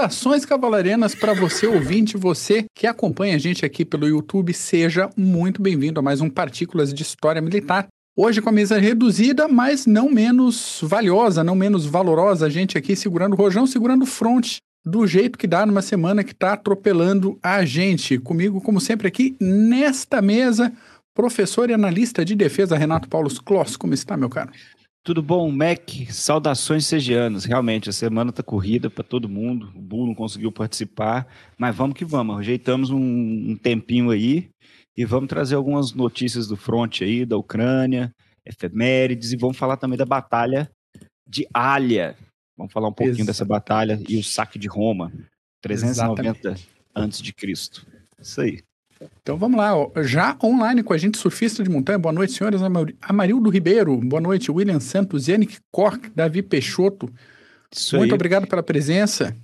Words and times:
Saudações 0.00 0.46
cavalarianas 0.46 1.14
para 1.14 1.34
você 1.34 1.66
ouvinte, 1.66 2.16
você 2.16 2.64
que 2.74 2.86
acompanha 2.86 3.36
a 3.36 3.38
gente 3.38 3.66
aqui 3.66 3.84
pelo 3.84 4.08
YouTube, 4.08 4.54
seja 4.54 5.10
muito 5.14 5.60
bem-vindo 5.60 6.00
a 6.00 6.02
mais 6.02 6.22
um 6.22 6.30
Partículas 6.30 6.94
de 6.94 7.02
História 7.02 7.42
Militar. 7.42 7.86
Hoje 8.16 8.40
com 8.40 8.48
a 8.48 8.52
mesa 8.52 8.78
reduzida, 8.78 9.46
mas 9.46 9.84
não 9.84 10.10
menos 10.10 10.80
valiosa, 10.82 11.44
não 11.44 11.54
menos 11.54 11.84
valorosa, 11.84 12.46
a 12.46 12.48
gente 12.48 12.78
aqui 12.78 12.96
segurando 12.96 13.34
o 13.34 13.36
rojão, 13.36 13.66
segurando 13.66 14.04
o 14.04 14.06
front, 14.06 14.56
do 14.86 15.06
jeito 15.06 15.38
que 15.38 15.46
dá 15.46 15.66
numa 15.66 15.82
semana 15.82 16.24
que 16.24 16.32
está 16.32 16.54
atropelando 16.54 17.38
a 17.42 17.62
gente. 17.66 18.18
Comigo, 18.18 18.58
como 18.62 18.80
sempre, 18.80 19.06
aqui 19.06 19.36
nesta 19.38 20.22
mesa, 20.22 20.72
professor 21.14 21.68
e 21.68 21.74
analista 21.74 22.24
de 22.24 22.34
defesa 22.34 22.74
Renato 22.74 23.06
Paulo 23.06 23.28
Kloss. 23.44 23.76
Como 23.76 23.92
está, 23.92 24.16
meu 24.16 24.30
caro? 24.30 24.50
Tudo 25.02 25.22
bom, 25.22 25.50
Mac? 25.50 25.90
Saudações 26.10 26.84
segianas. 26.84 27.46
Realmente, 27.46 27.88
a 27.88 27.92
semana 27.92 28.30
tá 28.30 28.42
corrida 28.42 28.90
para 28.90 29.02
todo 29.02 29.30
mundo. 29.30 29.72
O 29.74 29.80
Bull 29.80 30.06
não 30.06 30.14
conseguiu 30.14 30.52
participar, 30.52 31.26
mas 31.56 31.74
vamos 31.74 31.96
que 31.96 32.04
vamos. 32.04 32.38
Ajeitamos 32.38 32.90
um, 32.90 32.98
um, 32.98 33.56
tempinho 33.56 34.10
aí 34.10 34.50
e 34.94 35.06
vamos 35.06 35.28
trazer 35.28 35.54
algumas 35.54 35.92
notícias 35.94 36.46
do 36.46 36.56
front 36.56 37.00
aí, 37.00 37.24
da 37.24 37.38
Ucrânia, 37.38 38.14
efemérides, 38.44 39.32
e 39.32 39.36
vamos 39.36 39.56
falar 39.56 39.78
também 39.78 39.96
da 39.96 40.04
batalha 40.04 40.70
de 41.26 41.46
Alia. 41.54 42.14
Vamos 42.54 42.70
falar 42.70 42.88
um 42.88 42.92
pouquinho 42.92 43.14
Exato. 43.14 43.26
dessa 43.26 43.44
batalha 43.46 43.98
e 44.06 44.18
o 44.18 44.22
saque 44.22 44.58
de 44.58 44.68
Roma, 44.68 45.10
390 45.62 46.56
antes 46.94 47.22
de 47.22 47.32
Cristo. 47.32 47.86
Isso 48.20 48.38
aí. 48.42 48.58
Então 49.22 49.36
vamos 49.36 49.56
lá, 49.56 49.74
ó. 49.74 49.90
já 50.02 50.36
online 50.42 50.82
com 50.82 50.92
a 50.92 50.98
gente, 50.98 51.16
surfista 51.16 51.62
de 51.62 51.70
montanha. 51.70 51.98
Boa 51.98 52.12
noite, 52.12 52.34
senhores. 52.34 52.60
Amarildo 53.00 53.48
Ribeiro, 53.48 53.96
boa 53.96 54.20
noite. 54.20 54.50
William 54.50 54.80
Santos, 54.80 55.26
Yannick 55.26 55.58
Cork, 55.72 56.10
Davi 56.10 56.42
Peixoto. 56.42 57.10
Isso 57.72 57.96
Muito 57.96 58.12
aí. 58.12 58.14
obrigado 58.14 58.46
pela 58.46 58.62
presença. 58.62 59.34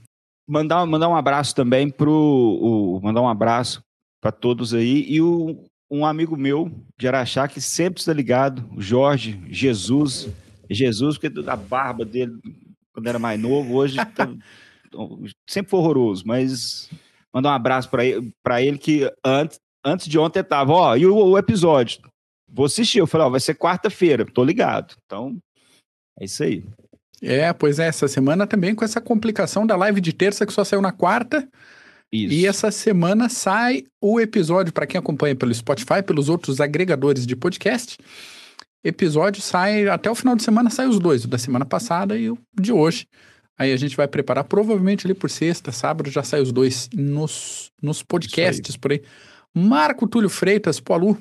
Mandar, 0.47 0.85
mandar 0.85 1.09
um 1.09 1.17
abraço 1.17 1.55
também 1.55 1.89
pro. 1.89 2.13
O, 2.13 3.01
mandar 3.03 3.23
um 3.23 3.29
abraço 3.29 3.81
para 4.21 4.31
todos 4.31 4.75
aí. 4.75 5.07
E 5.09 5.21
o, 5.23 5.65
um 5.91 6.05
amigo 6.05 6.37
meu 6.37 6.71
de 6.99 7.09
Araxá 7.09 7.49
que 7.49 7.61
sempre 7.61 8.01
está 8.01 8.13
ligado, 8.13 8.69
o 8.77 8.81
Jorge 8.81 9.41
Jesus. 9.49 10.29
Jesus, 10.69 11.17
porque 11.17 11.49
a 11.49 11.57
barba 11.57 12.05
dele, 12.05 12.33
quando 12.93 13.07
era 13.07 13.19
mais 13.19 13.41
novo, 13.41 13.75
hoje 13.75 13.97
tá, 14.15 14.29
sempre 15.49 15.71
foi 15.71 15.81
horroroso, 15.81 16.25
mas 16.27 16.91
Mandar 17.37 17.51
um 17.51 17.55
abraço 17.55 17.91
para 17.91 18.03
ele, 18.03 18.33
ele 18.61 18.79
que 18.79 19.13
antes, 19.23 19.61
antes 19.85 20.09
de 20.09 20.19
ontem 20.19 20.43
tava, 20.43 20.73
ó, 20.73 20.97
e 20.97 21.05
o, 21.05 21.15
o 21.15 21.37
episódio? 21.37 22.01
Vou 22.51 22.65
assistir. 22.65 22.99
Eu 22.99 23.07
falei, 23.07 23.27
ó, 23.27 23.31
vai 23.31 23.41
ser 23.41 23.55
quarta-feira, 23.57 24.25
tô 24.25 24.43
ligado. 24.43 24.95
Então, 25.05 25.37
é 26.19 26.25
isso 26.25 26.43
aí. 26.43 26.65
É, 27.21 27.53
pois 27.53 27.79
é, 27.79 27.89
essa 27.89 28.09
semana 28.09 28.47
também 28.47 28.75
com 28.75 28.87
essa 28.87 29.03
complicação 29.03 29.67
da 29.67 29.77
live 29.77 30.01
de 30.01 30.15
terça 30.15 30.47
que 30.47 30.53
só 30.53 30.65
saiu 30.65 30.81
na 30.81 30.93
quarta. 30.93 31.47
Isso. 32.11 32.33
E 32.33 32.47
essa 32.47 32.71
semana 32.71 33.29
sai 33.29 33.85
o 34.01 34.19
episódio, 34.19 34.73
para 34.73 34.87
quem 34.87 34.99
acompanha 34.99 35.37
pelo 35.37 35.53
Spotify, 35.53 36.03
pelos 36.03 36.31
outros 36.31 36.59
agregadores 36.59 37.27
de 37.27 37.37
podcast. 37.37 37.99
Episódio 38.83 39.43
sai, 39.43 39.87
até 39.91 40.11
o 40.11 40.15
final 40.15 40.37
de 40.37 40.43
semana 40.43 40.71
sai 40.71 40.89
os 40.89 40.99
dois, 40.99 41.27
o 41.27 41.29
da 41.29 41.37
semana 41.37 41.67
passada 41.67 42.17
e 42.17 42.31
o 42.31 42.39
de 42.59 42.73
hoje. 42.73 43.07
Aí 43.59 43.73
a 43.73 43.77
gente 43.77 43.97
vai 43.97 44.07
preparar, 44.07 44.45
provavelmente 44.45 45.07
ali 45.07 45.15
por 45.15 45.31
sexta, 45.31 45.73
sábado, 45.73 46.11
já 46.11 46.23
sai 46.23 46.43
os 46.43 46.53
dois 46.53 46.91
nos, 46.93 47.73
nos 47.83 48.03
podcasts 48.03 48.75
aí. 48.75 48.81
por 48.81 48.93
aí. 48.93 49.03
Marco 49.55 50.07
Túlio 50.07 50.29
Freitas, 50.29 50.79
Polu. 50.79 51.19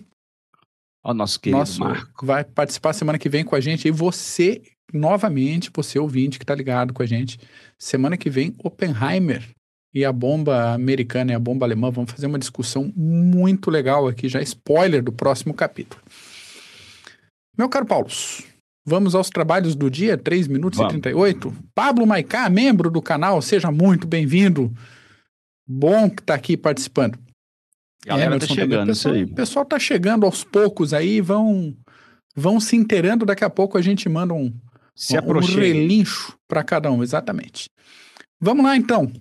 Ó, 1.03 1.13
nosso 1.13 1.39
querido 1.39 1.59
nosso, 1.59 1.79
Marco. 1.79 2.25
Vai 2.25 2.43
participar 2.43 2.91
semana 2.91 3.17
que 3.17 3.29
vem 3.29 3.45
com 3.45 3.55
a 3.55 3.61
gente. 3.61 3.87
E 3.87 3.91
você, 3.91 4.61
novamente, 4.93 5.71
você 5.73 5.97
ouvinte 5.97 6.37
que 6.37 6.45
tá 6.45 6.53
ligado 6.53 6.93
com 6.93 7.01
a 7.01 7.05
gente. 7.05 7.39
Semana 7.77 8.17
que 8.17 8.29
vem, 8.29 8.53
Oppenheimer 8.61 9.47
e 9.93 10.03
a 10.03 10.11
bomba 10.11 10.73
americana 10.73 11.31
e 11.31 11.35
a 11.35 11.39
bomba 11.39 11.65
alemã. 11.65 11.89
Vamos 11.89 12.11
fazer 12.11 12.27
uma 12.27 12.37
discussão 12.37 12.91
muito 12.93 13.71
legal 13.71 14.07
aqui, 14.07 14.27
já 14.27 14.41
spoiler 14.41 15.01
do 15.01 15.13
próximo 15.13 15.53
capítulo. 15.53 16.01
Meu 17.57 17.69
caro 17.69 17.85
Paulo, 17.85 18.09
Vamos 18.85 19.15
aos 19.15 19.29
trabalhos 19.31 19.75
do 19.75 19.89
dia, 19.89 20.15
3 20.15 20.47
minutos 20.47 20.77
Vamos. 20.77 20.93
e 20.93 20.99
38. 20.99 21.51
Pablo 21.73 22.05
Maicá, 22.05 22.47
membro 22.49 22.91
do 22.91 23.01
canal, 23.01 23.41
seja 23.41 23.71
muito 23.71 24.05
bem-vindo. 24.05 24.71
Bom 25.67 26.07
que 26.07 26.21
está 26.21 26.35
aqui 26.35 26.55
participando. 26.55 27.17
Galera 28.05 28.35
Emerson, 28.35 28.47
tá 28.47 28.53
chegando, 28.53 28.91
isso 28.91 29.09
aí. 29.09 29.23
O 29.23 29.33
pessoal 29.33 29.65
tá 29.65 29.79
chegando 29.79 30.25
aos 30.27 30.43
poucos 30.43 30.93
aí, 30.93 31.19
vão 31.19 31.75
vão 32.35 32.59
se 32.59 32.75
inteirando, 32.75 33.25
daqui 33.25 33.43
a 33.43 33.49
pouco 33.49 33.77
a 33.77 33.81
gente 33.81 34.07
manda 34.07 34.33
um, 34.33 34.53
se 34.95 35.17
um, 35.17 35.37
um 35.37 35.39
relincho 35.39 36.37
para 36.47 36.63
cada 36.63 36.91
um, 36.91 37.01
exatamente. 37.01 37.69
Vamos 38.39 38.63
lá 38.63 38.77
então. 38.77 39.11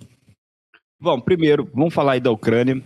Bom, 1.00 1.20
primeiro, 1.20 1.70
vamos 1.72 1.94
falar 1.94 2.12
aí 2.12 2.20
da 2.20 2.30
Ucrânia. 2.30 2.82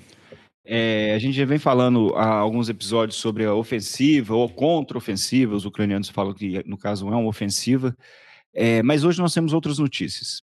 É, 0.71 1.15
a 1.15 1.19
gente 1.19 1.35
já 1.35 1.47
vem 1.47 1.59
falando 1.59 2.15
há 2.15 2.29
alguns 2.29 2.69
episódios 2.69 3.17
sobre 3.17 3.47
a 3.47 3.55
ofensiva 3.55 4.35
ou 4.35 4.51
contra-ofensiva, 4.51 5.55
os 5.55 5.65
ucranianos 5.65 6.11
falam 6.11 6.35
que, 6.35 6.63
no 6.67 6.77
caso, 6.77 7.09
é 7.09 7.17
uma 7.17 7.27
ofensiva, 7.27 7.97
é, 8.53 8.83
mas 8.83 9.03
hoje 9.03 9.19
nós 9.19 9.33
temos 9.33 9.55
outras 9.55 9.79
notícias 9.79 10.43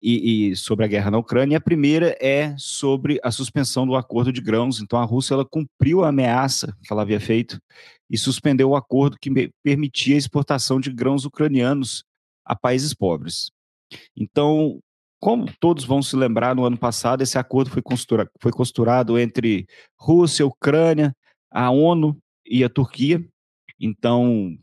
e, 0.00 0.50
e, 0.50 0.56
sobre 0.56 0.86
a 0.86 0.88
guerra 0.88 1.10
na 1.10 1.18
Ucrânia. 1.18 1.58
A 1.58 1.60
primeira 1.60 2.16
é 2.22 2.54
sobre 2.56 3.20
a 3.22 3.30
suspensão 3.30 3.86
do 3.86 3.96
acordo 3.96 4.32
de 4.32 4.40
grãos. 4.40 4.80
Então, 4.80 4.98
a 4.98 5.04
Rússia 5.04 5.34
ela 5.34 5.44
cumpriu 5.44 6.02
a 6.02 6.08
ameaça 6.08 6.74
que 6.82 6.90
ela 6.90 7.02
havia 7.02 7.20
feito 7.20 7.60
e 8.10 8.16
suspendeu 8.16 8.70
o 8.70 8.76
acordo 8.76 9.18
que 9.20 9.50
permitia 9.62 10.14
a 10.14 10.18
exportação 10.18 10.80
de 10.80 10.90
grãos 10.90 11.26
ucranianos 11.26 12.02
a 12.46 12.56
países 12.56 12.94
pobres. 12.94 13.50
Então, 14.16 14.80
como 15.24 15.50
todos 15.58 15.86
vão 15.86 16.02
se 16.02 16.14
lembrar, 16.14 16.54
no 16.54 16.66
ano 16.66 16.76
passado, 16.76 17.22
esse 17.22 17.38
acordo 17.38 17.70
foi, 17.70 17.80
costura, 17.80 18.30
foi 18.42 18.52
costurado 18.52 19.18
entre 19.18 19.66
Rússia, 19.98 20.44
Ucrânia, 20.44 21.16
a 21.50 21.70
ONU 21.70 22.14
e 22.44 22.62
a 22.62 22.68
Turquia. 22.68 23.26
Então, 23.80 24.54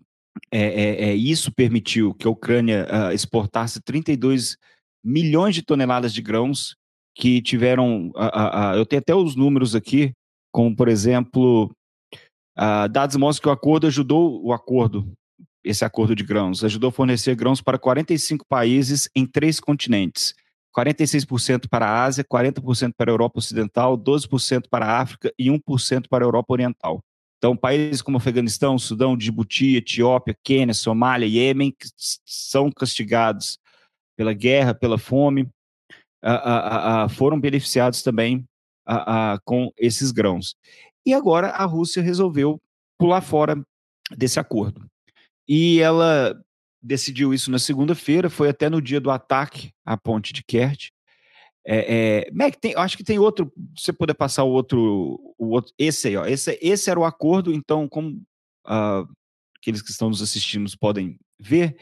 é, 0.52 0.60
é, 0.60 1.10
é 1.10 1.16
isso 1.16 1.52
permitiu 1.52 2.14
que 2.14 2.28
a 2.28 2.30
Ucrânia 2.30 2.86
uh, 2.86 3.12
exportasse 3.12 3.82
32 3.82 4.56
milhões 5.04 5.56
de 5.56 5.64
toneladas 5.64 6.14
de 6.14 6.22
grãos 6.22 6.76
que 7.16 7.42
tiveram. 7.42 8.10
Uh, 8.10 8.20
uh, 8.20 8.76
eu 8.76 8.86
tenho 8.86 9.00
até 9.00 9.16
os 9.16 9.36
números 9.36 9.74
aqui, 9.74 10.12
como, 10.54 10.76
por 10.76 10.88
exemplo, 10.88 11.72
dados 12.92 13.16
mostram 13.16 13.42
que 13.42 13.50
o 13.50 13.52
acordo 13.52 13.88
ajudou 13.88 14.46
o 14.46 14.54
acordo 14.54 15.12
esse 15.64 15.86
acordo 15.86 16.16
de 16.16 16.24
grãos 16.24 16.64
ajudou 16.64 16.90
a 16.90 16.92
fornecer 16.92 17.36
grãos 17.36 17.62
para 17.62 17.78
45 17.78 18.46
países 18.48 19.08
em 19.16 19.26
três 19.26 19.60
continentes. 19.60 20.34
46% 20.76 21.68
para 21.70 21.86
a 21.86 22.04
Ásia, 22.04 22.24
40% 22.24 22.94
para 22.96 23.12
a 23.12 23.14
Europa 23.14 23.40
Ocidental, 23.40 23.98
12% 23.98 24.70
para 24.70 24.86
a 24.86 25.02
África 25.02 25.34
e 25.38 25.50
1% 25.50 26.08
para 26.10 26.24
a 26.24 26.28
Europa 26.28 26.54
Oriental. 26.54 27.04
Então, 27.38 27.58
países 27.58 28.02
como 28.02 28.18
Afeganistão, 28.18 28.78
Sudão, 28.78 29.18
Djibouti, 29.18 29.76
Etiópia, 29.76 30.38
Quênia, 30.44 30.74
Somália, 30.74 31.26
Iêmen 31.26 31.76
são 32.26 32.72
castigados 32.72 33.58
pela 34.16 34.32
guerra, 34.32 34.74
pela 34.76 34.98
fome, 34.98 35.50
foram 37.10 37.40
beneficiados 37.40 38.04
também 38.04 38.46
com 39.44 39.72
esses 39.78 40.12
grãos. 40.12 40.56
E 41.04 41.14
agora 41.16 41.48
a 41.50 41.66
Rússia 41.66 42.04
resolveu 42.04 42.62
pular 43.00 43.22
fora 43.22 43.60
desse 44.16 44.40
acordo. 44.40 44.86
E 45.48 45.80
ela 45.80 46.40
decidiu 46.82 47.34
isso 47.34 47.52
na 47.52 47.60
segunda-feira, 47.60 48.30
foi 48.30 48.50
até 48.50 48.70
no 48.70 48.82
dia 48.82 49.00
do 49.00 49.12
ataque 49.12 49.72
à 49.86 49.98
ponte 49.98 50.34
de 50.34 50.44
Kert. 50.44 50.90
É, 51.66 52.26
é, 52.28 52.32
Mac, 52.32 52.56
tem, 52.56 52.74
acho 52.76 52.98
que 52.98 53.04
tem 53.04 53.20
outro. 53.20 53.52
Você 53.78 53.94
poder 53.94 54.16
passar 54.16 54.44
o 54.44 54.50
outro, 54.50 55.20
o 55.38 55.50
outro, 55.50 55.74
esse 55.78 56.08
aí, 56.08 56.18
ó. 56.18 56.26
Esse, 56.26 56.58
esse 56.62 56.90
era 56.90 57.00
o 57.00 57.06
acordo. 57.06 57.54
Então, 57.54 57.88
como 57.88 58.22
uh, 58.68 59.08
aqueles 59.58 59.82
que 59.82 59.92
estão 59.92 60.10
nos 60.10 60.22
assistindo 60.22 60.70
podem 60.80 61.18
ver, 61.40 61.78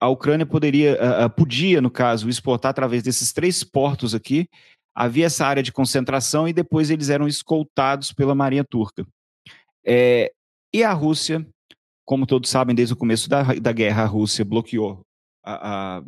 a 0.00 0.08
Ucrânia 0.08 0.46
poderia, 0.46 0.96
uh, 1.26 1.30
podia, 1.30 1.80
no 1.80 1.90
caso, 1.90 2.28
exportar 2.28 2.70
através 2.70 3.02
desses 3.02 3.32
três 3.32 3.64
portos 3.64 4.14
aqui. 4.14 4.48
Havia 4.94 5.26
essa 5.26 5.46
área 5.46 5.62
de 5.62 5.72
concentração 5.72 6.48
e 6.48 6.52
depois 6.52 6.90
eles 6.90 7.10
eram 7.10 7.26
escoltados 7.26 8.12
pela 8.12 8.34
Marinha 8.34 8.64
Turca. 8.64 9.06
É, 9.84 10.32
e 10.72 10.84
a 10.84 10.92
Rússia 10.92 11.46
como 12.10 12.26
todos 12.26 12.50
sabem, 12.50 12.74
desde 12.74 12.92
o 12.92 12.96
começo 12.96 13.30
da, 13.30 13.54
da 13.54 13.70
guerra, 13.70 14.02
a 14.02 14.06
Rússia 14.06 14.44
bloqueou 14.44 15.00
a, 15.44 15.98
a, 15.98 16.04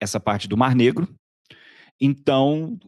essa 0.00 0.18
parte 0.18 0.48
do 0.48 0.56
Mar 0.56 0.74
Negro. 0.74 1.06
Então, 2.00 2.78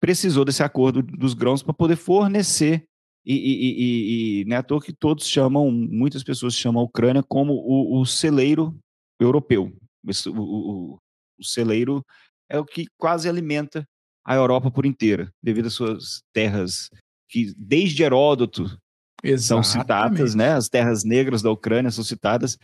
precisou 0.00 0.44
desse 0.44 0.62
acordo 0.62 1.02
dos 1.02 1.34
grãos 1.34 1.64
para 1.64 1.74
poder 1.74 1.96
fornecer. 1.96 2.84
E, 3.26 3.34
e, 3.34 3.42
e, 3.42 4.42
e 4.42 4.44
não 4.44 4.54
é 4.54 4.58
à 4.60 4.62
toa 4.62 4.80
que 4.80 4.92
todos 4.92 5.26
chamam, 5.26 5.68
muitas 5.68 6.22
pessoas 6.22 6.54
chamam 6.54 6.80
a 6.80 6.84
Ucrânia 6.84 7.24
como 7.24 7.54
o, 7.54 8.00
o 8.00 8.06
celeiro 8.06 8.72
europeu. 9.18 9.76
O, 10.04 10.40
o, 10.40 10.98
o 11.40 11.44
celeiro 11.44 12.04
é 12.48 12.56
o 12.56 12.64
que 12.64 12.86
quase 12.96 13.28
alimenta 13.28 13.84
a 14.24 14.36
Europa 14.36 14.70
por 14.70 14.86
inteira, 14.86 15.28
devido 15.42 15.66
às 15.66 15.74
suas 15.74 16.20
terras 16.32 16.88
que, 17.28 17.52
desde 17.58 18.04
Heródoto, 18.04 18.78
Exatamente. 19.22 19.42
são 19.42 19.62
citadas, 19.62 20.34
né? 20.34 20.52
As 20.52 20.68
terras 20.68 21.04
negras 21.04 21.42
da 21.42 21.50
Ucrânia 21.50 21.90
são 21.90 22.04
citadas. 22.04 22.58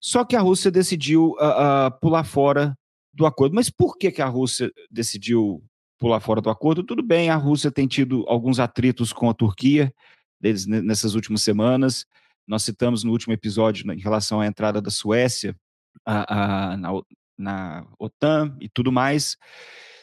Só 0.00 0.24
que 0.24 0.36
a 0.36 0.40
Rússia 0.40 0.70
decidiu 0.70 1.30
uh, 1.40 1.88
uh, 1.88 2.00
pular 2.00 2.24
fora 2.24 2.76
do 3.12 3.26
acordo. 3.26 3.54
Mas 3.54 3.70
por 3.70 3.96
que, 3.96 4.10
que 4.10 4.22
a 4.22 4.26
Rússia 4.26 4.70
decidiu 4.90 5.62
pular 5.98 6.20
fora 6.20 6.40
do 6.40 6.50
acordo? 6.50 6.82
Tudo 6.82 7.02
bem, 7.02 7.30
a 7.30 7.36
Rússia 7.36 7.70
tem 7.70 7.86
tido 7.86 8.24
alguns 8.26 8.58
atritos 8.58 9.12
com 9.12 9.30
a 9.30 9.34
Turquia 9.34 9.92
nessas 10.40 11.14
últimas 11.14 11.42
semanas. 11.42 12.04
Nós 12.46 12.62
citamos 12.62 13.04
no 13.04 13.12
último 13.12 13.32
episódio 13.32 13.90
em 13.90 14.00
relação 14.00 14.40
à 14.40 14.46
entrada 14.46 14.82
da 14.82 14.90
Suécia 14.90 15.56
a, 16.04 16.72
a, 16.72 16.76
na, 16.76 16.90
na 17.38 17.86
OTAN 17.98 18.56
e 18.60 18.68
tudo 18.68 18.92
mais. 18.92 19.36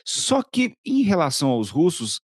Só 0.03 0.41
que, 0.41 0.73
em 0.83 1.03
relação 1.03 1.49
aos 1.49 1.69
russos, 1.69 2.19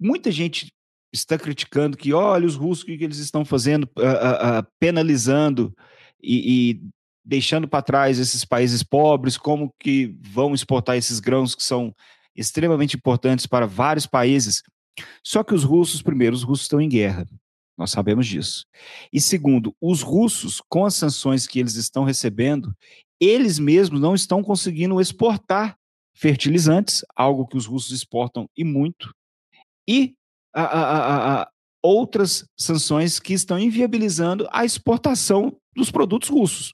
muita 0.00 0.30
gente 0.30 0.72
está 1.12 1.38
criticando 1.38 1.96
que, 1.96 2.12
olha, 2.12 2.46
os 2.46 2.56
russos, 2.56 2.84
o 2.84 2.86
que 2.86 3.04
eles 3.04 3.18
estão 3.18 3.44
fazendo, 3.44 3.84
uh, 3.98 4.60
uh, 4.60 4.66
penalizando 4.80 5.74
e, 6.22 6.70
e 6.70 6.80
deixando 7.24 7.68
para 7.68 7.82
trás 7.82 8.18
esses 8.18 8.44
países 8.44 8.82
pobres, 8.82 9.36
como 9.36 9.72
que 9.78 10.16
vão 10.20 10.54
exportar 10.54 10.96
esses 10.96 11.20
grãos 11.20 11.54
que 11.54 11.62
são 11.62 11.94
extremamente 12.34 12.96
importantes 12.96 13.46
para 13.46 13.66
vários 13.66 14.06
países. 14.06 14.62
Só 15.22 15.44
que 15.44 15.54
os 15.54 15.64
russos, 15.64 16.02
primeiro, 16.02 16.34
os 16.34 16.42
russos 16.42 16.64
estão 16.64 16.80
em 16.80 16.88
guerra. 16.88 17.26
Nós 17.76 17.90
sabemos 17.90 18.26
disso. 18.26 18.64
E 19.12 19.20
segundo, 19.20 19.74
os 19.80 20.02
russos, 20.02 20.60
com 20.68 20.84
as 20.84 20.94
sanções 20.94 21.46
que 21.46 21.58
eles 21.58 21.74
estão 21.74 22.04
recebendo, 22.04 22.74
eles 23.20 23.58
mesmos 23.58 24.00
não 24.00 24.14
estão 24.14 24.42
conseguindo 24.42 25.00
exportar 25.00 25.76
fertilizantes, 26.14 27.04
algo 27.16 27.46
que 27.46 27.56
os 27.56 27.66
russos 27.66 27.90
exportam 27.92 28.48
e 28.56 28.64
muito, 28.64 29.14
e 29.88 30.14
a, 30.54 30.62
a, 30.62 31.42
a, 31.42 31.48
outras 31.82 32.44
sanções 32.58 33.18
que 33.18 33.32
estão 33.32 33.58
inviabilizando 33.58 34.48
a 34.52 34.64
exportação 34.64 35.56
dos 35.74 35.90
produtos 35.90 36.28
russos. 36.28 36.72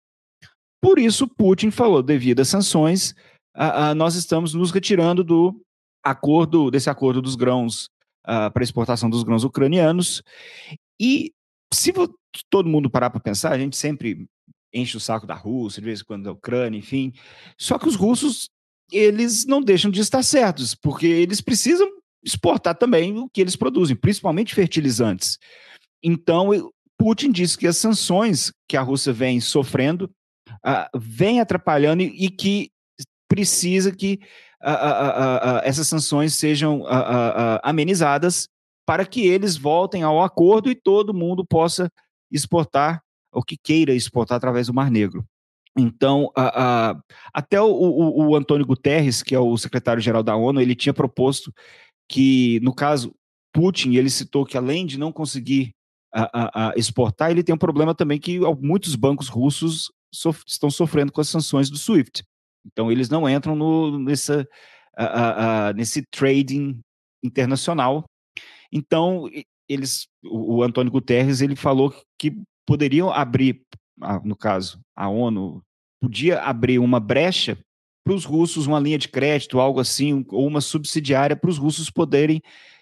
Por 0.81 0.99
isso, 0.99 1.27
Putin 1.27 1.71
falou: 1.71 2.03
devido 2.03 2.41
às 2.41 2.49
sanções, 2.49 3.15
nós 3.97 4.15
estamos 4.15 4.55
nos 4.55 4.71
retirando 4.71 5.25
do 5.25 5.61
acordo, 6.05 6.71
desse 6.71 6.89
acordo 6.89 7.21
dos 7.21 7.35
grãos 7.35 7.89
para 8.25 8.63
exportação 8.63 9.09
dos 9.09 9.23
grãos 9.23 9.45
ucranianos. 9.45 10.23
E 11.01 11.33
se 11.73 11.93
todo 12.51 12.69
mundo 12.69 12.91
parar 12.91 13.11
para 13.11 13.21
pensar, 13.21 13.53
a 13.53 13.59
gente 13.59 13.77
sempre 13.77 14.27
enche 14.73 14.97
o 14.97 15.01
saco 15.01 15.27
da 15.27 15.35
Rússia, 15.35 15.81
de 15.81 15.87
vez 15.87 16.01
em 16.01 16.05
quando 16.05 16.25
da 16.25 16.33
Ucrânia, 16.33 16.79
enfim. 16.79 17.13
Só 17.59 17.79
que 17.79 17.89
os 17.89 17.97
russos, 17.97 18.49
eles 18.93 19.47
não 19.47 19.63
deixam 19.63 19.91
de 19.91 20.01
estar 20.01 20.23
certos, 20.23 20.75
porque 20.75 21.07
eles 21.07 21.41
precisam 21.41 21.89
exportar 22.25 22.75
também 22.75 23.19
o 23.19 23.29
que 23.29 23.41
eles 23.41 23.57
produzem, 23.57 23.97
principalmente 23.97 24.55
fertilizantes. 24.55 25.39
Então, 26.03 26.51
Putin 26.99 27.31
disse 27.31 27.57
que 27.57 27.67
as 27.67 27.77
sanções 27.77 28.53
que 28.69 28.77
a 28.77 28.83
Rússia 28.83 29.13
vem 29.13 29.41
sofrendo 29.41 30.11
uh, 30.67 30.99
vem 30.99 31.41
atrapalhando 31.41 32.03
e, 32.03 32.27
e, 32.27 32.31
que 32.31 32.71
precisa 33.29 33.93
que 33.93 34.19
uh, 34.63 34.69
uh, 34.69 35.61
essas 35.63 35.87
sanções 35.87 36.35
sejam 36.35 36.85
amenizadas 37.63 38.49
para 38.87 39.05
que 39.07 39.27
eles 39.27 39.57
voltem 39.57 40.03
ao 40.03 40.23
acordo 40.23 40.71
e 40.71 40.75
todo 40.75 41.15
mundo 41.15 41.47
possa 41.47 41.91
exportar 42.31 43.03
o 43.33 43.43
que 43.43 43.57
queira 43.57 43.95
exportar 43.95 44.37
através 44.37 44.67
do 44.67 44.75
Mar 44.75 44.91
Negro. 44.91 45.25
Então, 45.77 46.33
até 47.33 47.61
o, 47.61 47.71
o, 47.71 48.31
o 48.31 48.35
Antônio 48.37 48.67
Guterres, 48.67 49.23
que 49.23 49.35
é 49.35 49.39
o 49.39 49.57
secretário-geral 49.57 50.23
da 50.23 50.35
ONU, 50.35 50.61
ele 50.61 50.75
tinha 50.75 50.93
proposto 50.93 51.53
que, 52.09 52.59
no 52.61 52.75
caso, 52.75 53.15
Putin, 53.53 53.95
ele 53.95 54.11
citou 54.11 54.47
que 54.47 54.57
além 54.57 54.87
de 54.87 54.99
não 54.99 55.13
conseguir 55.13 55.71
a, 56.13 56.31
a, 56.33 56.71
a 56.71 56.73
exportar, 56.77 57.31
ele 57.31 57.43
tem 57.43 57.55
um 57.55 57.59
problema 57.59 57.95
também 57.95 58.19
que 58.19 58.39
muitos 58.61 58.95
bancos 58.95 59.29
russos 59.29 59.91
sof 60.13 60.43
estão 60.47 60.71
sofrendo 60.71 61.13
com 61.13 61.21
as 61.21 61.29
sanções 61.29 61.69
do 61.69 61.77
SWIFT. 61.77 62.23
Então, 62.67 62.91
eles 62.91 63.09
não 63.09 63.29
entram 63.29 63.55
no, 63.55 63.99
nessa, 63.99 64.47
nesse 65.77 66.03
trading 66.11 66.81
internacional. 67.23 68.05
Então, 68.73 69.29
eles, 69.69 70.07
o, 70.25 70.57
o 70.57 70.63
Antônio 70.63 70.93
Guterres, 70.93 71.41
ele 71.41 71.57
falou 71.57 71.95
que 72.19 72.33
poderiam 72.67 73.11
abrir, 73.11 73.63
no 74.25 74.37
caso, 74.37 74.81
a 74.97 75.09
ONU 75.09 75.63
podia 76.01 76.41
abrir 76.43 76.79
uma 76.79 77.01
brecha 77.01 77.59
para 78.09 78.15
os 78.15 78.25
russos 78.25 78.67
uma 78.67 78.81
linha 78.81 78.97
de 78.97 79.07
crédito, 79.07 79.61
algo 79.61 79.79
assim, 79.81 80.25
ou 80.31 80.47
uma 80.47 80.63
subsidiária 80.63 81.37
para 81.37 81.51
os 81.51 81.59
russos 81.59 81.91
poderem 81.91 82.41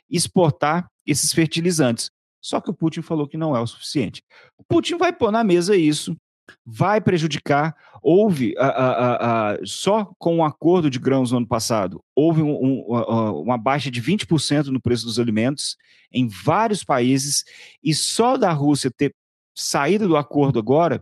exportar 0.09 0.89
esses 1.05 1.33
fertilizantes. 1.33 2.13
Só 2.41 2.61
que 2.61 2.71
o 2.71 2.75
Putin 2.75 3.03
falou 3.03 3.27
que 3.27 3.37
não 3.37 3.57
é 3.57 3.61
o 3.61 3.67
suficiente. 3.67 4.23
O 4.57 4.63
Putin 4.63 4.97
vai 4.97 5.13
pôr 5.13 5.33
na 5.33 5.43
mesa 5.43 5.77
isso, 5.77 6.17
vai 6.65 7.01
prejudicar. 7.01 7.75
Houve, 8.01 8.55
a, 8.57 8.69
a, 8.69 9.51
a, 9.55 9.59
só 9.65 10.13
com 10.17 10.37
o 10.37 10.39
um 10.39 10.45
acordo 10.45 10.89
de 10.89 11.01
grãos 11.01 11.33
no 11.33 11.39
ano 11.39 11.49
passado, 11.49 12.01
houve 12.15 12.41
um, 12.41 12.53
um, 12.53 13.41
uma 13.41 13.59
baixa 13.59 13.91
de 13.91 14.01
20% 14.01 14.67
no 14.67 14.81
preço 14.81 15.07
dos 15.07 15.19
alimentos 15.19 15.77
em 16.13 16.29
vários 16.29 16.85
países, 16.85 17.43
e 17.83 17.93
só 17.93 18.37
da 18.37 18.53
Rússia 18.53 18.93
ter 18.97 19.13
saído 19.57 20.07
do 20.07 20.17
acordo 20.17 20.61
agora 20.61 21.01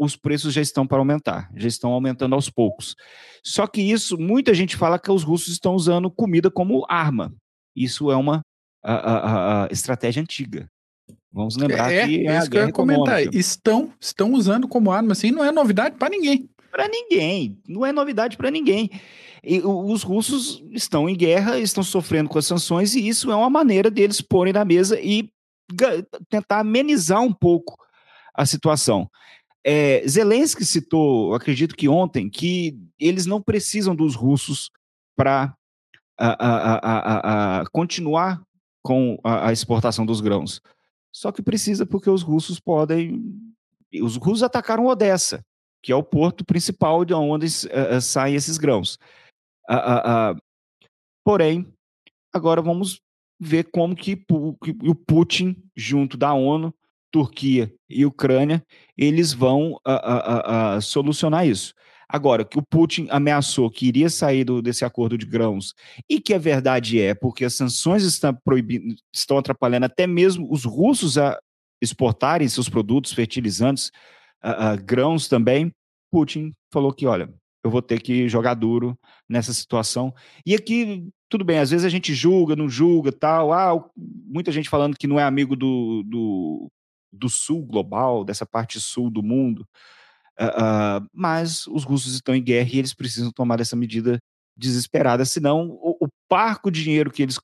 os 0.00 0.16
preços 0.16 0.54
já 0.54 0.62
estão 0.62 0.86
para 0.86 0.96
aumentar, 0.96 1.50
já 1.54 1.68
estão 1.68 1.92
aumentando 1.92 2.34
aos 2.34 2.48
poucos. 2.48 2.96
Só 3.44 3.66
que 3.66 3.82
isso, 3.82 4.16
muita 4.18 4.54
gente 4.54 4.74
fala 4.74 4.98
que 4.98 5.10
os 5.10 5.22
russos 5.22 5.52
estão 5.52 5.74
usando 5.74 6.10
comida 6.10 6.50
como 6.50 6.86
arma. 6.88 7.34
Isso 7.76 8.10
é 8.10 8.16
uma 8.16 8.40
a, 8.82 8.94
a, 8.94 9.64
a 9.64 9.68
estratégia 9.70 10.22
antiga. 10.22 10.66
Vamos 11.30 11.56
lembrar 11.56 11.92
é, 11.92 12.06
que 12.06 12.26
é, 12.26 12.32
é 12.32 12.38
isso 12.38 12.50
que 12.50 12.56
eu 12.56 12.66
ia 12.66 12.72
comentar. 12.72 13.22
Estão, 13.34 13.92
estão 14.00 14.32
usando 14.32 14.66
como 14.66 14.90
arma, 14.90 15.12
assim, 15.12 15.30
não 15.30 15.44
é 15.44 15.52
novidade 15.52 15.96
para 15.96 16.08
ninguém. 16.08 16.48
Para 16.70 16.88
ninguém, 16.88 17.58
não 17.68 17.84
é 17.84 17.92
novidade 17.92 18.38
para 18.38 18.50
ninguém. 18.50 18.90
E 19.44 19.60
os 19.60 20.02
russos 20.02 20.64
estão 20.70 21.08
em 21.10 21.16
guerra, 21.16 21.58
estão 21.58 21.82
sofrendo 21.82 22.30
com 22.30 22.38
as 22.38 22.46
sanções, 22.46 22.94
e 22.94 23.06
isso 23.06 23.30
é 23.30 23.34
uma 23.34 23.50
maneira 23.50 23.90
deles 23.90 24.22
porem 24.22 24.52
na 24.52 24.64
mesa 24.64 24.98
e 24.98 25.28
tentar 26.30 26.60
amenizar 26.60 27.20
um 27.20 27.32
pouco 27.32 27.76
a 28.34 28.46
situação. 28.46 29.10
É, 29.64 30.06
Zelensky 30.08 30.64
citou, 30.64 31.34
acredito 31.34 31.76
que 31.76 31.88
ontem, 31.88 32.30
que 32.30 32.78
eles 32.98 33.26
não 33.26 33.42
precisam 33.42 33.94
dos 33.94 34.14
russos 34.14 34.70
para 35.16 35.54
continuar 37.72 38.42
com 38.82 39.18
a, 39.24 39.48
a, 39.48 39.52
exportação 39.52 40.04
dos 40.04 40.20
grãos. 40.20 40.60
Só 41.12 41.32
que 41.32 41.42
precisa 41.42 41.86
porque 41.86 42.10
os 42.10 42.22
russos 42.22 42.60
podem. 42.60 43.22
Os 44.02 44.16
russos 44.16 44.42
atacaram 44.42 44.86
Odessa, 44.86 45.44
que 45.82 45.92
é 45.92 45.96
o 45.96 46.02
porto 46.02 46.44
principal 46.44 47.04
de 47.04 47.14
onde 47.14 47.46
uh, 47.46 48.00
saem 48.00 48.34
esses 48.34 48.58
grãos. 48.58 48.98
Uh, 49.68 50.34
uh, 50.34 50.40
porém, 51.24 51.72
agora 52.32 52.62
vamos 52.62 53.00
ver 53.40 53.70
como 53.70 53.96
que, 53.96 54.16
que 54.16 54.76
o 54.86 54.94
Putin, 54.94 55.56
junto 55.74 56.16
da 56.16 56.32
ONU, 56.34 56.74
Turquia 57.10 57.72
e 57.88 58.06
Ucrânia, 58.06 58.64
eles 58.96 59.32
vão 59.32 59.78
a, 59.84 59.94
a, 59.94 60.74
a, 60.76 60.80
solucionar 60.80 61.46
isso. 61.46 61.74
Agora, 62.08 62.44
que 62.44 62.58
o 62.58 62.62
Putin 62.62 63.06
ameaçou 63.10 63.70
que 63.70 63.86
iria 63.86 64.10
sair 64.10 64.44
do, 64.44 64.60
desse 64.60 64.84
acordo 64.84 65.16
de 65.16 65.26
grãos, 65.26 65.74
e 66.08 66.20
que 66.20 66.34
a 66.34 66.38
verdade 66.38 67.00
é, 67.00 67.14
porque 67.14 67.44
as 67.44 67.54
sanções 67.54 68.02
estão, 68.02 68.36
proibindo, 68.44 68.94
estão 69.14 69.38
atrapalhando 69.38 69.86
até 69.86 70.06
mesmo 70.06 70.52
os 70.52 70.64
russos 70.64 71.16
a 71.16 71.38
exportarem 71.80 72.48
seus 72.48 72.68
produtos 72.68 73.12
fertilizantes, 73.12 73.90
grãos 74.84 75.28
também, 75.28 75.72
Putin 76.10 76.52
falou 76.72 76.92
que, 76.92 77.06
olha, 77.06 77.32
eu 77.62 77.70
vou 77.70 77.82
ter 77.82 78.00
que 78.00 78.28
jogar 78.28 78.54
duro 78.54 78.98
nessa 79.28 79.52
situação. 79.52 80.14
E 80.44 80.54
aqui, 80.54 81.06
tudo 81.28 81.44
bem, 81.44 81.58
às 81.58 81.70
vezes 81.70 81.84
a 81.84 81.88
gente 81.88 82.14
julga, 82.14 82.56
não 82.56 82.68
julga, 82.68 83.12
tal. 83.12 83.52
Ah, 83.52 83.72
muita 83.96 84.50
gente 84.50 84.68
falando 84.68 84.96
que 84.96 85.06
não 85.06 85.20
é 85.20 85.22
amigo 85.22 85.54
do, 85.54 86.02
do 86.04 86.70
do 87.12 87.28
sul 87.28 87.64
global, 87.64 88.24
dessa 88.24 88.46
parte 88.46 88.80
sul 88.80 89.10
do 89.10 89.22
mundo, 89.22 89.66
uh, 90.40 91.02
uh, 91.02 91.08
mas 91.12 91.66
os 91.66 91.84
russos 91.84 92.14
estão 92.14 92.34
em 92.34 92.42
guerra 92.42 92.70
e 92.72 92.78
eles 92.78 92.94
precisam 92.94 93.30
tomar 93.30 93.60
essa 93.60 93.76
medida 93.76 94.18
desesperada, 94.56 95.24
senão 95.24 95.70
o, 95.70 95.96
o 96.04 96.08
parco 96.28 96.70
dinheiro 96.70 97.10
que 97.10 97.22
eles. 97.22 97.38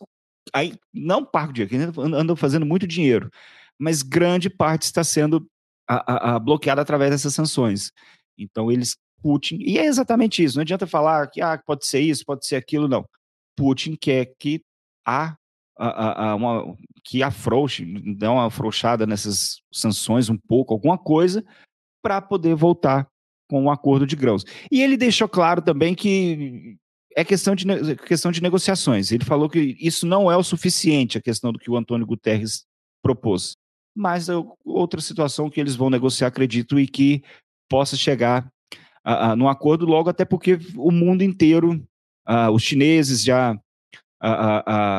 Aí, 0.53 0.75
não 0.93 1.25
parco 1.25 1.53
de 1.53 1.67
dinheiro, 1.67 1.93
que 1.93 2.01
andam 2.01 2.37
fazendo 2.37 2.65
muito 2.65 2.87
dinheiro, 2.87 3.31
mas 3.79 4.03
grande 4.03 4.49
parte 4.49 4.83
está 4.83 5.03
sendo 5.03 5.47
a, 5.89 6.35
a, 6.35 6.39
bloqueada 6.39 6.83
através 6.83 7.11
dessas 7.11 7.35
sanções. 7.35 7.91
Então, 8.39 8.71
eles. 8.71 8.97
Putin. 9.23 9.59
E 9.61 9.79
é 9.79 9.87
exatamente 9.87 10.45
isso. 10.45 10.57
Não 10.57 10.63
adianta 10.63 10.87
falar 10.87 11.29
que 11.29 11.41
ah, 11.41 11.59
pode 11.59 11.87
ser 11.87 12.01
isso, 12.01 12.25
pode 12.25 12.47
ser 12.47 12.55
aquilo, 12.55 12.87
não. 12.87 13.05
Putin 13.57 13.97
quer 13.97 14.27
que 14.39 14.63
a 15.05 15.37
a, 15.79 16.31
a, 16.31 16.35
uma, 16.35 16.77
que 17.05 17.23
afrouxe, 17.23 17.85
dê 18.17 18.27
uma 18.27 18.47
afrouxada 18.47 19.07
nessas 19.07 19.61
sanções 19.73 20.29
um 20.29 20.37
pouco, 20.37 20.73
alguma 20.73 20.97
coisa, 20.97 21.45
para 22.03 22.21
poder 22.21 22.55
voltar 22.55 23.07
com 23.49 23.63
um 23.63 23.71
acordo 23.71 24.07
de 24.07 24.17
grãos. 24.17 24.45
E 24.71 24.83
ele 24.83 24.97
deixou 24.97 25.29
claro 25.29 25.63
também 25.63 25.95
que 25.95 26.77
é 27.17 27.25
questão 27.25 27.55
de, 27.55 27.65
questão 28.07 28.31
de 28.31 28.43
negociações. 28.43 29.11
Ele 29.11 29.25
falou 29.25 29.49
que 29.49 29.77
isso 29.81 30.07
não 30.07 30.31
é 30.31 30.37
o 30.37 30.43
suficiente, 30.43 31.19
a 31.19 31.23
questão 31.23 31.53
do 31.53 31.59
que 31.59 31.71
o 31.71 31.77
Antônio 31.77 32.07
Guterres 32.07 32.65
propôs. 33.03 33.57
Mas 33.95 34.29
é 34.29 34.35
outra 34.65 35.01
situação 35.01 35.49
que 35.49 35.61
eles 35.61 35.75
vão 35.75 35.89
negociar, 35.89 36.29
acredito, 36.29 36.79
e 36.79 36.87
que 36.87 37.23
possa 37.69 37.97
chegar 37.97 38.47
uh, 39.07 39.33
uh, 39.33 39.37
no 39.37 39.49
acordo, 39.49 39.87
logo 39.87 40.11
até 40.11 40.25
porque 40.25 40.59
o 40.77 40.91
mundo 40.91 41.23
inteiro, 41.23 41.83
os 42.53 42.63
chineses 42.63 43.23
já 43.23 43.57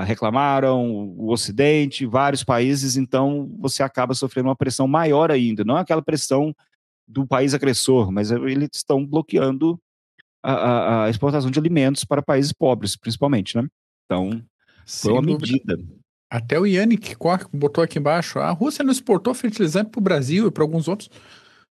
reclamaram, 0.05 0.85
o 1.17 1.31
Ocidente, 1.31 2.05
vários 2.05 2.43
países, 2.43 2.97
então 2.97 3.49
você 3.59 3.83
acaba 3.83 4.13
sofrendo 4.13 4.49
uma 4.49 4.55
pressão 4.55 4.87
maior 4.87 5.31
ainda, 5.31 5.63
não 5.63 5.77
é 5.77 5.81
aquela 5.81 6.01
pressão 6.01 6.55
do 7.07 7.25
país 7.25 7.53
agressor, 7.53 8.11
mas 8.11 8.31
eles 8.31 8.69
estão 8.73 9.05
bloqueando 9.05 9.79
a, 10.43 11.05
a, 11.05 11.09
exportação 11.09 11.49
de 11.49 11.59
alimentos 11.59 12.03
para 12.03 12.21
países 12.21 12.53
pobres, 12.53 12.95
principalmente, 12.95 13.55
né? 13.57 13.67
Então, 14.05 14.43
foi 14.85 15.13
uma 15.13 15.21
medida. 15.21 15.77
Até 16.29 16.59
o 16.59 16.65
Yannick 16.65 17.15
botou 17.53 17.83
aqui 17.83 17.99
embaixo, 17.99 18.39
a 18.39 18.51
Rússia 18.51 18.83
não 18.83 18.91
exportou 18.91 19.33
fertilizante 19.33 19.89
para 19.89 19.99
o 19.99 20.03
Brasil 20.03 20.47
e 20.47 20.51
para 20.51 20.63
alguns 20.63 20.87
outros. 20.87 21.09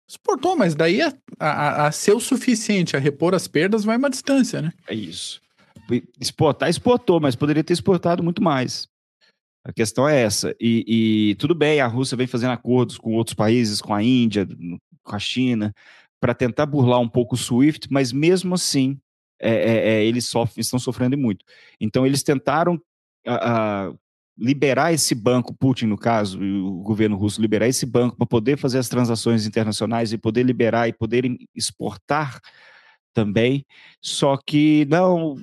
Exportou, 0.09 0.57
mas 0.57 0.75
daí 0.75 1.01
a, 1.03 1.13
a, 1.39 1.87
a, 1.87 1.93
ser 1.93 2.13
o 2.13 2.21
suficiente 2.21 2.97
a 2.97 3.01
repor 3.01 3.35
as 3.35 3.49
perdas 3.49 3.85
vai 3.85 3.97
uma 3.97 4.11
distância, 4.11 4.61
né? 4.61 4.73
É 4.87 4.95
isso. 4.95 5.41
Exportar, 6.21 6.69
exportou, 6.69 7.21
mas 7.21 7.37
poderia 7.37 7.65
ter 7.65 7.73
exportado 7.73 8.23
muito 8.23 8.43
mais. 8.43 8.89
A 9.65 9.73
questão 9.73 10.09
é 10.09 10.21
essa. 10.21 10.55
E, 10.61 11.31
e, 11.31 11.35
tudo 11.37 11.55
bem, 11.55 11.81
a 11.81 11.87
Rússia 11.87 12.17
vem 12.17 12.27
fazendo 12.27 12.53
acordos 12.53 12.99
com 12.99 13.15
outros 13.15 13.35
países, 13.35 13.81
com 13.81 13.95
a 13.95 14.03
Índia, 14.03 14.47
com 15.03 15.17
a 15.17 15.19
China, 15.19 15.75
para 16.21 16.35
tentar 16.35 16.67
burlar 16.67 17.01
um 17.01 17.09
pouco 17.09 17.35
o 17.35 17.39
SWIFT, 17.39 17.89
mas 17.91 18.13
mesmo 18.13 18.55
assim 18.55 18.99
é, 19.41 19.51
é, 19.51 19.89
é, 19.89 20.05
eles 20.05 20.27
sofrem, 20.27 20.61
estão 20.61 20.79
sofrendo 20.79 21.17
muito. 21.17 21.45
Então 21.81 22.07
eles 22.07 22.23
tentaram 22.23 22.81
a, 23.27 23.89
a, 23.89 23.95
liberar 24.37 24.93
esse 24.93 25.15
banco, 25.15 25.55
Putin 25.55 25.87
no 25.87 25.99
caso, 25.99 26.41
o 26.41 26.83
governo 26.83 27.17
russo 27.17 27.41
liberar 27.41 27.69
esse 27.69 27.87
banco 27.87 28.17
para 28.17 28.27
poder 28.27 28.59
fazer 28.59 28.79
as 28.79 28.89
transações 28.89 29.47
internacionais 29.47 30.13
e 30.13 30.19
poder 30.19 30.43
liberar 30.43 30.89
e 30.89 30.93
poder 30.93 31.25
exportar 31.55 32.41
também. 33.13 33.65
Só 34.01 34.37
que 34.37 34.87
não, 34.87 35.37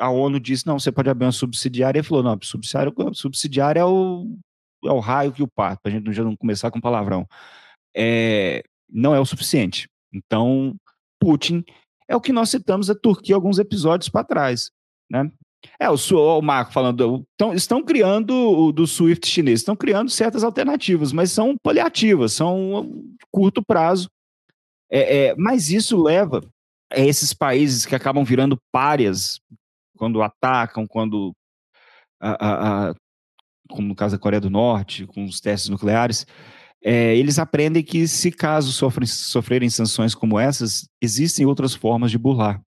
a 0.00 0.10
ONU 0.10 0.40
disse 0.40 0.66
não, 0.66 0.78
você 0.78 0.90
pode 0.90 1.10
abrir 1.10 1.26
uma 1.26 1.32
subsidiária. 1.32 2.00
E 2.00 2.02
falou 2.02 2.22
não, 2.22 2.38
subsidiária, 2.42 2.92
subsidiária 3.14 3.80
é 3.80 3.84
o 3.84 4.26
é 4.84 4.90
o 4.90 4.98
raio 4.98 5.32
que 5.32 5.42
o 5.42 5.48
parto, 5.48 5.80
para 5.82 5.92
a 5.92 5.94
gente 5.94 6.12
já 6.12 6.24
não 6.24 6.34
começar 6.36 6.70
com 6.70 6.80
palavrão. 6.80 7.26
É, 7.94 8.62
não 8.90 9.14
é 9.14 9.20
o 9.20 9.26
suficiente. 9.26 9.88
Então, 10.12 10.74
Putin 11.20 11.64
é 12.08 12.16
o 12.16 12.20
que 12.20 12.32
nós 12.32 12.50
citamos 12.50 12.88
a 12.90 12.94
Turquia 12.94 13.34
alguns 13.34 13.58
episódios 13.58 14.08
para 14.08 14.24
trás, 14.24 14.70
né? 15.10 15.30
É, 15.78 15.90
o, 15.90 15.94
o 15.94 16.40
Marco 16.40 16.72
falando, 16.72 17.22
tão, 17.36 17.52
estão 17.52 17.82
criando 17.84 18.32
o 18.32 18.72
do 18.72 18.86
SWIFT 18.86 19.28
chinês, 19.28 19.60
estão 19.60 19.76
criando 19.76 20.10
certas 20.10 20.42
alternativas, 20.42 21.12
mas 21.12 21.30
são 21.30 21.54
paliativas, 21.62 22.32
são 22.32 22.90
curto 23.30 23.62
prazo. 23.62 24.08
É, 24.90 25.26
é, 25.28 25.34
mas 25.36 25.70
isso 25.70 26.02
leva 26.02 26.42
a 26.90 26.98
esses 26.98 27.34
países 27.34 27.84
que 27.84 27.94
acabam 27.94 28.24
virando 28.24 28.58
párias 28.72 29.38
quando 30.00 30.22
atacam, 30.22 30.86
quando, 30.86 31.32
a, 32.20 32.30
a, 32.30 32.90
a, 32.90 32.94
como 33.68 33.86
no 33.86 33.94
caso 33.94 34.16
da 34.16 34.20
Coreia 34.20 34.40
do 34.40 34.48
Norte, 34.48 35.06
com 35.06 35.24
os 35.24 35.40
testes 35.40 35.68
nucleares, 35.68 36.26
é, 36.82 37.14
eles 37.14 37.38
aprendem 37.38 37.82
que 37.82 38.08
se 38.08 38.32
caso 38.32 38.72
sofrem, 38.72 39.06
sofrerem 39.06 39.68
sanções 39.68 40.14
como 40.14 40.38
essas, 40.38 40.88
existem 41.02 41.44
outras 41.44 41.74
formas 41.74 42.10
de 42.10 42.16
burlar 42.16 42.60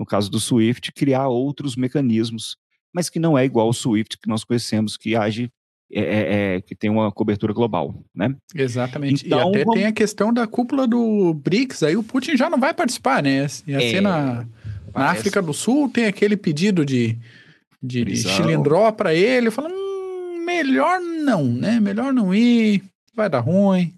no 0.00 0.06
caso 0.06 0.30
do 0.30 0.40
SWIFT, 0.40 0.92
criar 0.92 1.28
outros 1.28 1.76
mecanismos, 1.76 2.56
mas 2.92 3.10
que 3.10 3.18
não 3.18 3.36
é 3.36 3.44
igual 3.44 3.66
ao 3.66 3.72
SWIFT 3.74 4.18
que 4.18 4.28
nós 4.30 4.42
conhecemos, 4.42 4.96
que 4.96 5.14
age 5.14 5.50
é, 5.92 6.00
é, 6.00 6.54
é, 6.56 6.60
que 6.62 6.74
tem 6.74 6.88
uma 6.88 7.12
cobertura 7.12 7.52
global, 7.52 8.02
né? 8.14 8.34
Exatamente. 8.54 9.26
Então, 9.26 9.38
e 9.38 9.42
até 9.50 9.64
vamos... 9.64 9.74
tem 9.74 9.86
a 9.86 9.92
questão 9.92 10.32
da 10.32 10.46
cúpula 10.46 10.86
do 10.86 11.34
BRICS, 11.34 11.82
aí 11.82 11.96
o 11.96 12.02
Putin 12.02 12.34
já 12.36 12.48
não 12.48 12.58
vai 12.58 12.72
participar, 12.72 13.22
né? 13.22 13.46
Ia 13.66 13.76
é, 13.76 13.90
ser 13.90 14.00
na, 14.94 15.00
na 15.00 15.10
África 15.10 15.40
do 15.40 15.52
Sul, 15.52 15.88
tem 15.88 16.06
aquele 16.06 16.36
pedido 16.36 16.84
de, 16.84 17.16
de, 17.82 18.04
de 18.04 18.16
cilindró 18.16 18.90
para 18.92 19.14
ele, 19.14 19.50
falando, 19.50 19.74
hum, 19.74 20.44
melhor 20.44 21.00
não, 21.00 21.44
né? 21.44 21.80
Melhor 21.80 22.12
não 22.12 22.34
ir, 22.34 22.82
vai 23.14 23.28
dar 23.28 23.40
ruim. 23.40 23.94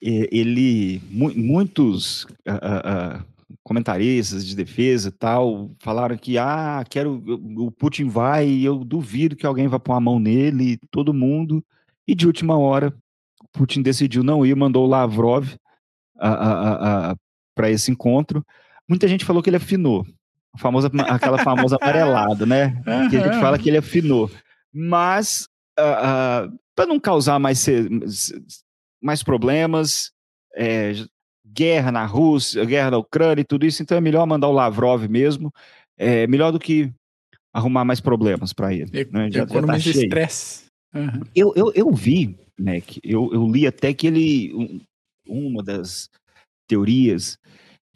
Ele, 0.00 1.02
muitos 1.10 2.24
uh, 2.46 3.18
uh, 3.18 3.24
comentaristas 3.64 4.46
de 4.46 4.54
defesa 4.54 5.08
e 5.08 5.12
tal, 5.12 5.70
falaram 5.80 6.16
que, 6.16 6.38
ah, 6.38 6.84
quero, 6.88 7.22
o 7.56 7.70
Putin 7.70 8.08
vai 8.08 8.48
e 8.48 8.64
eu 8.64 8.84
duvido 8.84 9.34
que 9.36 9.44
alguém 9.44 9.66
vá 9.66 9.78
pôr 9.78 9.94
a 9.94 10.00
mão 10.00 10.20
nele, 10.20 10.78
todo 10.90 11.12
mundo. 11.12 11.64
E 12.06 12.14
de 12.14 12.26
última 12.26 12.56
hora, 12.56 12.94
Putin 13.52 13.82
decidiu 13.82 14.22
não 14.22 14.46
ir, 14.46 14.54
mandou 14.54 14.86
o 14.86 14.88
Lavrov 14.88 15.48
para 17.54 17.70
esse 17.70 17.90
encontro. 17.90 18.44
Muita 18.88 19.06
gente 19.06 19.24
falou 19.24 19.42
que 19.42 19.50
ele 19.50 19.56
afinou. 19.56 20.06
A 20.54 20.58
famosa, 20.58 20.90
aquela 21.08 21.38
famosa 21.38 21.76
amarelada, 21.80 22.46
né? 22.46 22.82
Que 23.10 23.16
a 23.16 23.24
gente 23.24 23.40
fala 23.40 23.58
que 23.58 23.68
ele 23.68 23.78
afinou. 23.78 24.30
Mas, 24.72 25.48
uh, 25.78 26.48
uh, 26.48 26.58
para 26.74 26.86
não 26.86 26.98
causar 26.98 27.38
mais, 27.38 27.66
mais 29.02 29.22
problemas, 29.22 30.10
é, 30.56 30.92
guerra 31.46 31.92
na 31.92 32.04
Rússia, 32.04 32.64
guerra 32.64 32.90
na 32.92 32.98
Ucrânia 32.98 33.42
e 33.42 33.44
tudo 33.44 33.66
isso, 33.66 33.82
então 33.82 33.96
é 33.96 34.00
melhor 34.00 34.26
mandar 34.26 34.48
o 34.48 34.52
Lavrov 34.52 35.06
mesmo, 35.08 35.52
é 35.96 36.26
melhor 36.26 36.52
do 36.52 36.58
que 36.58 36.92
arrumar 37.52 37.84
mais 37.84 38.00
problemas 38.00 38.52
para 38.52 38.72
ele. 38.72 38.90
E, 38.92 39.04
né? 39.12 39.30
Já, 39.30 39.42
economia 39.42 39.78
já 39.78 39.92
tá 39.92 39.98
de 39.98 40.04
estresse. 40.04 40.64
Uhum. 40.94 41.20
Eu, 41.34 41.52
eu, 41.54 41.72
eu 41.74 41.92
vi, 41.92 42.38
Mac, 42.58 42.96
eu, 43.02 43.30
eu 43.32 43.46
li 43.46 43.66
até 43.66 43.92
que 43.92 44.06
ele, 44.06 44.54
um, 44.54 45.48
uma 45.48 45.62
das 45.62 46.08
teorias 46.66 47.38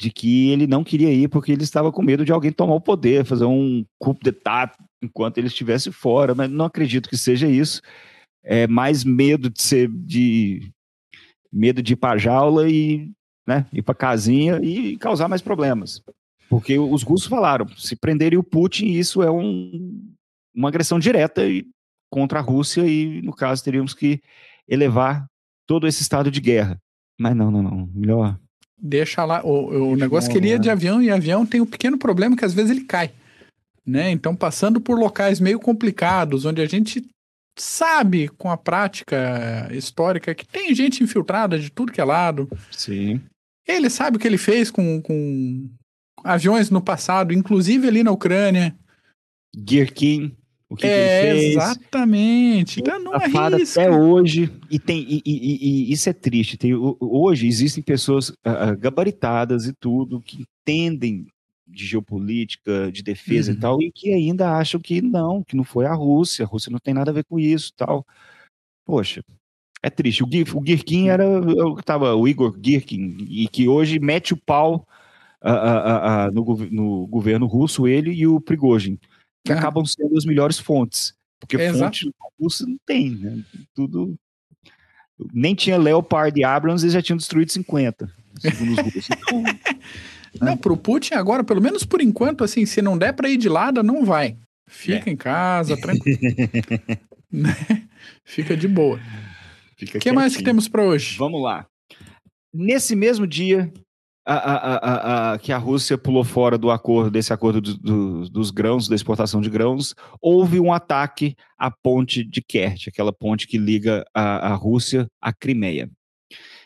de 0.03 0.11
que 0.11 0.51
ele 0.51 0.67
não 0.67 0.83
queria 0.83 1.13
ir 1.13 1.29
porque 1.29 1.53
ele 1.53 1.63
estava 1.63 1.93
com 1.93 2.03
medo 2.03 2.25
de 2.25 2.33
alguém 2.33 2.51
tomar 2.51 2.75
o 2.75 2.81
poder, 2.81 3.25
fazer 3.25 3.45
um 3.45 3.87
coup 4.01 4.19
d'état 4.21 4.77
enquanto 5.01 5.39
ele 5.39 5.47
estivesse 5.47 5.93
fora, 5.93 6.35
mas 6.35 6.51
não 6.51 6.65
acredito 6.65 7.09
que 7.09 7.17
seja 7.17 7.47
isso. 7.47 7.81
É 8.43 8.67
mais 8.67 9.05
medo 9.05 9.49
de 9.49 9.63
ser 9.63 9.89
de 9.89 10.73
medo 11.53 11.81
de 11.81 11.93
ir 11.93 11.97
para 11.97 12.19
jaula 12.19 12.69
e 12.69 13.13
né, 13.47 13.65
ir 13.73 13.83
para 13.83 13.95
casinha 13.95 14.59
e 14.61 14.97
causar 14.97 15.29
mais 15.29 15.41
problemas. 15.41 16.03
Porque 16.49 16.77
os 16.77 17.05
russos 17.05 17.29
falaram, 17.29 17.69
se 17.77 17.95
prenderem 17.95 18.39
o 18.39 18.43
Putin, 18.43 18.87
isso 18.87 19.23
é 19.23 19.31
um, 19.31 20.13
uma 20.53 20.69
agressão 20.69 20.99
direta 20.99 21.43
contra 22.11 22.41
a 22.41 22.43
Rússia 22.43 22.85
e, 22.85 23.23
no 23.23 23.33
caso, 23.33 23.63
teríamos 23.63 23.95
que 23.95 24.21
elevar 24.69 25.27
todo 25.65 25.87
esse 25.87 26.03
estado 26.03 26.29
de 26.29 26.41
guerra. 26.41 26.77
Mas 27.21 27.37
não, 27.37 27.53
não, 27.53 27.63
não. 27.63 27.87
Melhor. 27.95 28.39
Deixa 28.85 29.25
lá. 29.25 29.45
O, 29.45 29.93
o 29.93 29.97
negócio 29.97 30.29
que 30.29 30.37
ele 30.37 30.49
ia 30.49 30.59
de 30.59 30.69
avião 30.69 31.01
e 31.01 31.09
avião 31.09 31.47
tem 31.47 31.61
um 31.61 31.67
pequeno 31.67 31.97
problema 31.97 32.37
que 32.37 32.45
às 32.45 32.53
vezes 32.53 32.73
ele 32.73 32.85
cai. 32.85 33.13
Né? 33.87 34.11
Então, 34.11 34.35
passando 34.35 34.81
por 34.81 34.99
locais 34.99 35.39
meio 35.39 35.61
complicados, 35.61 36.45
onde 36.45 36.61
a 36.61 36.67
gente 36.67 37.05
sabe 37.57 38.29
com 38.29 38.51
a 38.51 38.57
prática 38.57 39.69
histórica 39.71 40.35
que 40.35 40.47
tem 40.47 40.75
gente 40.75 41.05
infiltrada 41.05 41.59
de 41.59 41.71
tudo 41.71 41.93
que 41.93 42.01
é 42.01 42.05
lado. 42.05 42.49
Sim. 42.73 43.21
Ele 43.67 43.89
sabe 43.89 44.17
o 44.17 44.21
que 44.21 44.27
ele 44.27 44.39
fez 44.39 44.69
com, 44.71 45.01
com 45.01 45.71
aviões 46.25 46.69
no 46.69 46.83
passado, 46.83 47.33
inclusive 47.33 47.87
ali 47.87 48.03
na 48.03 48.11
Ucrânia. 48.11 48.75
Girkin, 49.55 50.35
o 50.73 50.77
que, 50.77 50.87
é, 50.87 51.21
que 51.21 51.27
ele 51.27 51.41
fez. 51.41 51.57
Exatamente. 51.57 52.81
Então 52.81 52.99
não 52.99 53.13
arrisca. 53.15 53.83
Até 53.83 53.91
hoje, 53.91 54.51
e, 54.71 54.79
tem, 54.79 55.07
e, 55.09 55.23
e, 55.25 55.91
e, 55.91 55.93
isso 55.93 56.09
é 56.09 56.13
triste, 56.13 56.57
tem, 56.57 56.73
hoje 56.75 57.47
existem 57.47 57.83
pessoas 57.83 58.31
uh, 58.31 58.77
gabaritadas 58.79 59.67
e 59.67 59.73
tudo, 59.73 60.21
que 60.21 60.45
entendem 60.63 61.27
de 61.67 61.87
geopolítica, 61.87 62.91
de 62.93 63.03
defesa 63.03 63.51
uhum. 63.51 63.57
e 63.57 63.61
tal, 63.61 63.83
e 63.83 63.93
que 63.93 64.13
ainda 64.13 64.57
acham 64.57 64.81
que 64.81 65.01
não, 65.01 65.43
que 65.43 65.57
não 65.57 65.65
foi 65.65 65.87
a 65.87 65.95
Rússia, 65.95 66.45
a 66.45 66.49
Rússia 66.49 66.71
não 66.71 66.79
tem 66.79 66.93
nada 66.93 67.11
a 67.11 67.15
ver 67.15 67.25
com 67.25 67.39
isso 67.39 67.73
tal. 67.77 68.07
Poxa, 68.85 69.23
é 69.83 69.91
triste. 69.91 70.23
O, 70.23 70.27
o 70.27 70.67
Girkin 70.67 71.09
era 71.09 71.25
eu 71.25 71.75
tava, 71.85 72.15
o 72.15 72.29
Igor 72.29 72.59
Girkin, 72.63 73.17
e 73.29 73.49
que 73.49 73.69
hoje 73.69 73.99
mete 73.99 74.35
o 74.35 74.37
pau 74.37 74.87
uh, 75.43 76.33
no, 76.33 76.45
no, 76.71 77.07
governo 77.07 77.47
russo, 77.47 77.87
ele 77.87 78.13
e 78.13 78.27
o 78.27 78.41
Prigozhin, 78.41 78.99
que 79.45 79.53
ah. 79.53 79.59
acabam 79.59 79.85
sendo 79.85 80.17
as 80.17 80.25
melhores 80.25 80.59
fontes. 80.59 81.15
Porque 81.41 81.57
é 81.57 81.73
fonte 81.73 82.11
russa 82.41 82.67
não 82.67 82.77
tem, 82.87 83.11
né? 83.11 83.45
Tudo. 83.75 84.15
Nem 85.33 85.55
tinha 85.55 85.77
Leopard 85.77 86.39
e 86.39 86.45
Abrams, 86.45 86.85
eles 86.85 86.95
já 86.95 87.03
tinham 87.03 87.17
destruído 87.17 87.53
50, 87.53 88.13
segundo 88.41 88.73
os 88.73 88.79
russos. 88.79 89.09
Então, 89.11 89.43
não, 90.41 90.57
pro 90.57 90.77
Putin 90.77 91.15
agora, 91.15 91.45
pelo 91.45 91.61
menos 91.61 91.85
por 91.85 92.01
enquanto, 92.01 92.43
assim, 92.43 92.67
se 92.67 92.83
não 92.83 92.99
der 92.99 93.13
para 93.13 93.29
ir 93.29 93.37
de 93.37 93.49
lado, 93.49 93.83
não 93.83 94.05
vai. 94.05 94.37
Fica 94.69 95.11
é. 95.11 95.13
em 95.13 95.17
casa, 95.17 95.77
tranquilo. 95.77 96.19
Fica 98.25 98.57
de 98.57 98.67
boa. 98.67 99.01
O 99.81 99.99
que 99.99 100.13
mais 100.13 100.37
que 100.37 100.43
temos 100.43 100.69
para 100.69 100.85
hoje? 100.85 101.17
Vamos 101.17 101.43
lá. 101.43 101.67
Nesse 102.53 102.95
mesmo 102.95 103.27
dia 103.27 103.73
a, 104.25 104.35
a, 104.35 105.33
a, 105.33 105.39
que 105.39 105.53
a 105.53 105.59
Rússia 105.59 105.99
pulou 105.99 106.23
fora 106.23 106.57
do 106.57 106.71
acordo, 106.71 107.11
desse 107.11 107.33
acordo 107.33 107.61
do, 107.61 107.77
do, 107.77 108.31
dos 108.31 108.51
grãos, 108.51 108.89
da 108.89 108.95
exportação 108.95 109.41
de 109.41 109.51
grãos, 109.51 109.95
houve 110.21 110.61
um 110.61 110.73
ataque 110.73 111.35
à 111.59 111.71
ponte 111.71 112.23
de 112.23 112.41
Kerch, 112.41 112.89
aquela 112.89 113.13
ponte 113.13 113.47
que 113.47 113.59
liga 113.59 114.05
a, 114.15 114.55
Rússia 114.55 115.07
à 115.21 115.33
Crimeia. 115.33 115.91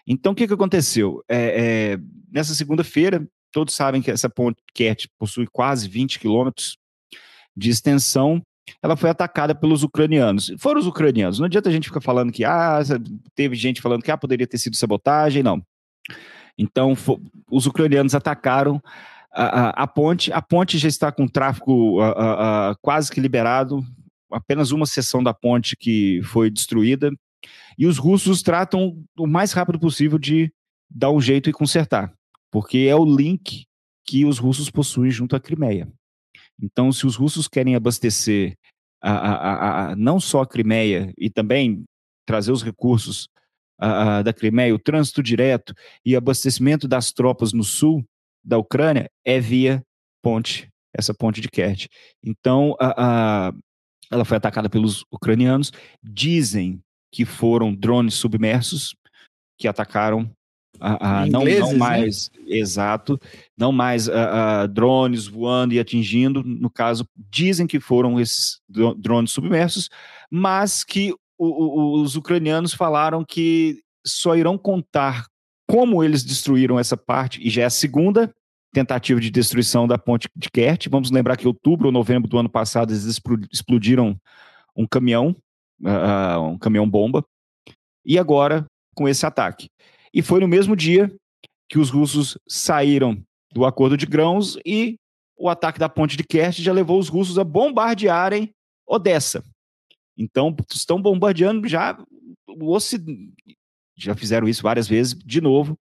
Então, 0.06 0.32
o 0.32 0.34
que, 0.34 0.46
que 0.46 0.54
aconteceu? 0.54 1.22
É, 1.28 1.94
é, 1.94 1.98
nessa 2.30 2.54
segunda-feira, 2.54 3.26
todos 3.50 3.74
sabem 3.74 4.02
que 4.02 4.10
essa 4.10 4.28
ponte 4.28 4.62
Kerch 4.74 5.08
possui 5.18 5.46
quase 5.46 5.88
20 5.88 6.20
quilômetros 6.20 6.76
de 7.56 7.70
extensão, 7.70 8.42
ela 8.82 8.96
foi 8.96 9.08
atacada 9.08 9.54
pelos 9.54 9.82
ucranianos. 9.82 10.52
Foram 10.58 10.80
os 10.80 10.86
ucranianos. 10.86 11.38
Não 11.38 11.46
adianta 11.46 11.68
a 11.68 11.72
gente 11.72 11.88
ficar 11.88 12.00
falando 12.00 12.32
que 12.32 12.44
ah, 12.44 12.80
teve 13.34 13.54
gente 13.54 13.80
falando 13.80 14.02
que 14.02 14.10
ah, 14.10 14.18
poderia 14.18 14.46
ter 14.46 14.58
sido 14.58 14.76
sabotagem, 14.76 15.42
não. 15.42 15.62
Então, 16.58 16.94
os 17.50 17.66
ucranianos 17.66 18.14
atacaram 18.14 18.80
a, 19.32 19.44
a, 19.44 19.70
a, 19.82 19.86
ponte. 19.86 20.32
A 20.32 20.40
ponte 20.40 20.78
já 20.78 20.88
está 20.88 21.12
com 21.12 21.28
tráfego 21.28 22.00
a, 22.00 22.74
quase 22.80 23.10
que 23.10 23.20
liberado, 23.20 23.84
apenas 24.30 24.70
uma 24.70 24.86
seção 24.86 25.22
da 25.22 25.34
ponte 25.34 25.76
que 25.76 26.20
foi 26.24 26.50
destruída. 26.50 27.10
E 27.78 27.86
os 27.86 27.98
russos 27.98 28.42
tratam 28.42 29.04
o 29.18 29.26
mais 29.26 29.52
rápido 29.52 29.78
possível 29.78 30.18
de 30.18 30.50
dar 30.90 31.10
um 31.10 31.20
jeito 31.20 31.50
e 31.50 31.52
consertar, 31.52 32.12
porque 32.50 32.78
é 32.78 32.96
o 32.96 33.04
link 33.04 33.66
que 34.04 34.24
os 34.24 34.38
russos 34.38 34.70
possuem 34.70 35.10
junto 35.10 35.36
à 35.36 35.40
Crimeia. 35.40 35.88
Então, 36.60 36.90
se 36.90 37.06
os 37.06 37.16
russos 37.16 37.46
querem 37.46 37.74
abastecer 37.74 38.56
a, 39.02 39.94
não 39.96 40.18
só 40.18 40.40
a 40.40 40.46
Crimeia 40.46 41.12
e 41.18 41.28
também 41.28 41.84
trazer 42.24 42.50
os 42.50 42.62
recursos 42.62 43.28
da 44.24 44.32
Crimeia, 44.32 44.74
o 44.74 44.78
trânsito 44.78 45.22
direto 45.22 45.74
e 46.04 46.16
abastecimento 46.16 46.88
das 46.88 47.12
tropas 47.12 47.52
no 47.52 47.62
sul 47.64 48.04
da 48.44 48.58
Ucrânia 48.58 49.10
é 49.24 49.40
via 49.40 49.82
ponte, 50.22 50.68
essa 50.94 51.12
ponte 51.12 51.40
de 51.40 51.48
Kerch. 51.48 51.88
Então, 52.24 52.76
ela 54.10 54.24
foi 54.24 54.36
atacada 54.36 54.70
pelos 54.70 55.04
ucranianos. 55.10 55.72
Dizem 56.02 56.80
que 57.12 57.24
foram 57.24 57.74
drones 57.74 58.14
submersos 58.14 58.94
que 59.58 59.68
atacaram 59.68 60.30
Uh, 60.78 61.24
uh, 61.24 61.30
não, 61.30 61.42
não, 61.42 61.72
né? 61.72 61.78
mais 61.78 62.30
né? 62.34 62.58
exato, 62.58 63.18
não 63.56 63.72
mais 63.72 64.08
drones 64.70 65.26
voando 65.26 65.72
e 65.72 65.80
atingindo. 65.80 66.42
No 66.44 66.68
caso, 66.68 67.08
dizem 67.16 67.66
que 67.66 67.80
foram 67.80 68.20
esses 68.20 68.60
drones 68.98 69.30
submersos, 69.30 69.88
mas 70.30 70.84
que 70.84 71.14
o, 71.38 71.46
o, 71.46 72.02
os 72.02 72.16
ucranianos 72.16 72.72
falaram 72.72 73.24
que 73.24 73.80
só 74.06 74.36
irão 74.36 74.56
contar 74.56 75.26
como 75.68 76.02
eles 76.02 76.22
destruíram 76.22 76.78
essa 76.78 76.96
parte, 76.96 77.44
e 77.44 77.50
já 77.50 77.62
é 77.62 77.64
a 77.66 77.70
segunda 77.70 78.32
tentativa 78.72 79.20
de 79.20 79.30
destruição 79.30 79.86
da 79.86 79.98
ponte 79.98 80.28
de 80.36 80.50
Kerch. 80.50 80.88
Vamos 80.88 81.10
lembrar 81.10 81.36
que 81.36 81.44
em 81.44 81.48
outubro 81.48 81.86
ou 81.86 81.92
novembro 81.92 82.28
do 82.28 82.38
ano 82.38 82.48
passado 82.48 82.92
eles 82.92 83.20
explodiram 83.52 84.16
um 84.76 84.86
caminhão, 84.86 85.34
um 85.80 86.58
caminhão 86.58 86.88
bomba, 86.88 87.24
e 88.04 88.18
agora 88.18 88.66
com 88.94 89.08
esse 89.08 89.26
ataque. 89.26 89.68
E 90.12 90.22
foi 90.22 90.40
no 90.40 90.48
mesmo 90.48 90.76
dia 90.76 91.12
que 91.68 91.78
os 91.78 91.90
russos 91.90 92.38
saíram 92.48 93.20
do 93.52 93.64
acordo 93.64 93.96
de 93.96 94.06
grãos 94.06 94.56
e 94.64 94.96
o 95.36 95.48
ataque 95.48 95.78
da 95.78 95.88
ponte 95.88 96.16
de 96.16 96.24
Kerch 96.24 96.62
já 96.62 96.72
levou 96.72 96.98
os 96.98 97.08
russos 97.08 97.38
a 97.38 97.44
bombardearem 97.44 98.50
Odessa. 98.86 99.42
Então, 100.16 100.54
estão 100.72 101.00
bombardeando 101.00 101.68
já 101.68 101.98
o 102.48 102.72
Ocidente. 102.72 103.56
Já 103.96 104.14
fizeram 104.14 104.48
isso 104.48 104.62
várias 104.62 104.86
vezes, 104.86 105.14
de 105.14 105.40
novo, 105.40 105.78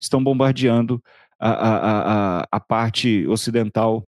estão 0.00 0.22
bombardeando 0.22 1.02
a, 1.38 1.50
a, 1.50 2.40
a, 2.40 2.48
a 2.50 2.60
parte 2.60 3.26
ocidental 3.26 4.04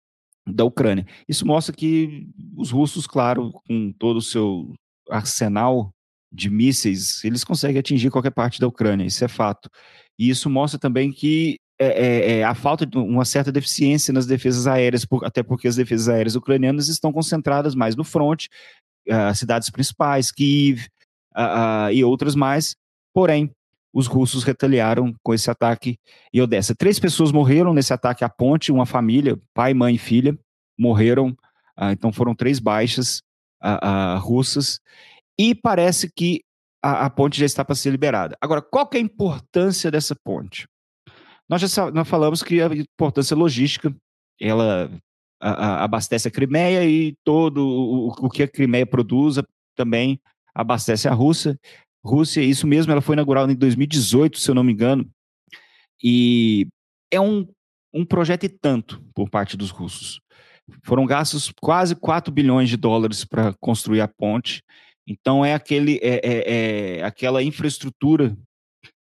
da 0.45 0.63
Ucrânia. 0.63 1.05
Isso 1.27 1.45
mostra 1.45 1.75
que 1.75 2.27
os 2.57 2.71
russos, 2.71 3.05
claro, 3.07 3.51
com 3.67 3.91
todo 3.93 4.17
o 4.17 4.21
seu 4.21 4.73
arsenal 5.09 5.91
de 6.31 6.49
mísseis, 6.49 7.23
eles 7.23 7.43
conseguem 7.43 7.79
atingir 7.79 8.12
qualquer 8.12 8.31
parte 8.31 8.60
da 8.60 8.67
Ucrânia, 8.67 9.05
isso 9.05 9.23
é 9.23 9.27
fato. 9.27 9.69
E 10.17 10.29
isso 10.29 10.49
mostra 10.49 10.79
também 10.79 11.12
que 11.12 11.60
é, 11.79 11.88
é, 11.88 12.39
é 12.39 12.43
a 12.43 12.53
falta 12.53 12.86
de 12.86 12.97
uma 12.97 13.25
certa 13.25 13.51
deficiência 13.51 14.13
nas 14.13 14.25
defesas 14.25 14.67
aéreas, 14.67 15.05
por, 15.05 15.25
até 15.25 15.41
porque 15.41 15.67
as 15.67 15.75
defesas 15.75 16.10
aéreas 16.10 16.36
ucranianas 16.36 16.88
estão 16.88 17.12
concentradas 17.12 17.73
mais 17.73 17.95
no 17.95 18.03
fronte, 18.03 18.49
uh, 19.10 19.34
cidades 19.36 19.69
principais, 19.69 20.32
Kiev 20.32 20.88
uh, 21.36 21.88
uh, 21.88 21.91
e 21.91 22.04
outras 22.04 22.36
mais. 22.36 22.76
Porém, 23.13 23.52
os 23.93 24.08
russos 24.08 24.43
retaliaram 24.43 25.13
com 25.24 25.34
esse 25.34 25.50
ataque 25.50 25.98
em 26.34 26.41
Odessa. 26.41 26.76
Três 26.76 27.00
pessoas 27.00 27.32
morreram 27.32 27.74
nesse 27.74 27.91
ataque 27.91 28.24
à 28.24 28.30
ponte, 28.30 28.72
uma 28.72 28.86
família, 28.86 29.38
pai, 29.54 29.74
mãe 29.74 29.95
e 29.95 29.98
filha, 29.98 30.38
morreram. 30.78 31.36
então 31.91 32.13
foram 32.13 32.36
três 32.36 32.60
baixas 32.60 33.22
russas 34.22 34.80
e 35.39 35.56
parece 35.56 36.10
que 36.15 36.43
a, 36.84 37.06
a 37.06 37.10
ponte 37.10 37.39
já 37.39 37.48
está 37.48 37.65
para 37.65 37.76
ser 37.76 37.89
liberada. 37.89 38.38
Agora, 38.39 38.62
qual 38.62 38.88
que 38.88 38.98
é 38.98 39.00
a 39.00 39.04
importância 39.04 39.89
dessa 39.89 40.15
ponte? 40.24 40.67
Nós 41.50 41.62
já 41.62 41.91
nós 41.91 42.08
falamos 42.08 42.43
que 42.43 42.62
a 42.62 42.67
importância 42.67 43.36
logística, 43.36 43.93
ela 44.39 44.91
a, 45.39 45.52
a, 45.52 45.84
abastece 45.84 46.28
a 46.28 46.32
Crimeia 46.32 46.86
e 46.86 47.15
todo 47.23 47.65
o, 47.65 48.08
o 48.25 48.30
que 48.30 48.43
a 48.43 48.47
Crimeia 48.47 48.86
produz 48.86 49.41
também 49.75 50.19
abastece 50.54 51.08
a 51.08 51.13
Rússia. 51.13 51.58
Rússia, 52.04 52.41
isso 52.41 52.67
mesmo, 52.67 52.91
ela 52.91 53.02
foi 53.02 53.15
inaugurada 53.15 53.52
em 53.52 53.56
2018, 53.56 54.39
se 54.39 54.49
eu 54.49 54.56
não 54.56 54.63
me 54.63 54.73
engano, 54.73 55.10
e 56.04 56.67
é 57.12 57.19
um, 57.19 57.47
um 57.93 58.06
projeto 58.06 58.45
e 58.45 58.49
tanto 58.49 59.02
por 59.13 59.30
parte 59.30 59.58
dos 59.58 59.69
russos. 59.69 60.19
Foram 60.84 61.06
gastos 61.06 61.52
quase 61.60 61.95
4 61.95 62.32
bilhões 62.32 62.69
de 62.69 62.78
dólares 62.78 63.25
para 63.25 63.54
construir 63.60 64.02
a 64.02 64.08
ponte, 64.08 64.63
então 65.08 65.43
é 65.43 65.54
aquele 65.54 65.99
é, 66.04 66.21
é, 66.23 66.99
é 66.99 67.04
aquela 67.04 67.41
infraestrutura 67.41 68.38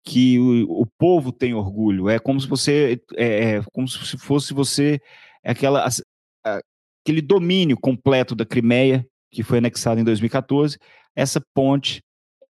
que 0.04 0.38
o, 0.38 0.82
o, 0.82 0.86
povo 0.86 1.32
tem 1.32 1.52
orgulho. 1.52 2.08
É 2.08 2.18
como 2.18 2.40
se 2.40 2.46
você 2.46 3.00
é, 3.16 3.56
é 3.56 3.62
como 3.72 3.86
se 3.88 4.16
fosse 4.16 4.54
você 4.54 5.00
aquela 5.44 5.86
aquele 6.44 7.22
domínio 7.22 7.76
completo 7.76 8.34
da 8.34 8.44
Crimeia 8.44 9.06
que 9.30 9.42
foi 9.42 9.58
anexado 9.58 10.00
em 10.00 10.04
2014. 10.04 10.78
Essa 11.14 11.40
ponte 11.54 12.02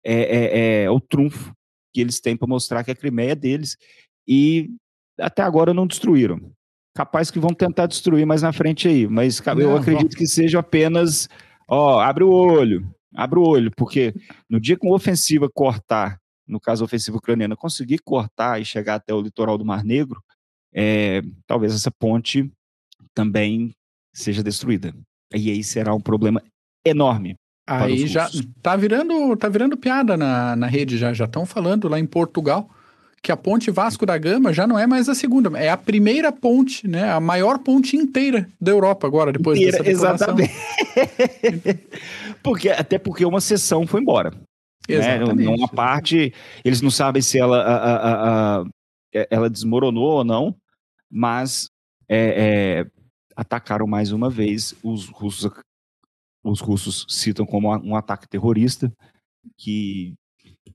é, 0.04 0.14
é, 0.14 0.82
é 0.84 0.90
o 0.90 1.00
trunfo 1.00 1.52
que 1.92 2.00
eles 2.00 2.20
têm 2.20 2.36
para 2.36 2.46
mostrar 2.46 2.84
que 2.84 2.90
a 2.90 2.96
Crimeia 2.96 3.32
é 3.32 3.34
deles 3.34 3.76
e 4.26 4.70
até 5.18 5.42
agora 5.42 5.74
não 5.74 5.86
destruíram. 5.86 6.52
Capaz 6.94 7.30
que 7.30 7.38
vão 7.38 7.54
tentar 7.54 7.86
destruir 7.86 8.26
mais 8.26 8.42
na 8.42 8.52
frente 8.52 8.88
aí, 8.88 9.06
mas 9.06 9.40
eu 9.46 9.70
não, 9.70 9.76
acredito 9.76 10.16
que 10.16 10.26
seja 10.26 10.58
apenas, 10.58 11.28
ó, 11.68 12.00
abre 12.00 12.24
o 12.24 12.30
olho, 12.30 12.92
Abra 13.14 13.40
o 13.40 13.48
olho, 13.48 13.70
porque 13.76 14.14
no 14.48 14.60
dia 14.60 14.76
que 14.76 14.86
uma 14.86 14.94
ofensiva 14.94 15.48
cortar, 15.52 16.20
no 16.46 16.60
caso 16.60 16.84
a 16.84 16.86
ofensiva 16.86 17.16
ucraniana, 17.16 17.56
conseguir 17.56 17.98
cortar 17.98 18.60
e 18.60 18.64
chegar 18.64 18.96
até 18.96 19.14
o 19.14 19.20
litoral 19.20 19.56
do 19.56 19.64
Mar 19.64 19.82
Negro, 19.82 20.22
é, 20.72 21.22
talvez 21.46 21.74
essa 21.74 21.90
ponte 21.90 22.50
também 23.14 23.74
seja 24.12 24.42
destruída. 24.42 24.94
E 25.34 25.50
aí 25.50 25.62
será 25.62 25.94
um 25.94 26.00
problema 26.00 26.42
enorme. 26.84 27.36
Aí 27.66 28.06
já 28.06 28.30
tá 28.62 28.74
virando, 28.76 29.36
tá 29.36 29.48
virando 29.48 29.76
piada 29.76 30.16
na, 30.16 30.56
na 30.56 30.66
rede, 30.66 30.96
já 30.96 31.12
já 31.12 31.26
estão 31.26 31.44
falando 31.44 31.88
lá 31.88 31.98
em 31.98 32.06
Portugal 32.06 32.70
que 33.22 33.32
a 33.32 33.36
ponte 33.36 33.70
Vasco 33.70 34.06
da 34.06 34.16
Gama 34.16 34.52
já 34.52 34.66
não 34.66 34.78
é 34.78 34.86
mais 34.86 35.08
a 35.08 35.14
segunda, 35.14 35.56
é 35.58 35.68
a 35.68 35.76
primeira 35.76 36.32
ponte, 36.32 36.86
né? 36.86 37.10
A 37.10 37.20
maior 37.20 37.58
ponte 37.58 37.96
inteira 37.96 38.48
da 38.60 38.70
Europa 38.70 39.06
agora, 39.06 39.32
depois 39.32 39.58
inteira, 39.58 39.78
dessa 39.78 39.90
Exatamente. 39.90 40.52
porque, 42.42 42.68
até 42.68 42.98
porque 42.98 43.24
uma 43.24 43.40
sessão 43.40 43.86
foi 43.86 44.00
embora. 44.00 44.30
Né? 44.30 44.36
Exatamente. 44.96 45.46
Né? 45.46 45.54
Uma 45.54 45.68
parte, 45.68 46.32
eles 46.64 46.80
não 46.80 46.90
sabem 46.90 47.20
se 47.20 47.38
ela, 47.38 47.58
a, 47.58 47.76
a, 47.76 48.60
a, 48.60 48.64
ela 49.30 49.50
desmoronou 49.50 50.18
ou 50.18 50.24
não, 50.24 50.54
mas 51.10 51.68
é, 52.08 52.84
é, 52.86 52.86
atacaram 53.38 53.86
mais 53.86 54.10
uma 54.10 54.28
vez. 54.28 54.74
Os 54.82 55.06
russos, 55.06 55.50
os 56.44 56.60
russos 56.60 57.06
citam 57.08 57.46
como 57.46 57.74
um 57.78 57.94
ataque 57.94 58.28
terrorista, 58.28 58.92
que 59.56 60.14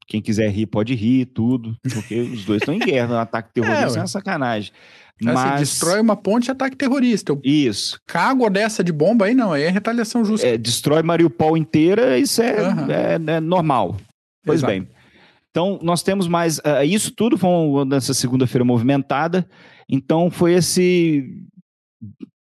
quem 0.07 0.21
quiser 0.21 0.49
rir 0.49 0.67
pode 0.67 0.95
rir, 0.95 1.25
tudo, 1.25 1.75
porque 1.93 2.21
os 2.21 2.45
dois 2.45 2.61
estão 2.61 2.73
em 2.73 2.79
guerra. 2.79 3.15
Um 3.15 3.19
ataque 3.19 3.51
terrorista 3.53 3.97
é, 3.97 3.99
é 3.99 4.01
uma 4.01 4.07
sacanagem. 4.07 4.71
Mas... 5.21 5.37
Assim, 5.37 5.59
destrói 5.59 6.01
uma 6.01 6.15
ponte 6.15 6.49
ataque 6.49 6.75
terrorista. 6.75 7.31
Eu 7.33 7.41
isso. 7.43 7.99
Cago 8.07 8.49
dessa 8.49 8.83
de 8.83 8.91
bomba 8.91 9.25
aí, 9.25 9.35
não, 9.35 9.51
aí 9.51 9.63
é 9.63 9.69
retaliação 9.69 10.23
justa. 10.25 10.47
É, 10.47 10.57
destrói 10.57 11.03
Mariupol 11.03 11.55
inteira, 11.57 12.17
isso 12.17 12.41
é, 12.41 12.61
uhum. 12.61 12.91
é, 12.91 13.35
é 13.35 13.39
normal. 13.39 13.97
Pois 14.45 14.59
Exato. 14.59 14.71
bem. 14.71 14.87
Então, 15.51 15.79
nós 15.83 16.01
temos 16.01 16.27
mais. 16.27 16.57
Uh, 16.57 16.83
isso 16.83 17.11
tudo 17.11 17.37
foi 17.37 17.49
nessa 17.85 18.13
segunda-feira 18.13 18.65
movimentada. 18.65 19.47
Então, 19.87 20.31
foi 20.31 20.53
esse. 20.53 21.45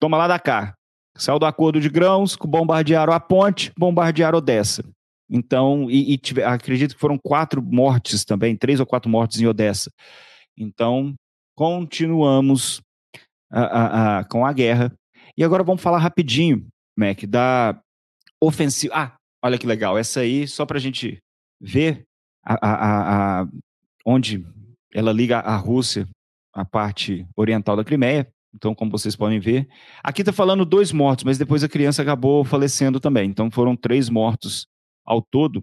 Toma 0.01 0.17
lá 0.17 0.29
da 0.29 0.39
cá. 0.39 0.75
Saiu 1.17 1.39
do 1.39 1.47
acordo 1.47 1.81
de 1.81 1.89
grãos, 1.89 2.37
bombardearam 2.37 3.13
a 3.13 3.21
ponte, 3.21 3.73
bombardearam 3.77 4.39
Odessa. 4.39 4.85
Então, 5.29 5.91
e, 5.91 6.13
e 6.13 6.19
tive, 6.19 6.43
acredito 6.43 6.95
que 6.95 7.01
foram 7.01 7.19
quatro 7.19 7.63
mortes 7.63 8.25
também, 8.25 8.57
três 8.57 8.79
ou 8.81 8.87
quatro 8.87 9.11
mortes 9.11 9.41
em 9.41 9.47
Odessa. 9.47 9.91
Então, 10.57 11.15
continuamos 11.57 12.81
a, 13.51 13.61
a, 13.63 14.19
a, 14.19 14.25
com 14.25 14.45
a 14.45 14.53
guerra. 14.53 14.93
E 15.37 15.43
agora 15.43 15.65
vamos 15.65 15.83
falar 15.83 15.99
rapidinho, 15.99 16.67
Mac, 16.97 17.25
da 17.25 17.81
ofensiva. 18.41 18.95
Ah, 18.95 19.17
olha 19.43 19.59
que 19.59 19.67
legal, 19.67 19.99
essa 19.99 20.21
aí, 20.21 20.47
só 20.47 20.65
para 20.65 20.79
a 20.79 20.81
gente 20.81 21.19
ver 21.61 22.05
a, 22.45 23.47
onde 24.05 24.47
ela 24.95 25.13
liga 25.13 25.41
a 25.41 25.57
Rússia 25.57 26.09
a 26.55 26.65
parte 26.65 27.27
oriental 27.37 27.77
da 27.77 27.85
Crimeia. 27.85 28.27
Então, 28.57 28.75
como 28.75 28.91
vocês 28.91 29.15
podem 29.15 29.39
ver, 29.39 29.69
aqui 30.03 30.23
está 30.23 30.33
falando 30.33 30.65
dois 30.65 30.91
mortos, 30.91 31.25
mas 31.25 31.39
depois 31.39 31.63
a 31.63 31.69
criança 31.69 32.03
acabou 32.03 32.45
falecendo 32.45 32.99
também. 32.99 33.29
Então, 33.29 33.51
foram 33.51 33.77
três 33.77 34.09
mortos 34.09 34.67
ao 35.05 35.23
todo. 35.23 35.63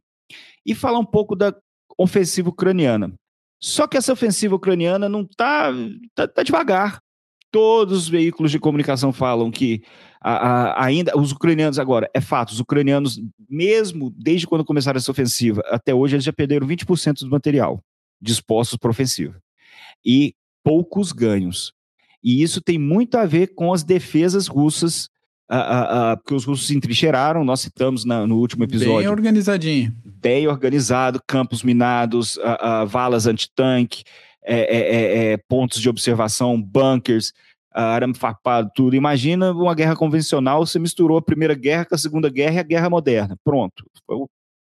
E 0.65 0.73
falar 0.73 0.99
um 0.99 1.05
pouco 1.05 1.35
da 1.35 1.53
ofensiva 1.97 2.49
ucraniana. 2.49 3.13
Só 3.59 3.87
que 3.87 3.97
essa 3.97 4.13
ofensiva 4.13 4.55
ucraniana 4.55 5.09
não 5.09 5.21
está 5.21 5.71
tá, 6.13 6.27
tá 6.27 6.43
devagar. 6.43 6.99
Todos 7.51 8.03
os 8.03 8.09
veículos 8.09 8.51
de 8.51 8.59
comunicação 8.59 9.13
falam 9.13 9.51
que 9.51 9.83
a, 10.21 10.33
a, 10.33 10.85
ainda 10.85 11.17
os 11.17 11.31
ucranianos 11.31 11.77
agora, 11.77 12.09
é 12.13 12.21
fato, 12.21 12.49
os 12.49 12.59
ucranianos, 12.59 13.21
mesmo 13.49 14.11
desde 14.15 14.47
quando 14.47 14.65
começaram 14.65 14.97
essa 14.97 15.11
ofensiva 15.11 15.61
até 15.67 15.93
hoje, 15.93 16.15
eles 16.15 16.25
já 16.25 16.33
perderam 16.33 16.67
20% 16.67 17.19
do 17.19 17.29
material 17.29 17.79
dispostos 18.21 18.77
para 18.77 18.89
ofensiva. 18.89 19.37
E 20.05 20.33
poucos 20.63 21.11
ganhos. 21.11 21.73
E 22.23 22.41
isso 22.41 22.61
tem 22.61 22.77
muito 22.77 23.17
a 23.17 23.25
ver 23.25 23.53
com 23.53 23.73
as 23.73 23.83
defesas 23.83 24.47
russas, 24.47 25.09
uh, 25.51 25.55
uh, 25.55 26.13
uh, 26.13 26.17
porque 26.17 26.33
os 26.33 26.45
russos 26.45 26.67
se 26.67 26.75
entrincheiraram, 26.75 27.43
nós 27.43 27.61
citamos 27.61 28.05
na, 28.05 28.25
no 28.25 28.37
último 28.37 28.63
episódio. 28.63 28.97
Bem 28.99 29.07
organizadinho. 29.07 29.93
Bem 30.05 30.47
organizado, 30.47 31.21
campos 31.27 31.63
minados, 31.63 32.39
valas 32.87 33.27
antitanque, 33.27 34.03
é, 34.45 34.55
é, 34.55 34.77
é, 34.77 35.33
é, 35.33 35.37
pontos 35.37 35.79
de 35.79 35.89
observação, 35.89 36.61
bunkers, 36.61 37.33
arame 37.71 38.13
farpado, 38.13 38.69
tudo. 38.75 38.95
Imagina 38.95 39.51
uma 39.51 39.73
guerra 39.73 39.95
convencional, 39.95 40.65
você 40.65 40.77
misturou 40.77 41.17
a 41.17 41.21
Primeira 41.21 41.55
Guerra 41.55 41.85
com 41.85 41.95
a 41.95 41.97
Segunda 41.97 42.29
Guerra 42.29 42.55
e 42.55 42.59
a 42.59 42.63
Guerra 42.63 42.89
Moderna. 42.89 43.37
Pronto. 43.43 43.85
Foi 44.05 44.17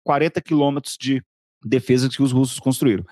40 0.04 0.40
quilômetros 0.42 0.96
de 0.98 1.22
defesa 1.64 2.08
que 2.08 2.22
os 2.22 2.32
russos 2.32 2.58
construíram. 2.58 3.04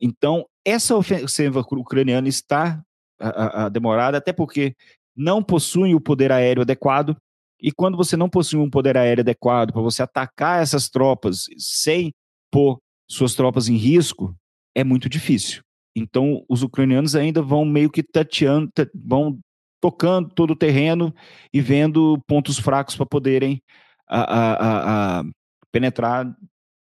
Então, 0.00 0.46
essa 0.64 0.96
ofensiva 0.96 1.60
ucraniana 1.60 2.28
está 2.28 2.80
a, 3.18 3.64
a, 3.64 3.68
demorada, 3.68 4.18
até 4.18 4.32
porque 4.32 4.74
não 5.16 5.42
possuem 5.42 5.94
o 5.94 6.00
poder 6.00 6.30
aéreo 6.32 6.62
adequado. 6.62 7.16
E 7.60 7.72
quando 7.72 7.96
você 7.96 8.16
não 8.16 8.28
possui 8.28 8.60
um 8.60 8.70
poder 8.70 8.96
aéreo 8.96 9.22
adequado 9.22 9.72
para 9.72 9.82
você 9.82 10.02
atacar 10.02 10.62
essas 10.62 10.88
tropas 10.88 11.46
sem 11.56 12.12
pôr 12.50 12.78
suas 13.08 13.34
tropas 13.34 13.68
em 13.68 13.76
risco, 13.76 14.34
é 14.74 14.84
muito 14.84 15.08
difícil. 15.08 15.62
Então, 15.96 16.44
os 16.48 16.62
ucranianos 16.62 17.16
ainda 17.16 17.40
vão 17.40 17.64
meio 17.64 17.90
que 17.90 18.02
tateando, 18.02 18.70
vão 18.94 19.38
tocando 19.80 20.28
todo 20.34 20.50
o 20.50 20.56
terreno 20.56 21.14
e 21.52 21.60
vendo 21.60 22.20
pontos 22.26 22.58
fracos 22.58 22.94
para 22.94 23.06
poderem 23.06 23.62
a, 24.06 24.20
a, 24.20 25.20
a, 25.20 25.24
penetrar 25.72 26.26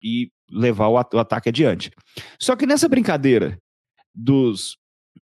e 0.02 0.32
levar 0.50 0.88
o, 0.88 0.94
o 0.94 1.20
ataque 1.20 1.50
adiante. 1.50 1.92
Só 2.40 2.56
que 2.56 2.66
nessa 2.66 2.88
brincadeira 2.88 3.58
dos 4.14 4.78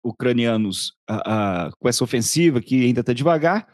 ucranianos 0.04 0.94
uh, 1.10 1.16
uh, 1.16 1.72
com 1.80 1.90
essa 1.90 2.04
ofensiva 2.04 2.62
que 2.62 2.86
ainda 2.86 3.02
está 3.02 3.14
devagar, 3.14 3.68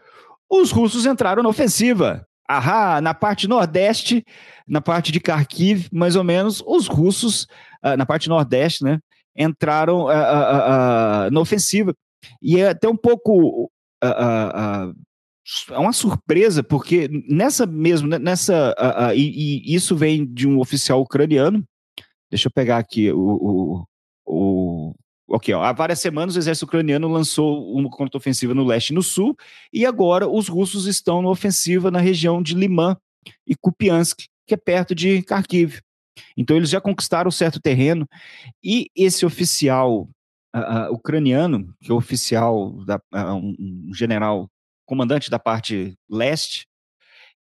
os 0.50 0.72
russos 0.72 1.06
entraram 1.06 1.44
na 1.44 1.50
ofensiva. 1.50 2.26
Ahá, 2.50 3.00
na 3.00 3.14
parte 3.14 3.48
nordeste, 3.48 4.26
na 4.68 4.82
parte 4.82 5.12
de 5.12 5.20
Kharkiv, 5.20 5.88
mais 5.92 6.16
ou 6.16 6.24
menos, 6.24 6.62
os 6.66 6.88
russos, 6.88 7.44
uh, 7.84 7.96
na 7.98 8.06
parte 8.06 8.28
nordeste, 8.28 8.84
né, 8.84 9.00
entraram 9.38 10.08
na 11.32 11.40
ofensiva. 11.40 11.94
E 12.42 12.60
é 12.60 12.70
até 12.70 12.90
um 12.90 12.98
pouco 12.98 13.72
é 15.72 15.78
uma 15.78 15.94
surpresa, 15.94 16.64
porque 16.64 17.10
nessa 17.28 17.66
mesmo, 17.66 18.08
né, 18.08 18.20
nessa, 18.20 18.76
uh, 18.80 19.10
uh, 19.10 19.14
e, 19.16 19.64
e, 19.66 19.76
isso 19.76 19.96
vem 19.96 20.26
de 20.26 20.48
um 20.48 20.60
oficial 20.60 21.02
ucraniano. 21.02 21.64
Deixa 22.30 22.48
eu 22.48 22.52
pegar 22.52 22.78
aqui 22.78 23.12
o, 23.12 23.20
o, 23.20 23.86
o 24.26 24.96
ok, 25.32 25.54
ó, 25.54 25.64
há 25.64 25.72
várias 25.72 26.00
semanas 26.00 26.36
o 26.36 26.40
exército 26.40 26.66
ucraniano 26.66 27.08
lançou 27.08 27.74
uma 27.74 27.90
contra-ofensiva 27.90 28.54
no 28.54 28.66
leste 28.66 28.90
e 28.90 28.94
no 28.94 29.02
sul, 29.02 29.36
e 29.72 29.86
agora 29.86 30.28
os 30.28 30.48
russos 30.48 30.86
estão 30.86 31.22
na 31.22 31.30
ofensiva 31.30 31.90
na 31.90 32.00
região 32.00 32.42
de 32.44 32.54
Liman 32.54 32.98
e 33.48 33.56
Kupiansk, 33.56 34.26
que 34.46 34.54
é 34.54 34.58
perto 34.58 34.94
de 34.94 35.22
Kharkiv. 35.24 35.80
Então 36.36 36.58
eles 36.58 36.70
já 36.70 36.82
conquistaram 36.82 37.32
certo 37.32 37.60
terreno, 37.60 38.08
e 38.64 38.90
esse 38.96 39.26
oficial 39.26 40.10
uh, 40.56 40.92
ucraniano, 40.92 41.74
que 41.82 41.92
é 41.92 41.94
oficial, 41.94 42.74
da, 42.84 43.02
um, 43.34 43.56
um 43.88 43.94
general 43.94 44.50
comandante 44.86 45.30
da 45.30 45.40
parte 45.40 45.96
leste, 46.10 46.68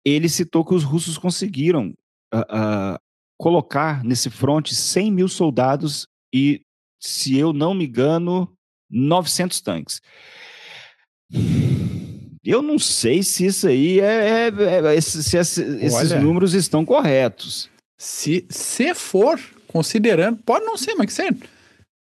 ele 0.06 0.30
citou 0.30 0.64
que 0.64 0.74
os 0.74 0.84
russos 0.84 1.18
conseguiram 1.18 1.94
uh, 2.34 2.40
uh, 2.40 3.00
colocar 3.38 4.04
nesse 4.04 4.30
fronte 4.30 4.76
100 4.76 5.12
mil 5.12 5.28
soldados 5.28 6.08
e, 6.34 6.62
se 7.02 7.38
eu 7.38 7.52
não 7.52 7.74
me 7.74 7.86
engano, 7.86 8.48
900 8.90 9.60
tanques. 9.62 10.02
Eu 12.44 12.62
não 12.62 12.80
sei 12.80 13.24
se 13.24 13.46
isso 13.46 13.68
aí 13.68 14.00
é, 14.00 14.50
é, 14.50 14.96
é 14.96 15.02
se, 15.02 15.24
se 15.24 15.38
esses 15.38 16.12
números 16.22 16.54
estão 16.54 16.86
corretos. 16.86 17.70
Se, 17.98 18.46
se 18.50 18.94
for, 18.94 19.40
considerando, 19.68 20.38
pode 20.44 20.66
não 20.66 20.78
ser, 20.78 20.96
mas 20.96 21.08
que 21.08 21.14
ser 21.14 21.36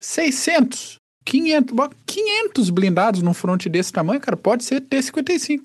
600 0.01 1.01
500, 1.25 1.77
500 2.07 2.71
blindados 2.71 3.23
num 3.23 3.35
fronte 3.35 3.69
desse 3.69 3.93
tamanho, 3.93 4.21
cara, 4.21 4.37
pode 4.37 4.65
ser 4.65 4.81
T-55. 4.81 5.61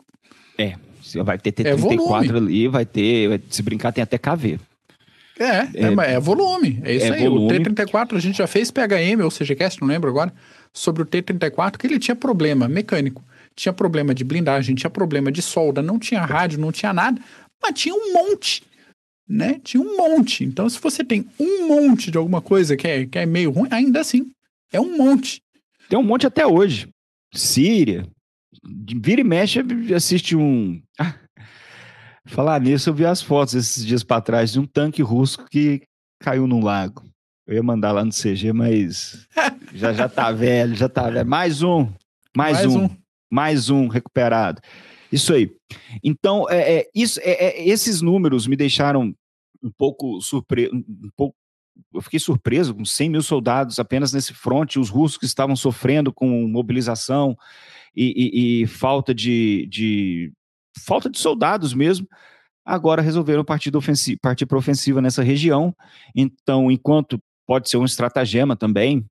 É, 0.58 0.76
vai 1.24 1.38
ter 1.38 1.52
T-34 1.52 2.34
é 2.34 2.38
ali, 2.38 2.68
vai 2.68 2.86
ter, 2.86 3.42
se 3.50 3.64
brincar 3.64 3.92
tem 3.92 4.04
até 4.04 4.18
KV. 4.18 4.60
É, 5.38 5.46
é, 5.46 5.68
é, 5.84 6.14
é 6.14 6.20
volume, 6.20 6.80
é 6.84 6.96
isso 6.96 7.08
é 7.08 7.18
aí. 7.18 7.24
Volume. 7.24 7.46
O 7.46 7.64
T-34 7.64 8.16
a 8.16 8.20
gente 8.20 8.38
já 8.38 8.48
fez 8.48 8.72
PHM 8.72 9.22
ou 9.24 9.30
CGCast, 9.30 9.82
não 9.82 9.88
lembro 9.88 10.10
agora, 10.10 10.34
sobre 10.74 11.02
o 11.02 11.06
T-34, 11.06 11.78
que 11.78 11.88
ele 11.88 12.00
tinha 12.00 12.16
problema 12.16 12.68
mecânico, 12.68 13.24
tinha 13.56 13.74
problema 13.74 14.14
de 14.14 14.24
blindagem, 14.24 14.76
tinha 14.76 14.90
problema 14.90 15.32
de 15.32 15.42
solda, 15.42 15.82
não 15.82 16.00
tinha 16.00 16.22
rádio, 16.22 16.60
não 16.60 16.72
tinha 16.72 16.94
nada, 16.94 17.22
mas 17.62 17.80
tinha 17.80 17.94
um 17.94 18.14
monte, 18.14 18.64
né? 19.28 19.60
Tinha 19.64 19.82
um 19.82 19.98
monte. 19.98 20.44
Então, 20.44 20.70
se 20.70 20.80
você 20.80 21.04
tem 21.04 21.26
um 21.40 21.68
monte 21.68 22.12
de 22.12 22.18
alguma 22.18 22.42
coisa 22.42 22.78
que 22.78 22.88
é, 22.88 23.06
que 23.06 23.18
é 23.18 23.26
meio 23.26 23.52
ruim, 23.52 23.68
ainda 23.72 24.00
assim, 24.00 24.32
é 24.72 24.80
um 24.80 24.98
monte. 24.98 25.42
Tem 25.90 25.98
um 25.98 26.04
monte 26.04 26.28
até 26.28 26.46
hoje. 26.46 26.90
Síria. 27.34 28.08
Vira 28.64 29.22
e 29.22 29.24
mexe, 29.24 29.60
assiste 29.94 30.36
um. 30.36 30.82
Ah, 31.00 31.14
falar 32.26 32.60
nisso, 32.60 32.90
eu 32.90 32.94
vi 32.94 33.06
as 33.06 33.22
fotos 33.22 33.54
esses 33.54 33.86
dias 33.86 34.04
para 34.04 34.22
trás 34.22 34.52
de 34.52 34.60
um 34.60 34.66
tanque 34.66 35.02
russo 35.02 35.46
que 35.46 35.84
caiu 36.20 36.48
num 36.48 36.64
lago. 36.64 37.04
Eu 37.48 37.56
ia 37.56 37.64
mandar 37.64 37.92
lá 37.92 38.04
no 38.04 38.12
CG, 38.12 38.52
mas 38.52 39.28
já 39.74 39.94
já 39.94 40.10
tá 40.10 40.32
velho, 40.32 40.76
já 40.76 40.90
tá 40.90 41.10
velho. 41.10 41.28
Mais 41.28 41.62
um, 41.62 41.88
mais, 42.36 42.58
mais 42.58 42.66
um, 42.66 42.86
um, 42.86 42.90
mais 43.32 43.70
um 43.70 43.88
recuperado. 43.88 44.62
Isso 45.12 45.34
aí. 45.34 45.56
Então, 46.04 46.50
é, 46.50 46.80
é 46.80 46.90
isso, 46.94 47.20
é, 47.22 47.32
é, 47.32 47.68
esses 47.68 48.02
números 48.02 48.48
me 48.48 48.56
deixaram 48.56 49.14
um 49.62 49.72
pouco 49.72 50.20
surpreso, 50.22 50.74
um 50.74 51.10
pouco 51.16 51.36
eu 51.94 52.02
fiquei 52.02 52.20
surpreso 52.20 52.74
com 52.74 52.86
100 52.86 53.10
mil 53.10 53.22
soldados 53.22 53.80
apenas 53.80 54.14
nesse 54.14 54.34
fronte, 54.34 54.80
os 54.80 54.90
russos 54.90 55.18
que 55.18 55.26
estavam 55.26 55.56
sofrendo 55.56 56.12
com 56.12 56.48
mobilização 56.48 57.38
e, 57.96 58.62
e, 58.62 58.64
e 58.64 58.68
falta 58.68 59.14
de, 59.14 59.68
de, 59.70 60.32
falta 60.78 61.10
de 61.10 61.20
soldados 61.20 61.74
mesmo, 61.74 62.08
agora 62.66 63.02
resolveram 63.02 63.44
partir, 63.44 63.72
partir 64.22 64.46
para 64.46 64.58
ofensiva 64.58 65.02
nessa 65.02 65.24
região. 65.24 65.76
Então, 66.16 66.72
enquanto 66.72 67.20
pode 67.46 67.70
ser 67.70 67.78
um 67.78 67.86
estratagema 67.86 68.56
também, 68.56 69.06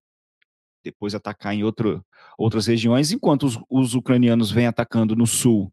depois 0.85 1.15
atacar 1.15 1.55
em 1.55 1.65
outro, 1.65 2.05
outras 2.37 2.67
regiões, 2.67 3.11
enquanto 3.11 3.45
os, 3.45 3.59
os 3.71 3.95
ucranianos 3.95 4.51
vêm 4.51 4.67
atacando 4.67 5.17
no 5.17 5.27
sul, 5.27 5.73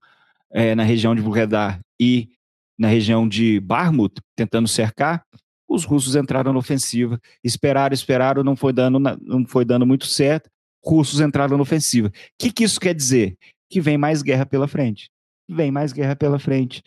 é, 0.52 0.74
na 0.76 0.84
região 0.84 1.14
de 1.14 1.22
Vuhledar 1.22 1.80
e 2.00 2.30
na 2.78 2.88
região 2.88 3.28
de 3.28 3.60
Barmut, 3.60 4.22
tentando 4.36 4.68
cercar, 4.68 5.24
os 5.68 5.86
russos 5.86 6.16
entraram 6.16 6.52
na 6.52 6.60
ofensiva, 6.60 7.20
esperaram, 7.44 7.94
esperaram, 7.94 8.44
não 8.44 8.56
foi 8.56 8.74
dando, 8.74 9.00
não 9.00 9.46
foi 9.46 9.64
dando 9.64 9.86
muito 9.86 10.06
certo, 10.06 10.50
russos 10.84 11.20
entraram 11.22 11.58
na 11.58 11.64
ofensiva. 11.64 12.08
O 12.08 12.12
que, 12.40 12.52
que 12.52 12.64
isso 12.64 12.80
quer 12.80 12.96
dizer? 12.96 13.38
Que 13.70 13.80
vem 13.80 13.98
mais 13.98 14.22
guerra 14.22 14.46
pela 14.46 14.68
frente. 14.68 15.11
Vem 15.52 15.72
mais 15.72 15.92
guerra 15.92 16.16
pela 16.16 16.40
frente. 16.40 16.82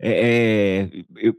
É, 0.00 0.88
é, 1.20 1.32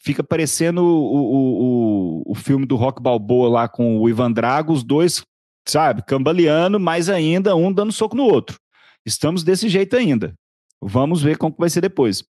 fica 0.00 0.22
parecendo 0.22 0.82
o, 0.82 2.22
o, 2.22 2.32
o, 2.32 2.34
filme 2.34 2.64
do 2.64 2.76
Rock 2.76 3.02
Balboa 3.02 3.48
lá 3.48 3.68
com 3.68 3.98
o 3.98 4.08
Ivan 4.08 4.30
Drago, 4.30 4.72
os 4.72 4.84
dois, 4.84 5.24
sabe, 5.66 6.04
cambaleando, 6.06 6.78
mais 6.78 7.08
ainda 7.08 7.56
um 7.56 7.72
dando 7.72 7.92
soco 7.92 8.14
no 8.14 8.24
outro. 8.24 8.58
Estamos 9.04 9.42
desse 9.42 9.68
jeito 9.68 9.96
ainda. 9.96 10.34
Vamos 10.80 11.22
ver 11.22 11.36
como 11.36 11.54
vai 11.58 11.68
ser 11.68 11.80
depois. 11.80 12.24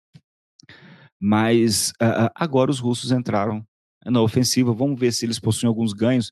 Mas 1.19 1.91
uh, 2.01 2.29
agora 2.35 2.69
os 2.69 2.79
russos 2.79 3.11
entraram 3.11 3.65
na 4.05 4.21
ofensiva. 4.21 4.73
Vamos 4.73 4.99
ver 4.99 5.11
se 5.11 5.25
eles 5.25 5.39
possuem 5.39 5.67
alguns 5.69 5.93
ganhos. 5.93 6.29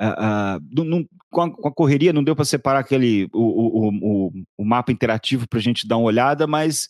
Uh, 0.00 0.56
uh, 0.56 1.04
com, 1.30 1.42
a, 1.42 1.50
com, 1.50 1.68
a, 1.68 1.72
correria 1.72 2.12
não 2.12 2.24
deu 2.24 2.34
para 2.34 2.44
separar 2.44 2.80
aquele 2.80 3.28
o, 3.32 3.38
o, 3.38 3.88
o, 3.88 4.32
o 4.58 4.64
mapa 4.64 4.92
interativo 4.92 5.48
para 5.48 5.58
a 5.58 5.62
gente 5.62 5.86
dar 5.86 5.96
uma 5.96 6.06
olhada, 6.06 6.46
mas 6.46 6.88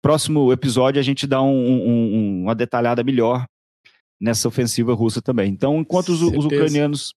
próximo 0.00 0.52
episódio 0.52 0.98
a 0.98 1.02
gente 1.02 1.26
dá 1.26 1.42
um, 1.42 1.48
um, 1.48 2.42
uma 2.42 2.54
detalhada 2.54 3.04
melhor 3.04 3.46
nessa 4.20 4.48
ofensiva 4.48 4.94
russa 4.94 5.20
também. 5.20 5.50
Então, 5.50 5.80
enquanto 5.80 6.08
os, 6.10 6.22
os, 6.22 6.44
ucranianos 6.44 7.12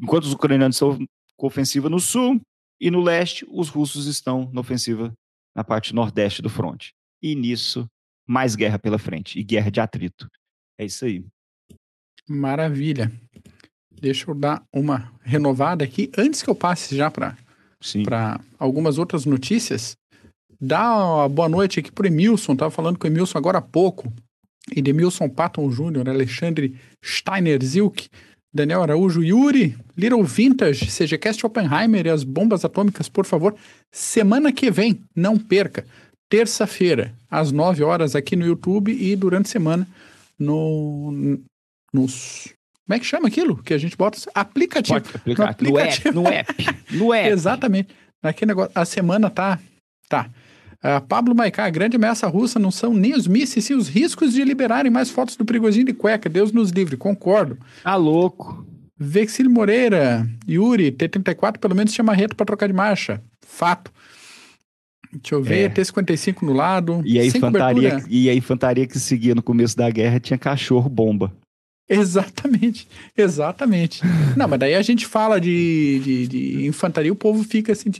enquanto 0.00 0.24
os 0.24 0.32
ucranianos 0.32 0.76
estão 0.76 0.98
com 1.36 1.46
ofensiva 1.46 1.88
no 1.88 2.00
sul, 2.00 2.40
E 2.80 2.90
no 2.90 3.02
leste, 3.02 3.46
os 3.50 3.68
russos 3.68 4.06
estão 4.06 4.50
na 4.52 4.60
ofensiva 4.60 5.12
na 5.54 5.62
parte 5.62 5.94
nordeste 5.94 6.40
do 6.40 6.48
fronte. 6.48 6.94
E 7.22 7.34
nisso, 7.34 7.86
mais 8.26 8.56
guerra 8.56 8.78
pela 8.78 8.98
frente 8.98 9.38
e 9.38 9.44
guerra 9.44 9.70
de 9.70 9.80
atrito. 9.80 10.26
É 10.78 10.86
isso 10.86 11.04
aí. 11.04 11.22
Maravilha. 12.26 13.12
Deixa 13.92 14.30
eu 14.30 14.34
dar 14.34 14.62
uma 14.72 15.12
renovada 15.22 15.84
aqui. 15.84 16.10
Antes 16.16 16.42
que 16.42 16.50
eu 16.50 16.54
passe 16.54 16.96
já 16.96 17.10
para 17.10 17.36
algumas 18.58 18.98
outras 18.98 19.24
notícias, 19.24 19.96
dá 20.60 20.94
uma 20.94 21.28
boa 21.28 21.48
noite 21.48 21.80
aqui 21.80 21.90
para 21.90 22.06
Emilson. 22.06 22.52
Estava 22.52 22.70
falando 22.70 22.98
com 22.98 23.06
o 23.06 23.10
Emilson 23.10 23.38
agora 23.38 23.58
há 23.58 23.62
pouco. 23.62 24.12
Edemilson 24.74 25.28
Patton 25.28 25.70
Júnior, 25.70 26.08
Alexandre 26.08 26.76
Steiner 27.04 27.62
Zilk, 27.64 28.08
Daniel 28.52 28.82
Araújo, 28.82 29.22
Yuri, 29.22 29.76
Little 29.96 30.24
Vintage, 30.24 30.86
CGCast 30.86 31.44
Oppenheimer 31.46 32.06
e 32.06 32.10
as 32.10 32.24
bombas 32.24 32.64
atômicas, 32.64 33.08
por 33.08 33.24
favor. 33.24 33.54
Semana 33.92 34.52
que 34.52 34.70
vem, 34.70 35.00
não 35.14 35.38
perca. 35.38 35.84
Terça-feira, 36.28 37.14
às 37.30 37.52
9 37.52 37.82
horas, 37.82 38.14
aqui 38.14 38.36
no 38.36 38.46
YouTube 38.46 38.92
e 38.92 39.16
durante 39.16 39.46
a 39.46 39.50
semana 39.50 39.88
no, 40.38 41.40
nos. 41.92 42.52
Como 42.90 42.96
é 42.96 42.98
que 42.98 43.06
chama 43.06 43.28
aquilo? 43.28 43.56
Que 43.62 43.72
a 43.72 43.78
gente 43.78 43.96
bota? 43.96 44.18
Aplicativo. 44.34 45.00
Pode 45.00 45.14
aplicar. 45.14 45.44
No, 45.44 45.50
aplicativo. 45.50 46.20
no 46.22 46.28
app. 46.28 46.54
No 46.58 46.66
app. 46.66 46.80
No 46.90 47.14
app. 47.14 47.28
Exatamente. 47.28 47.94
Naquele 48.20 48.48
negócio. 48.48 48.72
A 48.74 48.84
semana 48.84 49.30
tá. 49.30 49.60
Tá. 50.08 50.28
Uh, 50.82 51.00
Pablo 51.06 51.32
Maicá, 51.32 51.66
a 51.66 51.70
grande 51.70 51.94
ameaça 51.94 52.26
russa 52.26 52.58
não 52.58 52.72
são 52.72 52.92
nem 52.92 53.14
os 53.14 53.28
mísseis, 53.28 53.64
sim 53.64 53.74
os 53.74 53.86
riscos 53.86 54.32
de 54.32 54.42
liberarem 54.42 54.90
mais 54.90 55.08
fotos 55.08 55.36
do 55.36 55.44
perigosinho 55.44 55.86
de 55.86 55.92
cueca. 55.92 56.28
Deus 56.28 56.50
nos 56.50 56.70
livre, 56.70 56.96
concordo. 56.96 57.56
Tá 57.84 57.94
louco. 57.94 58.66
Vexílio 58.98 59.52
Moreira, 59.52 60.28
Yuri, 60.48 60.90
T-34 60.90 61.58
pelo 61.58 61.76
menos 61.76 61.92
tinha 61.92 62.04
marreta 62.04 62.34
para 62.34 62.46
trocar 62.46 62.66
de 62.66 62.72
marcha. 62.72 63.22
Fato. 63.46 63.92
Deixa 65.12 65.36
eu 65.36 65.42
ver, 65.44 65.66
é. 65.66 65.68
T-55 65.68 66.42
no 66.42 66.52
lado. 66.52 67.02
E 67.04 67.20
a, 67.20 67.24
infantaria, 67.24 68.04
e 68.08 68.28
a 68.28 68.34
infantaria 68.34 68.84
que 68.84 68.98
seguia 68.98 69.36
no 69.36 69.42
começo 69.44 69.76
da 69.76 69.88
guerra 69.88 70.18
tinha 70.18 70.36
cachorro-bomba. 70.36 71.32
Exatamente, 71.90 72.86
exatamente. 73.16 74.00
Não, 74.36 74.46
mas 74.46 74.60
daí 74.60 74.76
a 74.76 74.82
gente 74.82 75.04
fala 75.04 75.40
de, 75.40 75.98
de, 75.98 76.28
de 76.28 76.66
infantaria, 76.66 77.12
o 77.12 77.16
povo 77.16 77.42
fica 77.42 77.72
assim. 77.72 77.90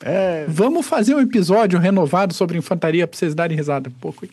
É. 0.00 0.46
Vamos 0.48 0.86
fazer 0.86 1.12
um 1.12 1.20
episódio 1.20 1.76
renovado 1.78 2.32
sobre 2.32 2.56
infantaria 2.56 3.04
para 3.04 3.18
vocês 3.18 3.34
darem 3.34 3.56
risada 3.56 3.88
um 3.88 3.92
pouco. 3.92 4.28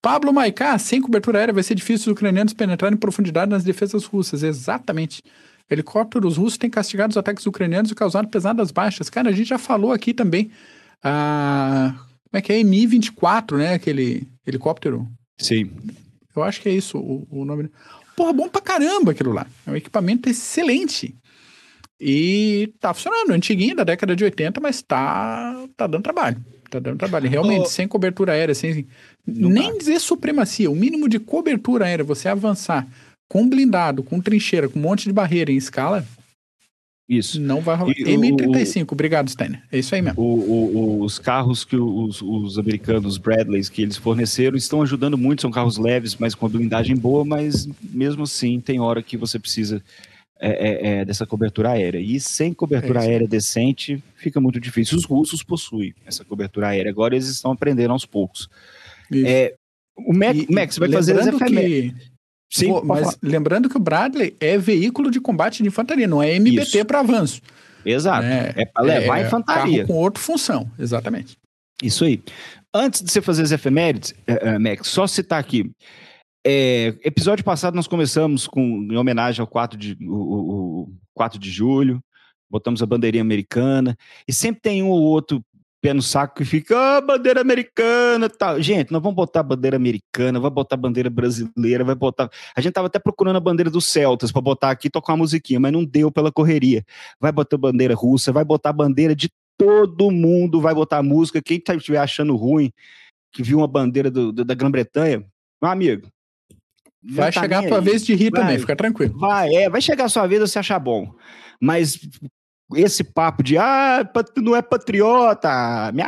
Pablo 0.00 0.32
Maicá, 0.32 0.78
sem 0.78 1.00
cobertura 1.02 1.40
aérea 1.40 1.52
vai 1.52 1.64
ser 1.64 1.74
difícil 1.74 2.12
os 2.12 2.16
ucranianos 2.16 2.54
penetrarem 2.54 2.94
em 2.94 3.00
profundidade 3.00 3.50
nas 3.50 3.64
defesas 3.64 4.04
russas. 4.04 4.44
Exatamente. 4.44 5.20
Helicópteros 5.68 6.36
russos 6.36 6.56
têm 6.56 6.70
castigado 6.70 7.10
os 7.10 7.16
ataques 7.16 7.46
ucranianos 7.46 7.90
e 7.90 7.94
causado 7.96 8.28
pesadas 8.28 8.70
baixas. 8.70 9.10
Cara, 9.10 9.28
a 9.28 9.32
gente 9.32 9.48
já 9.48 9.58
falou 9.58 9.92
aqui 9.92 10.14
também. 10.14 10.50
Ah, 11.02 11.94
como 12.30 12.38
é 12.38 12.40
que 12.40 12.52
é? 12.52 12.62
Mi-24, 12.62 13.56
né? 13.56 13.74
Aquele 13.74 14.26
helicóptero. 14.46 15.06
Sim. 15.38 15.70
Eu 16.34 16.42
acho 16.42 16.60
que 16.60 16.68
é 16.68 16.72
isso 16.72 16.98
o, 16.98 17.26
o 17.30 17.44
nome. 17.44 17.70
Porra, 18.16 18.32
bom 18.32 18.48
pra 18.48 18.60
caramba 18.60 19.12
aquilo 19.12 19.32
lá. 19.32 19.46
É 19.66 19.70
um 19.70 19.76
equipamento 19.76 20.28
excelente. 20.28 21.14
E 22.00 22.72
tá 22.80 22.94
funcionando, 22.94 23.30
antiguinho, 23.32 23.76
da 23.76 23.84
década 23.84 24.16
de 24.16 24.24
80, 24.24 24.60
mas 24.60 24.80
tá, 24.80 25.54
tá 25.76 25.86
dando 25.86 26.02
trabalho. 26.02 26.42
Tá 26.70 26.78
dando 26.78 26.96
trabalho. 26.96 27.28
Realmente, 27.28 27.66
oh. 27.66 27.68
sem 27.68 27.86
cobertura 27.86 28.32
aérea, 28.32 28.54
sem. 28.54 28.86
nem 29.26 29.76
dizer 29.76 30.00
supremacia, 30.00 30.70
o 30.70 30.74
mínimo 30.74 31.08
de 31.08 31.18
cobertura 31.18 31.84
aérea, 31.84 32.04
você 32.04 32.28
avançar 32.28 32.86
com 33.28 33.48
blindado, 33.48 34.02
com 34.02 34.20
trincheira, 34.20 34.68
com 34.68 34.78
um 34.78 34.82
monte 34.82 35.04
de 35.04 35.12
barreira 35.12 35.52
em 35.52 35.56
escala. 35.56 36.06
Isso. 37.10 37.40
Não 37.40 37.60
vai 37.60 37.76
rolar. 37.76 37.92
M35, 37.92 38.82
o, 38.88 38.92
obrigado, 38.92 39.28
Steiner. 39.28 39.60
É 39.72 39.80
isso 39.80 39.92
aí 39.96 40.00
mesmo. 40.00 40.22
O, 40.22 41.02
os 41.02 41.18
carros 41.18 41.64
que 41.64 41.74
os, 41.74 42.22
os 42.22 42.56
americanos, 42.56 43.18
Bradleys, 43.18 43.68
que 43.68 43.82
eles 43.82 43.96
forneceram, 43.96 44.56
estão 44.56 44.80
ajudando 44.80 45.18
muito. 45.18 45.42
São 45.42 45.50
carros 45.50 45.76
leves, 45.76 46.14
mas 46.14 46.36
com 46.36 46.46
a 46.46 46.48
blindagem 46.48 46.94
boa, 46.94 47.24
mas 47.24 47.68
mesmo 47.82 48.22
assim, 48.22 48.60
tem 48.60 48.78
hora 48.78 49.02
que 49.02 49.16
você 49.16 49.40
precisa 49.40 49.82
é, 50.38 50.48
é, 50.48 51.00
é, 51.00 51.04
dessa 51.04 51.26
cobertura 51.26 51.70
aérea. 51.70 51.98
E 51.98 52.20
sem 52.20 52.54
cobertura 52.54 53.00
é 53.00 53.08
aérea 53.08 53.26
decente, 53.26 54.00
fica 54.14 54.40
muito 54.40 54.60
difícil. 54.60 54.96
Os 54.96 55.04
russos 55.04 55.42
possuem 55.42 55.92
essa 56.06 56.24
cobertura 56.24 56.68
aérea, 56.68 56.90
agora 56.90 57.16
eles 57.16 57.26
estão 57.26 57.50
aprendendo 57.50 57.90
aos 57.90 58.06
poucos. 58.06 58.48
É, 59.12 59.56
o 59.96 60.14
Mac, 60.14 60.36
e, 60.36 60.46
Max 60.48 60.78
vai 60.78 60.88
fazer 60.92 61.18
as 61.18 61.28
que... 61.28 61.92
Sim, 62.50 62.68
Pô, 62.68 62.84
mas 62.84 63.00
falar. 63.02 63.16
lembrando 63.22 63.68
que 63.68 63.76
o 63.76 63.80
Bradley 63.80 64.36
é 64.40 64.58
veículo 64.58 65.10
de 65.10 65.20
combate 65.20 65.62
de 65.62 65.68
infantaria, 65.68 66.08
não 66.08 66.22
é 66.22 66.34
MBT 66.34 66.84
para 66.84 67.00
avanço. 67.00 67.40
Exato. 67.84 68.26
Né? 68.26 68.52
É 68.56 68.66
para 68.66 68.84
levar 68.84 69.20
é, 69.20 69.26
infantaria. 69.26 69.86
com 69.86 69.94
outra 69.94 70.22
função, 70.22 70.70
exatamente. 70.78 71.38
Isso 71.82 72.04
aí. 72.04 72.22
Antes 72.74 73.02
de 73.02 73.10
você 73.10 73.22
fazer 73.22 73.42
as 73.42 73.52
efemérides, 73.52 74.10
uh, 74.10 74.56
uh, 74.56 74.60
Max, 74.60 74.88
só 74.88 75.06
citar 75.06 75.38
aqui. 75.38 75.70
É, 76.46 76.94
episódio 77.04 77.44
passado 77.44 77.74
nós 77.74 77.86
começamos 77.86 78.46
com 78.46 78.60
em 78.60 78.96
homenagem 78.96 79.40
ao 79.40 79.46
4 79.46 79.78
de, 79.78 79.96
o, 80.02 80.84
o 80.84 80.92
4 81.14 81.38
de 81.38 81.50
julho, 81.50 82.02
botamos 82.50 82.82
a 82.82 82.86
bandeirinha 82.86 83.22
americana, 83.22 83.96
e 84.26 84.32
sempre 84.32 84.60
tem 84.60 84.82
um 84.82 84.88
ou 84.88 85.00
outro 85.00 85.44
pé 85.80 85.94
no 85.94 86.02
saco 86.02 86.36
que 86.36 86.44
fica, 86.44 86.76
ah, 86.76 87.00
bandeira 87.00 87.40
americana 87.40 88.28
tal. 88.28 88.60
Gente, 88.60 88.92
nós 88.92 89.02
vamos 89.02 89.16
botar 89.16 89.42
bandeira 89.42 89.76
americana, 89.76 90.38
vai 90.38 90.50
botar 90.50 90.76
bandeira 90.76 91.08
brasileira, 91.08 91.82
vai 91.82 91.94
botar. 91.94 92.30
A 92.54 92.60
gente 92.60 92.72
tava 92.72 92.86
até 92.86 92.98
procurando 92.98 93.36
a 93.36 93.40
bandeira 93.40 93.70
dos 93.70 93.86
Celtas 93.86 94.30
para 94.30 94.42
botar 94.42 94.70
aqui 94.70 94.88
e 94.88 94.90
tocar 94.90 95.14
uma 95.14 95.18
musiquinha, 95.18 95.58
mas 95.58 95.72
não 95.72 95.84
deu 95.84 96.10
pela 96.10 96.30
correria. 96.30 96.84
Vai 97.18 97.32
botar 97.32 97.56
bandeira 97.56 97.94
russa, 97.94 98.30
vai 98.30 98.44
botar 98.44 98.72
bandeira 98.72 99.14
de 99.14 99.30
todo 99.56 100.10
mundo, 100.10 100.60
vai 100.60 100.74
botar 100.74 101.02
música. 101.02 101.40
Quem 101.42 101.62
estiver 101.76 101.98
achando 101.98 102.36
ruim, 102.36 102.70
que 103.32 103.42
viu 103.42 103.58
uma 103.58 103.68
bandeira 103.68 104.10
do, 104.10 104.32
do, 104.32 104.44
da 104.44 104.54
Grã-Bretanha, 104.54 105.24
meu 105.62 105.70
amigo, 105.70 106.08
Vai 107.02 107.32
tá 107.32 107.40
chegar 107.40 107.64
a 107.64 107.68
tua 107.68 107.80
vez 107.80 108.04
de 108.04 108.14
rir 108.14 108.30
vai, 108.30 108.42
também, 108.42 108.58
fica 108.58 108.76
tranquilo. 108.76 109.18
Vai, 109.18 109.54
é, 109.54 109.70
vai 109.70 109.80
chegar 109.80 110.04
a 110.04 110.08
sua 110.08 110.26
vez 110.26 110.40
você 110.40 110.58
achar 110.58 110.78
bom. 110.78 111.14
Mas 111.58 111.98
esse 112.74 113.02
papo 113.04 113.42
de 113.42 113.58
ah, 113.58 114.08
não 114.36 114.54
é 114.54 114.62
patriota, 114.62 115.90
me, 115.92 116.02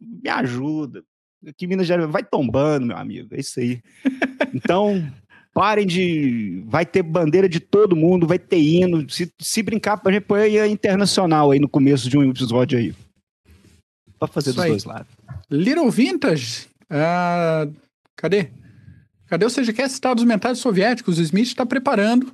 me 0.00 0.28
ajuda. 0.28 1.02
Aqui 1.46 1.66
Minas 1.66 1.86
Gerais 1.86 2.10
vai 2.10 2.22
tombando, 2.22 2.86
meu 2.86 2.96
amigo. 2.96 3.34
É 3.34 3.40
isso 3.40 3.60
aí. 3.60 3.80
Então, 4.54 5.02
parem 5.54 5.86
de. 5.86 6.62
Vai 6.66 6.84
ter 6.84 7.02
bandeira 7.02 7.48
de 7.48 7.58
todo 7.58 7.96
mundo, 7.96 8.26
vai 8.26 8.38
ter 8.38 8.58
hino. 8.58 9.08
Se, 9.08 9.32
se 9.40 9.62
brincar, 9.62 9.98
a 10.04 10.12
gente 10.12 10.24
põe 10.24 10.58
a 10.58 10.68
internacional 10.68 11.50
aí 11.50 11.58
no 11.58 11.70
começo 11.70 12.06
de 12.10 12.18
um 12.18 12.30
episódio 12.30 12.78
aí. 12.78 12.94
Pra 14.18 14.28
fazer 14.28 14.50
isso 14.50 14.56
dos 14.56 14.64
aí. 14.64 14.70
dois 14.70 14.84
lados. 14.84 15.10
Little 15.50 15.90
Vintage. 15.90 16.66
Uh, 16.90 17.74
cadê? 18.14 18.50
Cadê 19.26 19.46
o 19.46 19.50
CGCast 19.50 19.94
Estados 19.94 20.24
Mentais 20.24 20.58
Soviéticos? 20.58 21.18
O 21.18 21.22
Smith 21.22 21.46
está 21.46 21.64
preparando. 21.64 22.30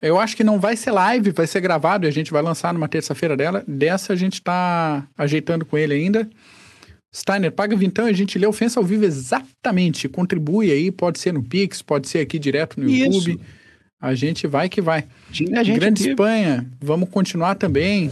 Eu 0.00 0.18
acho 0.18 0.36
que 0.36 0.44
não 0.44 0.60
vai 0.60 0.76
ser 0.76 0.92
live, 0.92 1.32
vai 1.32 1.46
ser 1.46 1.60
gravado 1.60 2.06
e 2.06 2.08
a 2.08 2.12
gente 2.12 2.30
vai 2.30 2.40
lançar 2.40 2.72
numa 2.72 2.88
terça-feira 2.88 3.36
dela. 3.36 3.64
Dessa 3.66 4.12
a 4.12 4.16
gente 4.16 4.34
está 4.34 5.06
ajeitando 5.16 5.64
com 5.64 5.76
ele 5.76 5.94
ainda. 5.94 6.28
Steiner, 7.14 7.50
paga 7.50 7.74
vintão 7.74 8.06
e 8.06 8.10
a 8.10 8.14
gente 8.14 8.38
lê 8.38 8.46
ofensa 8.46 8.78
ao 8.78 8.86
vivo 8.86 9.04
exatamente. 9.04 10.08
Contribui 10.08 10.70
aí, 10.70 10.92
pode 10.92 11.18
ser 11.18 11.32
no 11.32 11.42
Pix, 11.42 11.82
pode 11.82 12.08
ser 12.08 12.20
aqui 12.20 12.38
direto 12.38 12.78
no 12.78 12.88
YouTube. 12.88 13.32
Isso. 13.32 13.40
A 14.00 14.14
gente 14.14 14.46
vai 14.46 14.68
que 14.68 14.80
vai. 14.80 15.04
Tinha 15.32 15.64
gente 15.64 15.80
Grande 15.80 16.02
aqui. 16.02 16.10
Espanha, 16.10 16.66
vamos 16.80 17.08
continuar 17.08 17.56
também. 17.56 18.10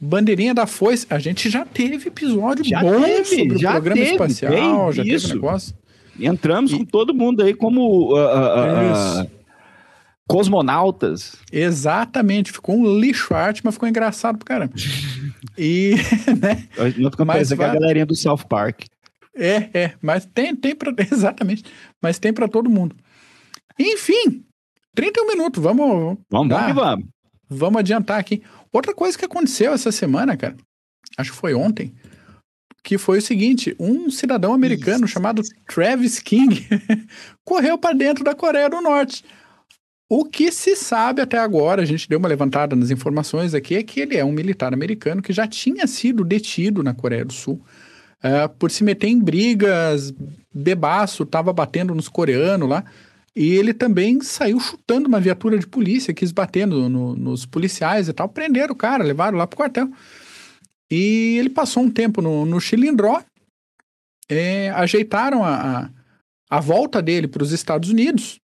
Bandeirinha 0.00 0.52
da 0.52 0.66
Foice, 0.66 1.06
a 1.08 1.18
gente 1.20 1.48
já 1.48 1.64
teve 1.64 2.08
episódio 2.08 2.64
já 2.64 2.80
bom 2.80 3.02
teve, 3.02 3.24
sobre 3.24 3.56
o 3.56 3.60
programa 3.60 4.00
teve, 4.00 4.10
espacial, 4.10 4.92
já 4.92 5.04
isso. 5.04 5.28
teve 5.28 5.34
negócio. 5.34 5.74
Entramos 6.18 6.72
e... 6.72 6.78
com 6.78 6.84
todo 6.84 7.14
mundo 7.14 7.42
aí 7.42 7.54
como 7.54 8.12
uh, 8.12 8.16
uh, 8.16 9.22
uh, 9.22 9.30
cosmonautas. 10.28 11.36
Exatamente, 11.52 12.52
ficou 12.52 12.76
um 12.76 12.98
lixo 12.98 13.34
arte, 13.34 13.62
mas 13.64 13.74
ficou 13.74 13.88
engraçado 13.88 14.38
pro 14.38 14.46
caramba. 14.46 14.74
E, 15.56 15.94
né? 16.40 16.68
Não 16.96 17.10
fica 17.10 17.24
mais 17.24 17.50
vai... 17.50 17.68
a 17.68 17.74
galerinha 17.74 18.06
do 18.06 18.16
South 18.16 18.44
Park. 18.48 18.84
É, 19.36 19.68
é, 19.74 19.94
mas 20.00 20.26
tem, 20.26 20.54
tem 20.54 20.74
pra, 20.74 20.92
exatamente, 21.10 21.64
mas 22.02 22.18
tem 22.18 22.32
para 22.32 22.48
todo 22.48 22.70
mundo. 22.70 22.96
Enfim, 23.78 24.44
31 24.94 25.26
minutos, 25.26 25.62
vamos... 25.62 26.18
Vamos, 26.30 26.48
dar, 26.48 26.72
vamos, 26.72 26.74
vamos. 26.74 27.14
Vamos 27.48 27.78
adiantar 27.80 28.18
aqui. 28.18 28.42
Outra 28.72 28.94
coisa 28.94 29.16
que 29.16 29.24
aconteceu 29.24 29.72
essa 29.72 29.92
semana, 29.92 30.36
cara, 30.36 30.56
acho 31.18 31.32
que 31.32 31.36
foi 31.36 31.54
ontem, 31.54 31.94
que 32.82 32.98
foi 32.98 33.18
o 33.18 33.22
seguinte: 33.22 33.74
um 33.78 34.10
cidadão 34.10 34.52
americano 34.52 35.04
Isso. 35.04 35.14
chamado 35.14 35.42
Travis 35.66 36.18
King 36.18 36.66
correu 37.44 37.78
para 37.78 37.94
dentro 37.94 38.24
da 38.24 38.34
Coreia 38.34 38.68
do 38.68 38.80
Norte. 38.80 39.24
O 40.08 40.24
que 40.24 40.52
se 40.52 40.76
sabe 40.76 41.22
até 41.22 41.38
agora, 41.38 41.82
a 41.82 41.84
gente 41.84 42.08
deu 42.08 42.18
uma 42.18 42.28
levantada 42.28 42.76
nas 42.76 42.90
informações 42.90 43.54
aqui, 43.54 43.74
é 43.74 43.82
que 43.82 44.00
ele 44.00 44.16
é 44.16 44.24
um 44.24 44.32
militar 44.32 44.74
americano 44.74 45.22
que 45.22 45.32
já 45.32 45.46
tinha 45.46 45.86
sido 45.86 46.24
detido 46.24 46.82
na 46.82 46.92
Coreia 46.92 47.24
do 47.24 47.32
Sul 47.32 47.64
uh, 48.24 48.48
por 48.58 48.70
se 48.70 48.84
meter 48.84 49.08
em 49.08 49.18
brigas, 49.18 50.12
bebaço, 50.52 51.22
estava 51.22 51.52
batendo 51.52 51.94
nos 51.94 52.08
coreanos 52.08 52.68
lá. 52.68 52.84
E 53.36 53.54
ele 53.54 53.74
também 53.74 54.20
saiu 54.20 54.60
chutando 54.60 55.08
uma 55.08 55.18
viatura 55.18 55.58
de 55.58 55.66
polícia, 55.66 56.14
quis 56.14 56.30
bater 56.30 56.66
no, 56.66 56.88
no, 56.88 57.16
nos 57.16 57.44
policiais 57.44 58.08
e 58.08 58.12
tal. 58.12 58.28
Prenderam 58.28 58.74
o 58.74 58.76
cara, 58.76 59.02
levaram 59.02 59.36
lá 59.36 59.46
pro 59.46 59.56
quartel. 59.56 59.90
E 60.88 61.36
ele 61.38 61.50
passou 61.50 61.82
um 61.82 61.90
tempo 61.90 62.22
no, 62.22 62.46
no 62.46 62.60
Chilindró, 62.60 63.20
é, 64.28 64.70
ajeitaram 64.70 65.42
a, 65.42 65.80
a, 65.80 65.90
a 66.48 66.60
volta 66.60 67.02
dele 67.02 67.26
para 67.26 67.42
os 67.42 67.50
Estados 67.50 67.90
Unidos. 67.90 68.38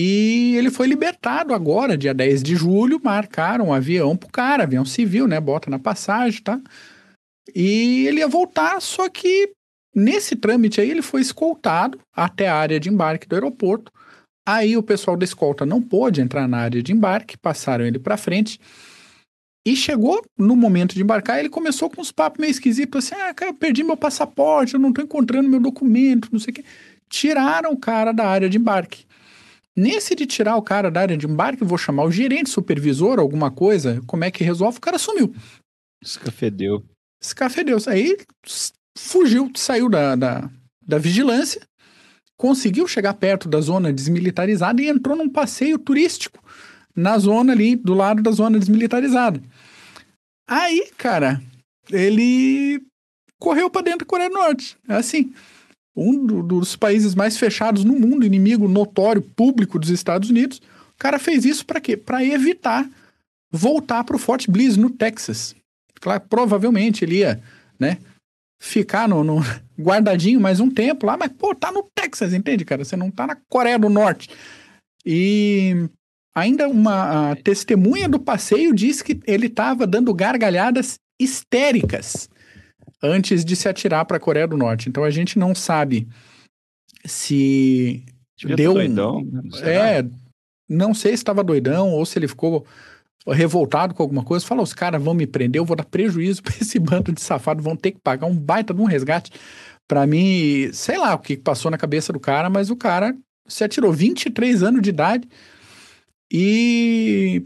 E 0.00 0.54
ele 0.54 0.70
foi 0.70 0.86
libertado 0.86 1.52
agora, 1.52 1.98
dia 1.98 2.14
10 2.14 2.40
de 2.44 2.54
julho, 2.54 3.00
marcaram 3.02 3.66
um 3.66 3.72
avião 3.72 4.16
pro 4.16 4.30
cara, 4.30 4.62
avião 4.62 4.84
civil, 4.84 5.26
né? 5.26 5.40
Bota 5.40 5.68
na 5.68 5.78
passagem, 5.80 6.40
tá? 6.40 6.60
E 7.52 8.06
ele 8.06 8.20
ia 8.20 8.28
voltar, 8.28 8.80
só 8.80 9.08
que 9.08 9.50
nesse 9.92 10.36
trâmite 10.36 10.80
aí 10.80 10.88
ele 10.88 11.02
foi 11.02 11.20
escoltado 11.20 11.98
até 12.14 12.46
a 12.46 12.54
área 12.54 12.78
de 12.78 12.88
embarque 12.88 13.26
do 13.26 13.34
aeroporto. 13.34 13.90
Aí 14.48 14.76
o 14.76 14.84
pessoal 14.84 15.16
da 15.16 15.24
escolta 15.24 15.66
não 15.66 15.82
pôde 15.82 16.20
entrar 16.20 16.46
na 16.46 16.58
área 16.58 16.80
de 16.80 16.92
embarque, 16.92 17.36
passaram 17.36 17.84
ele 17.84 17.98
para 17.98 18.16
frente. 18.16 18.60
E 19.66 19.74
chegou 19.74 20.24
no 20.38 20.54
momento 20.54 20.94
de 20.94 21.02
embarcar, 21.02 21.40
ele 21.40 21.48
começou 21.48 21.90
com 21.90 22.00
uns 22.00 22.12
papos 22.12 22.38
meio 22.38 22.52
esquisitos, 22.52 23.04
assim, 23.04 23.20
ah, 23.20 23.34
cara, 23.34 23.50
eu 23.50 23.54
perdi 23.54 23.82
meu 23.82 23.96
passaporte, 23.96 24.74
eu 24.74 24.80
não 24.80 24.92
tô 24.92 25.02
encontrando 25.02 25.48
meu 25.48 25.58
documento, 25.58 26.28
não 26.30 26.38
sei 26.38 26.52
o 26.52 26.54
quê. 26.54 26.64
Tiraram 27.08 27.72
o 27.72 27.76
cara 27.76 28.12
da 28.12 28.28
área 28.28 28.48
de 28.48 28.58
embarque. 28.58 29.07
Nesse 29.78 30.16
de 30.16 30.26
tirar 30.26 30.56
o 30.56 30.62
cara 30.62 30.90
da 30.90 31.02
área 31.02 31.16
de 31.16 31.24
embarque, 31.24 31.62
vou 31.62 31.78
chamar 31.78 32.02
o 32.02 32.10
gerente, 32.10 32.50
supervisor, 32.50 33.20
alguma 33.20 33.48
coisa, 33.48 34.02
como 34.08 34.24
é 34.24 34.30
que 34.30 34.42
resolve? 34.42 34.78
O 34.78 34.80
cara 34.80 34.98
sumiu. 34.98 35.32
Escafedeu. 36.02 36.84
Escafedeu. 37.22 37.78
Aí 37.86 38.16
fugiu, 38.98 39.48
saiu 39.54 39.88
da, 39.88 40.16
da, 40.16 40.50
da 40.84 40.98
vigilância, 40.98 41.62
conseguiu 42.36 42.88
chegar 42.88 43.14
perto 43.14 43.48
da 43.48 43.60
zona 43.60 43.92
desmilitarizada 43.92 44.82
e 44.82 44.88
entrou 44.88 45.16
num 45.16 45.30
passeio 45.30 45.78
turístico 45.78 46.42
na 46.92 47.16
zona 47.16 47.52
ali, 47.52 47.76
do 47.76 47.94
lado 47.94 48.20
da 48.20 48.32
zona 48.32 48.58
desmilitarizada. 48.58 49.40
Aí, 50.50 50.90
cara, 50.96 51.40
ele 51.88 52.82
correu 53.38 53.70
para 53.70 53.82
dentro 53.82 54.00
da 54.00 54.06
Coreia 54.06 54.28
do 54.28 54.34
Norte. 54.34 54.76
É 54.88 54.94
assim, 54.94 55.32
um 55.98 56.24
do, 56.24 56.42
dos 56.42 56.76
países 56.76 57.14
mais 57.14 57.36
fechados 57.36 57.84
no 57.84 57.98
mundo, 57.98 58.24
inimigo 58.24 58.68
notório, 58.68 59.22
público 59.22 59.78
dos 59.78 59.90
Estados 59.90 60.30
Unidos. 60.30 60.58
O 60.58 60.98
cara 60.98 61.18
fez 61.18 61.44
isso 61.44 61.64
para 61.66 61.80
quê? 61.80 61.96
Para 61.96 62.24
evitar 62.24 62.88
voltar 63.50 64.04
para 64.04 64.16
o 64.16 64.18
Fort 64.18 64.46
Bliss, 64.48 64.76
no 64.76 64.90
Texas. 64.90 65.54
Claro, 66.00 66.22
provavelmente 66.28 67.04
ele 67.04 67.18
ia, 67.18 67.40
né, 67.78 67.98
ficar 68.60 69.08
no, 69.08 69.24
no, 69.24 69.40
guardadinho 69.78 70.40
mais 70.40 70.60
um 70.60 70.70
tempo 70.70 71.06
lá, 71.06 71.16
mas, 71.16 71.32
pô, 71.32 71.54
tá 71.54 71.72
no 71.72 71.82
Texas, 71.94 72.32
entende, 72.32 72.64
cara? 72.64 72.84
Você 72.84 72.96
não 72.96 73.10
tá 73.10 73.26
na 73.26 73.36
Coreia 73.48 73.78
do 73.78 73.88
Norte. 73.88 74.28
E 75.04 75.88
ainda 76.34 76.68
uma 76.68 77.36
testemunha 77.36 78.08
do 78.08 78.18
passeio 78.18 78.74
disse 78.74 79.02
que 79.02 79.18
ele 79.26 79.46
estava 79.46 79.86
dando 79.86 80.12
gargalhadas 80.14 80.98
histéricas 81.20 82.28
antes 83.02 83.44
de 83.44 83.54
se 83.56 83.68
atirar 83.68 84.04
para 84.04 84.16
a 84.16 84.20
Coreia 84.20 84.46
do 84.46 84.56
Norte. 84.56 84.88
Então 84.88 85.04
a 85.04 85.10
gente 85.10 85.38
não 85.38 85.54
sabe 85.54 86.08
se 87.04 88.04
Devia 88.36 88.56
deu 88.56 88.74
doidão, 88.74 89.24
né? 89.24 89.42
é, 89.62 90.04
não 90.68 90.92
sei 90.92 91.12
se 91.12 91.22
estava 91.22 91.44
doidão 91.44 91.90
ou 91.90 92.04
se 92.04 92.18
ele 92.18 92.28
ficou 92.28 92.66
revoltado 93.26 93.94
com 93.94 94.02
alguma 94.02 94.24
coisa, 94.24 94.46
fala, 94.46 94.62
os 94.62 94.72
caras 94.72 95.02
vão 95.02 95.14
me 95.14 95.26
prender, 95.26 95.60
eu 95.60 95.64
vou 95.64 95.76
dar 95.76 95.84
prejuízo 95.84 96.42
para 96.44 96.54
esse 96.60 96.78
bando 96.78 97.12
de 97.12 97.20
safado, 97.20 97.62
vão 97.62 97.76
ter 97.76 97.92
que 97.92 98.00
pagar 98.00 98.26
um 98.26 98.36
baita 98.36 98.72
de 98.74 98.80
um 98.80 98.86
resgate. 98.86 99.32
Para 99.86 100.06
mim, 100.06 100.70
sei 100.72 100.98
lá 100.98 101.14
o 101.14 101.18
que 101.18 101.36
passou 101.36 101.70
na 101.70 101.78
cabeça 101.78 102.12
do 102.12 102.20
cara, 102.20 102.50
mas 102.50 102.70
o 102.70 102.76
cara 102.76 103.16
se 103.46 103.64
atirou 103.64 103.92
23 103.92 104.62
anos 104.62 104.82
de 104.82 104.90
idade 104.90 105.26
e 106.30 107.42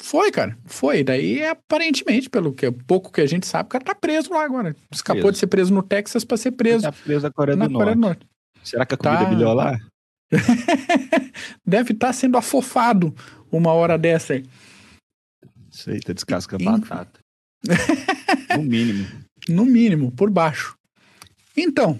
foi, 0.00 0.30
cara, 0.32 0.56
foi. 0.64 1.04
Daí, 1.04 1.44
aparentemente, 1.44 2.28
pelo 2.30 2.52
que 2.52 2.70
pouco 2.70 3.12
que 3.12 3.20
a 3.20 3.26
gente 3.26 3.46
sabe, 3.46 3.66
o 3.66 3.70
cara 3.70 3.84
tá 3.84 3.94
preso 3.94 4.32
lá 4.32 4.44
agora. 4.44 4.74
Escapou 4.90 5.22
Preso. 5.22 5.32
de 5.32 5.38
ser 5.38 5.46
preso 5.48 5.72
no 5.74 5.82
Texas 5.82 6.24
para 6.24 6.36
ser 6.36 6.52
preso 6.52 6.82
Tá 6.82 6.92
preso 6.92 7.22
na 7.26 7.30
Coreia, 7.32 7.56
na 7.56 7.66
do, 7.66 7.74
Coreia 7.74 7.94
Norte. 7.94 8.18
do 8.20 8.24
Norte. 8.24 8.26
Será 8.64 8.86
que 8.86 8.94
a 8.94 8.98
comida 8.98 9.24
Tá. 9.24 9.30
melhor 9.30 9.54
lá? 9.54 9.78
Deve 11.66 11.92
estar 11.92 12.12
sendo 12.12 12.36
afofado 12.36 13.14
uma 13.50 13.72
hora 13.72 13.98
dessa 13.98 14.32
aí. 14.34 14.44
Isso 15.70 15.90
aí, 15.90 16.00
tá 16.00 16.12
descascando 16.12 16.62
Enfim. 16.62 16.72
batata. 16.72 17.20
no 18.56 18.62
mínimo. 18.62 19.06
No 19.48 19.64
mínimo, 19.64 20.10
por 20.12 20.30
baixo. 20.30 20.74
Então, 21.56 21.98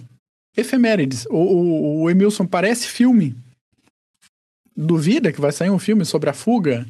efemérides. 0.57 1.25
O, 1.29 1.37
o, 1.37 2.01
o 2.03 2.09
Emilson 2.09 2.45
parece 2.45 2.87
filme. 2.87 3.35
Duvida 4.75 5.31
que 5.31 5.39
vai 5.41 5.51
sair 5.51 5.69
um 5.69 5.79
filme 5.79 6.03
sobre 6.05 6.29
a 6.29 6.33
fuga 6.33 6.85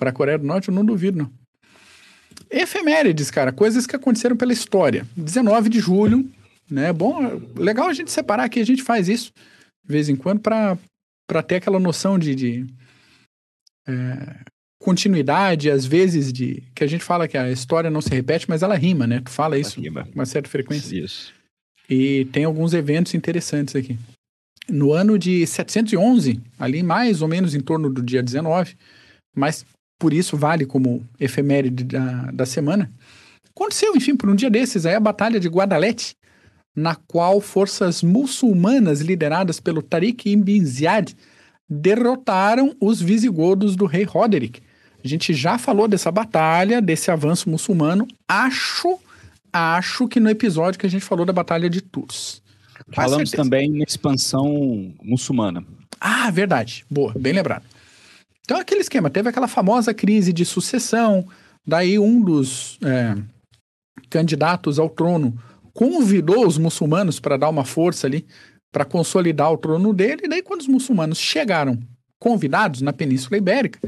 para 0.00 0.10
a 0.10 0.12
Coreia 0.12 0.38
do 0.38 0.46
Norte? 0.46 0.68
Eu 0.68 0.74
não 0.74 0.84
duvido, 0.84 1.18
não. 1.18 1.30
Efemérides, 2.50 3.30
cara, 3.30 3.52
coisas 3.52 3.86
que 3.86 3.94
aconteceram 3.94 4.36
pela 4.36 4.52
história. 4.52 5.06
19 5.16 5.68
de 5.68 5.78
julho, 5.78 6.28
né? 6.68 6.92
Bom, 6.92 7.40
legal 7.54 7.88
a 7.88 7.92
gente 7.92 8.10
separar 8.10 8.44
aqui, 8.44 8.58
a 8.58 8.66
gente 8.66 8.82
faz 8.82 9.08
isso 9.08 9.30
de 9.84 9.92
vez 9.92 10.08
em 10.08 10.16
quando 10.16 10.40
para 10.40 11.42
ter 11.46 11.56
aquela 11.56 11.78
noção 11.78 12.18
de, 12.18 12.34
de 12.34 12.66
é, 13.86 14.40
continuidade, 14.80 15.70
às 15.70 15.84
vezes 15.84 16.32
de 16.32 16.62
que 16.74 16.82
a 16.82 16.86
gente 16.86 17.04
fala 17.04 17.28
que 17.28 17.36
a 17.36 17.50
história 17.50 17.90
não 17.90 18.00
se 18.00 18.10
repete, 18.10 18.48
mas 18.48 18.62
ela 18.62 18.74
rima, 18.74 19.06
né? 19.06 19.20
Tu 19.20 19.30
fala 19.30 19.58
isso 19.58 19.80
Rima. 19.80 20.04
com 20.04 20.14
uma 20.14 20.26
certa 20.26 20.48
frequência. 20.48 20.96
Isso. 20.96 21.34
E 21.88 22.24
tem 22.26 22.44
alguns 22.44 22.72
eventos 22.72 23.14
interessantes 23.14 23.76
aqui. 23.76 23.98
No 24.68 24.92
ano 24.92 25.18
de 25.18 25.46
711, 25.46 26.40
ali 26.58 26.82
mais 26.82 27.20
ou 27.20 27.28
menos 27.28 27.54
em 27.54 27.60
torno 27.60 27.90
do 27.90 28.00
dia 28.00 28.22
19, 28.22 28.76
mas 29.36 29.66
por 30.00 30.14
isso 30.14 30.34
vale 30.34 30.64
como 30.64 31.06
efeméride 31.20 31.84
da, 31.84 32.30
da 32.32 32.46
semana, 32.46 32.90
aconteceu, 33.54 33.94
enfim, 33.94 34.16
por 34.16 34.30
um 34.30 34.34
dia 34.34 34.48
desses, 34.48 34.86
aí 34.86 34.94
a 34.94 35.00
Batalha 35.00 35.38
de 35.38 35.46
Guadalete, 35.46 36.16
na 36.74 36.94
qual 36.94 37.38
forças 37.38 38.02
muçulmanas 38.02 39.02
lideradas 39.02 39.60
pelo 39.60 39.82
Tariq 39.82 40.30
ibn 40.30 40.64
Ziyad 40.64 41.14
derrotaram 41.68 42.74
os 42.80 43.00
visigodos 43.00 43.76
do 43.76 43.84
rei 43.84 44.04
Roderick. 44.04 44.62
A 45.04 45.06
gente 45.06 45.34
já 45.34 45.58
falou 45.58 45.86
dessa 45.86 46.10
batalha, 46.10 46.80
desse 46.80 47.10
avanço 47.10 47.50
muçulmano. 47.50 48.08
Acho, 48.26 48.98
acho 49.52 50.08
que 50.08 50.18
no 50.18 50.30
episódio 50.30 50.80
que 50.80 50.86
a 50.86 50.90
gente 50.90 51.04
falou 51.04 51.26
da 51.26 51.32
Batalha 51.32 51.68
de 51.68 51.80
Tours. 51.82 52.42
Falamos 52.92 53.30
certeza. 53.30 53.42
também 53.42 53.70
na 53.70 53.84
expansão 53.84 54.94
muçulmana. 55.02 55.62
Ah, 56.00 56.30
verdade. 56.30 56.84
Boa, 56.90 57.12
bem 57.18 57.32
lembrado. 57.32 57.64
Então, 58.44 58.58
aquele 58.58 58.80
esquema, 58.80 59.10
teve 59.10 59.28
aquela 59.28 59.48
famosa 59.48 59.94
crise 59.94 60.32
de 60.32 60.44
sucessão, 60.44 61.28
daí 61.66 61.98
um 61.98 62.20
dos 62.20 62.78
é, 62.82 63.16
candidatos 64.08 64.78
ao 64.78 64.88
trono 64.88 65.38
convidou 65.72 66.46
os 66.46 66.58
muçulmanos 66.58 67.20
para 67.20 67.36
dar 67.36 67.48
uma 67.48 67.64
força 67.64 68.06
ali, 68.06 68.26
para 68.72 68.84
consolidar 68.84 69.52
o 69.52 69.58
trono 69.58 69.92
dele, 69.92 70.22
e 70.24 70.28
daí 70.28 70.42
quando 70.42 70.60
os 70.60 70.68
muçulmanos 70.68 71.18
chegaram 71.18 71.78
convidados 72.18 72.82
na 72.82 72.92
Península 72.92 73.38
Ibérica, 73.38 73.80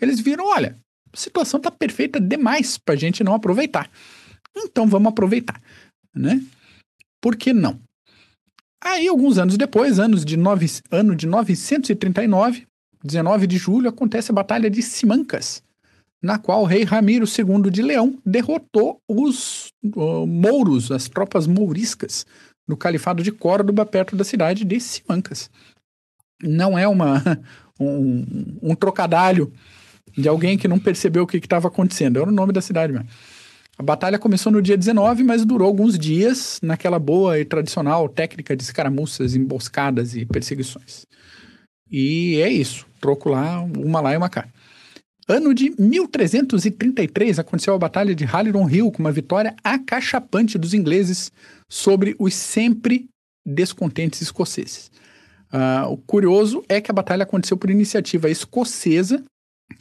eles 0.00 0.20
viram, 0.20 0.46
olha, 0.46 0.76
a 1.12 1.16
situação 1.16 1.58
está 1.58 1.70
perfeita 1.70 2.20
demais 2.20 2.76
para 2.78 2.94
a 2.94 2.98
gente 2.98 3.24
não 3.24 3.34
aproveitar. 3.34 3.90
Então 4.56 4.86
vamos 4.86 5.08
aproveitar, 5.10 5.60
né? 6.14 6.40
Por 7.20 7.36
que 7.36 7.52
não? 7.52 7.80
Aí, 8.82 9.08
alguns 9.08 9.38
anos 9.38 9.56
depois, 9.56 9.98
anos 9.98 10.24
de 10.24 10.36
nove, 10.36 10.66
ano 10.90 11.16
de 11.16 11.26
939, 11.26 12.66
19 13.02 13.46
de 13.46 13.56
julho, 13.56 13.88
acontece 13.88 14.30
a 14.30 14.34
Batalha 14.34 14.70
de 14.70 14.82
Simancas, 14.82 15.62
na 16.22 16.38
qual 16.38 16.62
o 16.62 16.66
rei 16.66 16.84
Ramiro 16.84 17.26
II 17.26 17.70
de 17.70 17.82
Leão 17.82 18.18
derrotou 18.24 19.00
os 19.08 19.72
uh, 19.94 20.26
mouros, 20.26 20.90
as 20.90 21.08
tropas 21.08 21.46
mouriscas, 21.46 22.26
no 22.66 22.76
califado 22.76 23.22
de 23.22 23.32
Córdoba, 23.32 23.86
perto 23.86 24.14
da 24.14 24.24
cidade 24.24 24.64
de 24.64 24.80
Simancas. 24.80 25.50
Não 26.42 26.78
é 26.78 26.86
uma, 26.86 27.22
um, 27.80 28.24
um 28.62 28.74
trocadalho 28.74 29.52
de 30.16 30.28
alguém 30.28 30.58
que 30.58 30.68
não 30.68 30.78
percebeu 30.78 31.22
o 31.22 31.26
que 31.26 31.36
estava 31.36 31.68
acontecendo, 31.68 32.18
era 32.18 32.28
o 32.28 32.32
nome 32.32 32.52
da 32.52 32.60
cidade 32.60 32.92
mesmo. 32.92 33.08
A 33.78 33.82
batalha 33.82 34.18
começou 34.18 34.50
no 34.50 34.60
dia 34.60 34.76
19, 34.76 35.22
mas 35.22 35.44
durou 35.44 35.68
alguns 35.68 35.96
dias 35.96 36.58
naquela 36.60 36.98
boa 36.98 37.38
e 37.38 37.44
tradicional 37.44 38.08
técnica 38.08 38.56
de 38.56 38.64
escaramuças, 38.64 39.36
emboscadas 39.36 40.16
e 40.16 40.26
perseguições. 40.26 41.06
E 41.88 42.40
é 42.42 42.50
isso. 42.50 42.87
Troco 43.00 43.28
lá, 43.28 43.60
uma 43.60 44.00
lá 44.00 44.14
e 44.14 44.16
uma 44.16 44.28
cá. 44.28 44.48
Ano 45.28 45.52
de 45.52 45.74
1333 45.78 47.38
aconteceu 47.38 47.74
a 47.74 47.78
Batalha 47.78 48.14
de 48.14 48.24
Halidon 48.24 48.68
Hill, 48.68 48.90
com 48.90 49.00
uma 49.00 49.12
vitória 49.12 49.54
acachapante 49.62 50.56
dos 50.56 50.72
ingleses 50.72 51.30
sobre 51.68 52.16
os 52.18 52.32
sempre 52.34 53.06
descontentes 53.44 54.22
escoceses. 54.22 54.90
Ah, 55.52 55.86
o 55.88 55.98
curioso 55.98 56.64
é 56.68 56.80
que 56.80 56.90
a 56.90 56.94
batalha 56.94 57.24
aconteceu 57.24 57.56
por 57.56 57.70
iniciativa 57.70 58.30
escocesa, 58.30 59.22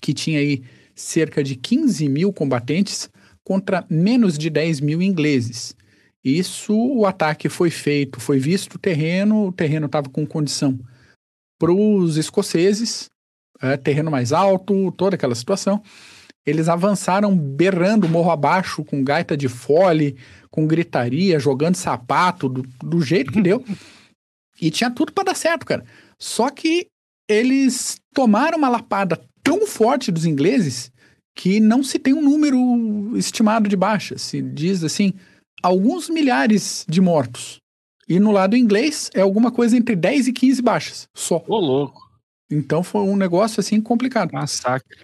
que 0.02 0.14
tinha 0.14 0.40
aí 0.40 0.64
cerca 0.94 1.42
de 1.42 1.56
15 1.56 2.10
mil 2.10 2.34
combatentes, 2.34 3.10
contra 3.44 3.86
menos 3.90 4.38
de 4.38 4.50
10 4.50 4.82
mil 4.82 5.02
ingleses. 5.02 5.74
Isso, 6.24 6.76
o 6.76 7.06
ataque 7.06 7.48
foi 7.48 7.70
feito, 7.70 8.20
foi 8.20 8.38
visto 8.38 8.74
o 8.74 8.80
terreno, 8.80 9.48
o 9.48 9.52
terreno 9.54 9.86
estava 9.86 10.10
com 10.10 10.26
condição 10.26 10.78
para 11.60 11.72
os 11.72 12.18
escoceses, 12.18 13.10
é, 13.62 13.78
terreno 13.78 14.12
mais 14.12 14.32
alto, 14.32 14.92
toda 14.92 15.16
aquela 15.16 15.36
situação. 15.36 15.82
Eles 16.46 16.70
avançaram 16.70 17.38
berrando 17.38 18.08
morro 18.08 18.32
abaixo, 18.32 18.84
com 18.84 19.04
gaita 19.04 19.36
de 19.36 19.50
fole, 19.50 20.16
com 20.50 20.66
gritaria, 20.66 21.40
jogando 21.40 21.76
sapato, 21.76 22.48
do, 22.48 22.62
do 22.84 23.02
jeito 23.02 23.32
que 23.32 23.42
deu. 23.42 23.64
E 24.60 24.72
tinha 24.72 24.90
tudo 24.90 25.14
para 25.14 25.26
dar 25.26 25.36
certo, 25.36 25.68
cara. 25.68 25.86
Só 26.18 26.50
que 26.50 26.88
eles 27.30 27.98
tomaram 28.12 28.58
uma 28.58 28.70
lapada 28.70 29.22
tão 29.44 29.68
forte 29.68 30.12
dos 30.12 30.26
ingleses 30.26 30.92
que 31.36 31.60
não 31.60 31.84
se 31.84 32.00
tem 32.00 32.14
um 32.14 32.24
número 32.24 33.16
estimado 33.16 33.70
de 33.70 33.76
baixas. 33.76 34.24
Se 34.24 34.42
diz 34.42 34.84
assim, 34.84 35.14
alguns 35.62 36.10
milhares 36.10 36.84
de 36.90 37.00
mortos. 37.00 37.60
E 38.08 38.20
no 38.20 38.32
lado 38.32 38.56
inglês 38.56 39.10
é 39.14 39.22
alguma 39.22 39.52
coisa 39.52 39.76
entre 39.76 39.96
10 39.96 40.28
e 40.28 40.34
15 40.34 40.62
baixas, 40.62 41.10
só. 41.14 41.44
Ô, 41.48 41.58
louco. 41.60 42.02
Então 42.50 42.82
foi 42.82 43.02
um 43.02 43.16
negócio 43.16 43.60
assim 43.60 43.82
complicado. 43.82 44.32
Massacre. 44.32 44.98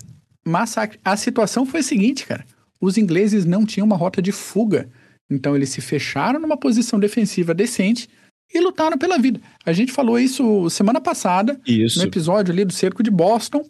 Massacre. 0.46 1.00
A 1.04 1.18
situação 1.18 1.66
foi 1.66 1.82
a 1.82 1.84
seguinte, 1.84 2.26
cara. 2.26 2.46
Os 2.80 2.98
ingleses 2.98 3.46
não 3.46 3.66
tinham 3.66 3.86
uma 3.86 3.98
rota 3.98 4.22
de 4.22 4.32
fuga. 4.32 4.90
Então 5.30 5.56
eles 5.56 5.70
se 5.70 5.82
fecharam 5.82 6.40
numa 6.40 6.58
posição 6.58 7.00
defensiva 7.00 7.54
decente 7.54 8.10
e 8.54 8.60
lutaram 8.60 8.98
pela 8.98 9.18
vida. 9.18 9.42
A 9.66 9.74
gente 9.74 9.92
falou 9.92 10.20
isso 10.20 10.70
semana 10.70 11.02
passada, 11.02 11.60
isso. 11.66 12.00
no 12.00 12.06
episódio 12.06 12.54
ali 12.54 12.64
do 12.64 12.74
cerco 12.74 13.02
de 13.02 13.10
Boston, 13.10 13.66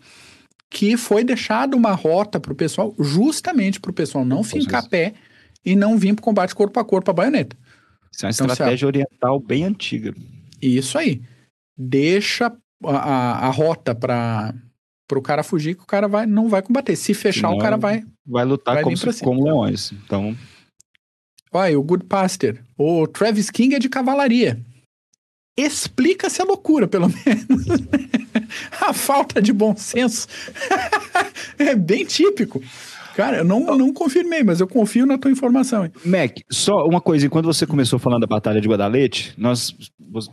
que 0.70 0.98
foi 0.98 1.24
deixado 1.24 1.76
uma 1.76 1.94
rota 1.94 2.40
para 2.40 2.52
o 2.52 2.56
pessoal, 2.56 2.94
justamente 3.00 3.80
para 3.80 3.92
o 3.92 3.94
pessoal 3.94 4.26
não 4.26 4.44
fincar 4.44 4.84
a 4.84 4.90
pé 4.90 5.14
e 5.64 5.76
não 5.76 5.98
vir 5.98 6.14
para 6.16 6.22
o 6.22 6.24
combate 6.24 6.54
corpo 6.54 6.80
a 6.80 6.84
corpo 6.84 7.10
a 7.12 7.14
baioneta. 7.14 7.56
Isso 8.14 8.26
é 8.26 8.28
uma 8.28 8.32
então, 8.34 8.48
estratégia 8.48 8.88
oriental 8.88 9.40
bem 9.40 9.64
antiga. 9.64 10.14
Isso 10.62 10.98
aí. 10.98 11.22
Deixa 11.76 12.56
a, 12.86 12.90
a, 12.90 13.48
a 13.48 13.50
rota 13.50 13.96
para 13.96 14.54
o 15.12 15.22
cara 15.22 15.44
fugir 15.44 15.76
que 15.76 15.84
o 15.84 15.88
cara 15.88 16.08
vai, 16.08 16.26
não 16.26 16.48
vai 16.48 16.62
combater. 16.62 16.96
Se 16.96 17.14
fechar, 17.14 17.50
o 17.50 17.58
cara 17.58 17.76
vai. 17.76 18.04
Vai 18.26 18.46
lutar 18.46 18.76
vai 18.76 18.84
como, 18.84 18.96
se, 18.96 19.24
como 19.24 19.44
leões. 19.44 19.92
Então. 19.92 20.38
Olha, 21.52 21.80
o 21.80 21.84
Good 21.84 22.06
Pastor. 22.06 22.60
O 22.78 23.08
Travis 23.08 23.50
King 23.50 23.76
é 23.76 23.80
de 23.80 23.90
cavalaria. 23.90 24.64
Explica-se 25.58 26.42
a 26.42 26.46
loucura, 26.46 26.88
pelo 26.88 27.08
menos. 27.26 27.66
a 28.82 28.94
falta 28.94 29.42
de 29.42 29.54
bom 29.54 29.76
senso 29.76 30.28
é 31.58 31.76
bem 31.76 32.06
típico. 32.06 32.62
Cara, 33.16 33.38
eu 33.38 33.44
não, 33.44 33.60
não 33.78 33.94
confirmei, 33.94 34.44
mas 34.44 34.60
eu 34.60 34.68
confio 34.68 35.06
na 35.06 35.18
tua 35.18 35.32
informação. 35.32 35.90
Mac, 36.06 36.40
só 36.50 36.86
uma 36.86 37.00
coisa, 37.00 37.30
quando 37.30 37.46
você 37.46 37.66
começou 37.66 38.00
falando 38.00 38.22
da 38.22 38.28
Batalha 38.28 38.60
de 38.60 38.68
Guadalete, 38.68 39.34
nós, 39.38 39.76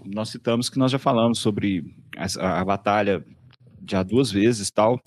nós 0.04 0.30
citamos 0.30 0.70
que 0.70 0.78
nós 0.78 0.90
já 0.90 0.98
falamos 0.98 1.38
sobre 1.38 1.94
a, 2.16 2.60
a 2.60 2.64
batalha 2.64 3.24
já 3.88 4.02
duas 4.02 4.30
vezes 4.30 4.70
tal. 4.70 5.00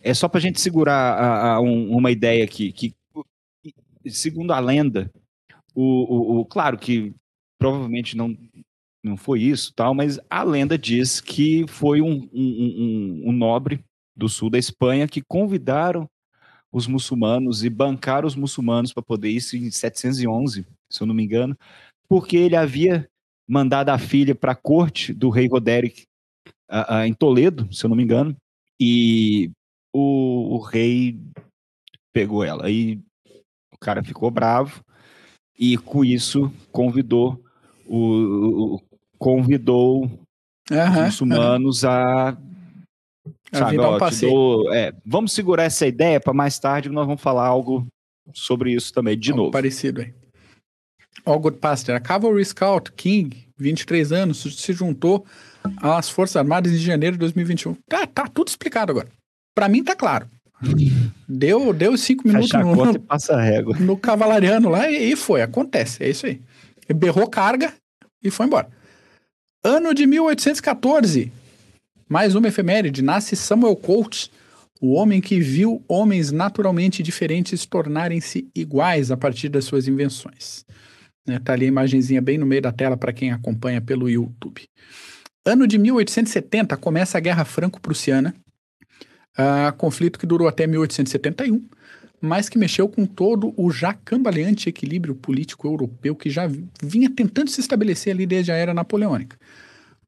É 0.00 0.14
só 0.14 0.28
para 0.28 0.38
a 0.38 0.40
gente 0.40 0.60
segurar 0.60 0.94
a, 0.94 1.54
a 1.54 1.60
um, 1.60 1.94
uma 1.94 2.10
ideia 2.10 2.44
aqui, 2.44 2.72
que 2.72 2.94
segundo 4.06 4.52
a 4.52 4.58
lenda, 4.58 5.10
o, 5.74 5.82
o, 5.82 6.40
o, 6.40 6.44
claro 6.46 6.78
que 6.78 7.12
provavelmente 7.58 8.16
não, 8.16 8.34
não 9.04 9.16
foi 9.16 9.42
isso, 9.42 9.72
tal, 9.74 9.94
mas 9.94 10.18
a 10.30 10.42
lenda 10.42 10.78
diz 10.78 11.20
que 11.20 11.66
foi 11.68 12.00
um, 12.00 12.28
um, 12.32 13.22
um 13.26 13.32
nobre 13.32 13.84
do 14.16 14.28
sul 14.28 14.48
da 14.48 14.58
Espanha 14.58 15.06
que 15.06 15.22
convidaram 15.22 16.08
os 16.72 16.86
muçulmanos 16.86 17.64
e 17.64 17.70
bancar 17.70 18.24
os 18.24 18.34
muçulmanos 18.34 18.92
para 18.92 19.02
poder 19.02 19.30
isso 19.30 19.56
em 19.56 19.70
711, 19.70 20.66
se 20.88 21.00
eu 21.00 21.06
não 21.06 21.14
me 21.14 21.24
engano, 21.24 21.56
porque 22.08 22.36
ele 22.36 22.56
havia 22.56 23.08
mandado 23.48 23.88
a 23.88 23.98
filha 23.98 24.34
para 24.34 24.52
a 24.52 24.56
corte 24.56 25.12
do 25.12 25.28
rei 25.28 25.48
Roderick 25.48 26.04
uh, 26.70 26.94
uh, 26.94 27.04
em 27.04 27.12
Toledo, 27.12 27.72
se 27.72 27.84
eu 27.84 27.88
não 27.88 27.96
me 27.96 28.04
engano, 28.04 28.36
e 28.80 29.50
o, 29.92 30.56
o 30.56 30.58
rei 30.58 31.18
pegou 32.12 32.44
ela. 32.44 32.70
E 32.70 33.00
o 33.72 33.78
cara 33.78 34.02
ficou 34.02 34.30
bravo 34.30 34.84
e 35.58 35.76
com 35.76 36.04
isso 36.04 36.52
convidou 36.70 37.42
o, 37.86 38.76
o 38.76 38.80
convidou 39.18 40.04
uhum, 40.04 40.10
os 40.70 41.04
muçulmanos 41.04 41.82
uhum. 41.82 41.90
a 41.90 42.38
Sabe, 43.52 43.78
ó, 43.78 43.98
dou, 43.98 44.72
é, 44.72 44.92
vamos 45.04 45.32
segurar 45.32 45.64
essa 45.64 45.86
ideia 45.86 46.20
para 46.20 46.32
mais 46.32 46.58
tarde 46.58 46.88
nós 46.88 47.06
vamos 47.06 47.20
falar 47.20 47.46
algo 47.46 47.86
sobre 48.32 48.72
isso 48.72 48.92
também, 48.92 49.18
de 49.18 49.30
algo 49.30 49.42
novo. 49.42 49.52
Parecido 49.52 50.02
aí. 50.02 50.14
All 51.24 51.38
Good 51.38 51.58
Pastor. 51.58 51.94
A 51.94 52.00
Cavalry 52.00 52.44
Scout 52.44 52.92
King, 52.92 53.48
23 53.58 54.12
anos, 54.12 54.40
se 54.40 54.72
juntou 54.72 55.26
às 55.78 56.08
Forças 56.08 56.36
Armadas 56.36 56.72
em 56.72 56.78
janeiro 56.78 57.16
de 57.16 57.20
2021. 57.20 57.74
Tá, 57.88 58.06
tá 58.06 58.26
tudo 58.26 58.48
explicado 58.48 58.92
agora. 58.92 59.08
Para 59.54 59.68
mim 59.68 59.82
tá 59.82 59.96
claro. 59.96 60.28
Deu, 61.28 61.72
deu 61.72 61.96
cinco 61.96 62.26
minutos 62.26 62.52
no, 62.52 62.74
no, 62.74 63.80
no 63.80 63.96
cavalariano 63.96 64.68
lá 64.68 64.90
e, 64.90 65.12
e 65.12 65.16
foi. 65.16 65.42
Acontece, 65.42 66.04
é 66.04 66.08
isso 66.08 66.26
aí. 66.26 66.40
Berrou 66.94 67.28
carga 67.28 67.72
e 68.22 68.30
foi 68.30 68.46
embora. 68.46 68.68
Ano 69.64 69.94
de 69.94 70.06
1814, 70.06 71.32
mais 72.10 72.34
uma 72.34 72.48
efeméride, 72.48 73.02
nasce 73.02 73.36
Samuel 73.36 73.76
Colt, 73.76 74.32
o 74.80 74.94
homem 74.94 75.20
que 75.20 75.38
viu 75.38 75.80
homens 75.86 76.32
naturalmente 76.32 77.04
diferentes 77.04 77.64
tornarem-se 77.64 78.50
iguais 78.52 79.12
a 79.12 79.16
partir 79.16 79.48
das 79.48 79.64
suas 79.64 79.86
invenções. 79.86 80.64
Está 81.24 81.38
tá 81.38 81.52
ali 81.52 81.66
a 81.66 81.68
imagenzinha 81.68 82.20
bem 82.20 82.36
no 82.36 82.44
meio 82.44 82.62
da 82.62 82.72
tela 82.72 82.96
para 82.96 83.12
quem 83.12 83.30
acompanha 83.30 83.80
pelo 83.80 84.10
YouTube. 84.10 84.68
Ano 85.46 85.68
de 85.68 85.78
1870 85.78 86.76
começa 86.78 87.16
a 87.16 87.20
Guerra 87.20 87.44
Franco-Prussiana, 87.44 88.34
uh, 89.38 89.72
conflito 89.76 90.18
que 90.18 90.26
durou 90.26 90.48
até 90.48 90.66
1871, 90.66 91.64
mas 92.20 92.48
que 92.48 92.58
mexeu 92.58 92.88
com 92.88 93.06
todo 93.06 93.54
o 93.56 93.70
já 93.70 93.94
cambaleante 93.94 94.68
equilíbrio 94.68 95.14
político 95.14 95.68
europeu 95.68 96.16
que 96.16 96.28
já 96.28 96.50
vinha 96.82 97.08
tentando 97.08 97.50
se 97.50 97.60
estabelecer 97.60 98.12
ali 98.12 98.26
desde 98.26 98.50
a 98.50 98.56
era 98.56 98.74
napoleônica. 98.74 99.36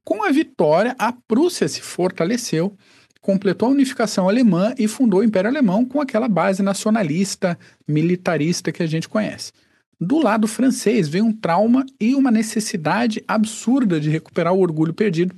Com 0.03 0.23
a 0.23 0.31
vitória, 0.31 0.95
a 0.99 1.13
Prússia 1.13 1.67
se 1.67 1.81
fortaleceu, 1.81 2.75
completou 3.21 3.69
a 3.69 3.71
unificação 3.71 4.27
alemã 4.27 4.73
e 4.77 4.87
fundou 4.87 5.21
o 5.21 5.23
Império 5.23 5.49
Alemão 5.49 5.85
com 5.85 6.01
aquela 6.01 6.27
base 6.27 6.61
nacionalista, 6.61 7.57
militarista 7.87 8.71
que 8.71 8.83
a 8.83 8.87
gente 8.87 9.07
conhece. 9.07 9.51
Do 9.99 10.21
lado 10.21 10.47
francês 10.47 11.07
veio 11.07 11.23
um 11.23 11.31
trauma 11.31 11.85
e 11.99 12.13
uma 12.13 12.29
necessidade 12.29 13.23
absurda 13.25 13.99
de 13.99 14.09
recuperar 14.09 14.53
o 14.53 14.59
orgulho 14.59 14.93
perdido. 14.93 15.33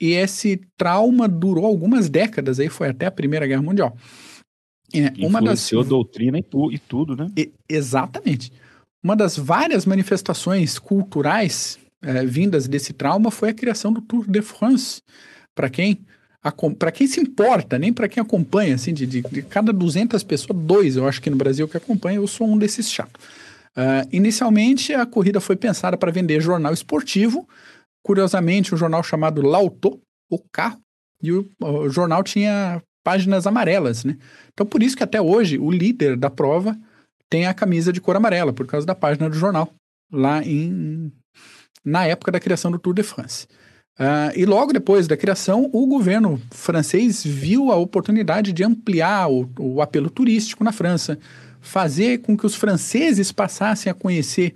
E 0.00 0.12
esse 0.12 0.58
trauma 0.78 1.28
durou 1.28 1.66
algumas 1.66 2.08
décadas, 2.08 2.58
aí 2.58 2.70
foi 2.70 2.88
até 2.88 3.04
a 3.04 3.10
Primeira 3.10 3.46
Guerra 3.46 3.62
Mundial. 3.62 3.94
É, 4.94 5.12
uma 5.24 5.42
das... 5.42 5.70
doutrina 5.86 6.38
e, 6.38 6.42
tu, 6.42 6.72
e 6.72 6.78
tudo, 6.78 7.14
né? 7.14 7.30
E, 7.36 7.52
exatamente. 7.68 8.50
Uma 9.04 9.14
das 9.14 9.36
várias 9.36 9.84
manifestações 9.84 10.78
culturais 10.78 11.78
é, 12.02 12.24
vindas 12.24 12.66
desse 12.66 12.92
trauma 12.92 13.30
foi 13.30 13.50
a 13.50 13.54
criação 13.54 13.92
do 13.92 14.00
Tour 14.00 14.24
de 14.28 14.42
France. 14.42 15.02
Para 15.54 15.68
quem 15.68 16.04
para 16.78 16.90
quem 16.90 17.06
se 17.06 17.20
importa, 17.20 17.78
nem 17.78 17.92
para 17.92 18.08
quem 18.08 18.22
acompanha, 18.22 18.74
assim, 18.74 18.94
de, 18.94 19.06
de, 19.06 19.20
de, 19.20 19.42
cada 19.42 19.74
200 19.74 20.22
pessoas, 20.24 20.58
dois 20.58 20.96
eu 20.96 21.06
acho 21.06 21.20
que 21.20 21.28
no 21.28 21.36
Brasil 21.36 21.68
que 21.68 21.76
acompanha, 21.76 22.16
eu 22.16 22.26
sou 22.26 22.48
um 22.48 22.56
desses 22.56 22.90
chatos. 22.90 23.22
Uh, 23.76 24.08
inicialmente, 24.10 24.94
a 24.94 25.04
corrida 25.04 25.38
foi 25.38 25.54
pensada 25.54 25.98
para 25.98 26.10
vender 26.10 26.40
jornal 26.40 26.72
esportivo, 26.72 27.46
curiosamente, 28.02 28.74
um 28.74 28.78
jornal 28.78 29.02
chamado 29.02 29.42
Lauto, 29.42 30.00
o 30.30 30.38
carro, 30.50 30.80
e 31.22 31.30
o, 31.30 31.46
o, 31.60 31.90
jornal 31.90 32.22
tinha 32.22 32.82
páginas 33.04 33.46
amarelas, 33.46 34.02
né? 34.04 34.16
Então, 34.52 34.64
por 34.66 34.82
isso 34.82 34.96
que 34.96 35.02
até 35.02 35.20
hoje 35.20 35.58
o 35.58 35.70
líder 35.70 36.16
da 36.16 36.30
prova 36.30 36.74
tem 37.28 37.46
a 37.46 37.54
camisa 37.54 37.92
de 37.92 38.00
cor 38.00 38.16
amarela, 38.16 38.52
por 38.52 38.66
causa 38.66 38.86
da 38.86 38.94
página 38.94 39.28
do 39.28 39.36
jornal, 39.36 39.70
lá 40.10 40.42
em, 40.42 41.12
na 41.84 42.06
época 42.06 42.32
da 42.32 42.40
criação 42.40 42.70
do 42.70 42.78
Tour 42.78 42.94
de 42.94 43.02
France. 43.02 43.46
Uh, 43.98 44.32
e 44.34 44.46
logo 44.46 44.72
depois 44.72 45.06
da 45.06 45.16
criação, 45.16 45.68
o 45.72 45.86
governo 45.86 46.40
francês 46.50 47.22
viu 47.22 47.70
a 47.70 47.76
oportunidade 47.76 48.52
de 48.52 48.64
ampliar 48.64 49.30
o, 49.30 49.50
o, 49.58 49.82
apelo 49.82 50.08
turístico 50.08 50.64
na 50.64 50.72
França, 50.72 51.18
fazer 51.60 52.18
com 52.18 52.34
que 52.34 52.46
os 52.46 52.54
franceses 52.54 53.30
passassem 53.30 53.90
a 53.90 53.94
conhecer 53.94 54.54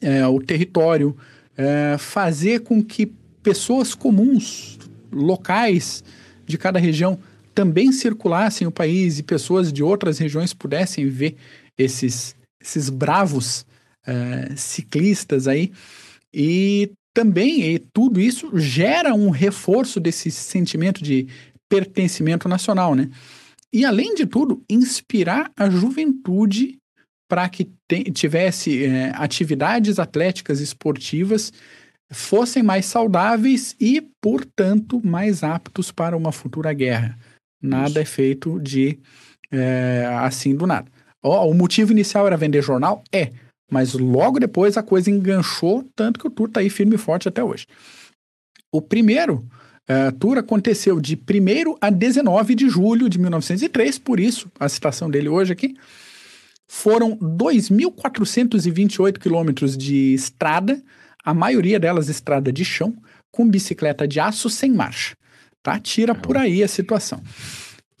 é, 0.00 0.24
o 0.28 0.38
território, 0.38 1.16
é, 1.56 1.96
fazer 1.98 2.60
com 2.60 2.80
que 2.82 3.06
pessoas 3.42 3.94
comuns, 3.94 4.78
locais 5.10 6.04
de 6.46 6.56
cada 6.56 6.78
região, 6.78 7.18
também 7.52 7.90
circulassem 7.90 8.66
o 8.66 8.70
país 8.70 9.18
e 9.18 9.22
pessoas 9.22 9.72
de 9.72 9.82
outras 9.82 10.18
regiões 10.18 10.52
pudessem 10.52 11.08
ver 11.08 11.36
esses, 11.76 12.36
esses 12.60 12.90
bravos 12.90 13.66
é, 14.06 14.54
ciclistas 14.54 15.48
aí. 15.48 15.72
E 16.38 16.92
também 17.14 17.62
e 17.62 17.78
tudo 17.78 18.20
isso 18.20 18.50
gera 18.58 19.14
um 19.14 19.30
reforço 19.30 19.98
desse 19.98 20.30
sentimento 20.30 21.02
de 21.02 21.26
pertencimento 21.66 22.46
nacional, 22.46 22.94
né? 22.94 23.08
E 23.72 23.86
além 23.86 24.14
de 24.14 24.26
tudo, 24.26 24.62
inspirar 24.68 25.50
a 25.56 25.70
juventude 25.70 26.76
para 27.26 27.48
que 27.48 27.70
te, 27.88 28.04
tivesse 28.12 28.84
é, 28.84 29.12
atividades 29.14 29.98
atléticas 29.98 30.60
esportivas 30.60 31.52
fossem 32.10 32.62
mais 32.62 32.84
saudáveis 32.84 33.74
e, 33.80 34.00
portanto, 34.20 35.00
mais 35.04 35.42
aptos 35.42 35.90
para 35.90 36.16
uma 36.16 36.30
futura 36.30 36.72
guerra. 36.72 37.18
Nada 37.60 37.88
Isso. 37.88 37.98
é 37.98 38.04
feito 38.04 38.60
de 38.60 38.98
é, 39.50 40.06
assim 40.20 40.54
do 40.54 40.66
nada. 40.66 40.90
o 41.22 41.54
motivo 41.54 41.92
inicial 41.92 42.26
era 42.26 42.36
vender 42.36 42.62
jornal? 42.62 43.02
É. 43.10 43.32
Mas 43.70 43.94
logo 43.94 44.38
depois 44.38 44.76
a 44.76 44.82
coisa 44.82 45.10
enganchou, 45.10 45.84
tanto 45.94 46.20
que 46.20 46.26
o 46.26 46.30
tour 46.30 46.48
está 46.48 46.60
aí 46.60 46.70
firme 46.70 46.94
e 46.94 46.98
forte 46.98 47.28
até 47.28 47.42
hoje. 47.42 47.66
O 48.72 48.80
primeiro 48.80 49.46
uh, 49.88 50.12
tour 50.18 50.38
aconteceu 50.38 51.00
de 51.00 51.16
1 51.16 51.18
a 51.80 51.90
19 51.90 52.54
de 52.54 52.68
julho 52.68 53.08
de 53.08 53.18
1903, 53.18 53.98
por 53.98 54.20
isso 54.20 54.48
a 54.58 54.68
citação 54.68 55.10
dele 55.10 55.28
hoje 55.28 55.52
aqui. 55.52 55.74
Foram 56.68 57.16
2.428 57.16 59.18
quilômetros 59.18 59.76
de 59.76 60.14
estrada, 60.14 60.82
a 61.24 61.32
maioria 61.32 61.78
delas 61.78 62.08
estrada 62.08 62.52
de 62.52 62.64
chão, 62.64 62.96
com 63.32 63.48
bicicleta 63.48 64.06
de 64.06 64.20
aço 64.20 64.50
sem 64.50 64.72
marcha. 64.72 65.16
Tá? 65.62 65.78
Tira 65.78 66.14
por 66.14 66.36
aí 66.36 66.62
a 66.62 66.68
situação. 66.68 67.22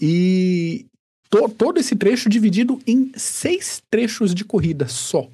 E 0.00 0.86
to, 1.30 1.48
todo 1.48 1.78
esse 1.78 1.96
trecho 1.96 2.28
dividido 2.28 2.78
em 2.86 3.12
seis 3.16 3.80
trechos 3.90 4.34
de 4.34 4.44
corrida 4.44 4.86
só. 4.88 5.28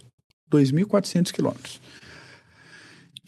2.400 0.53 1.33
quilômetros. 1.33 1.81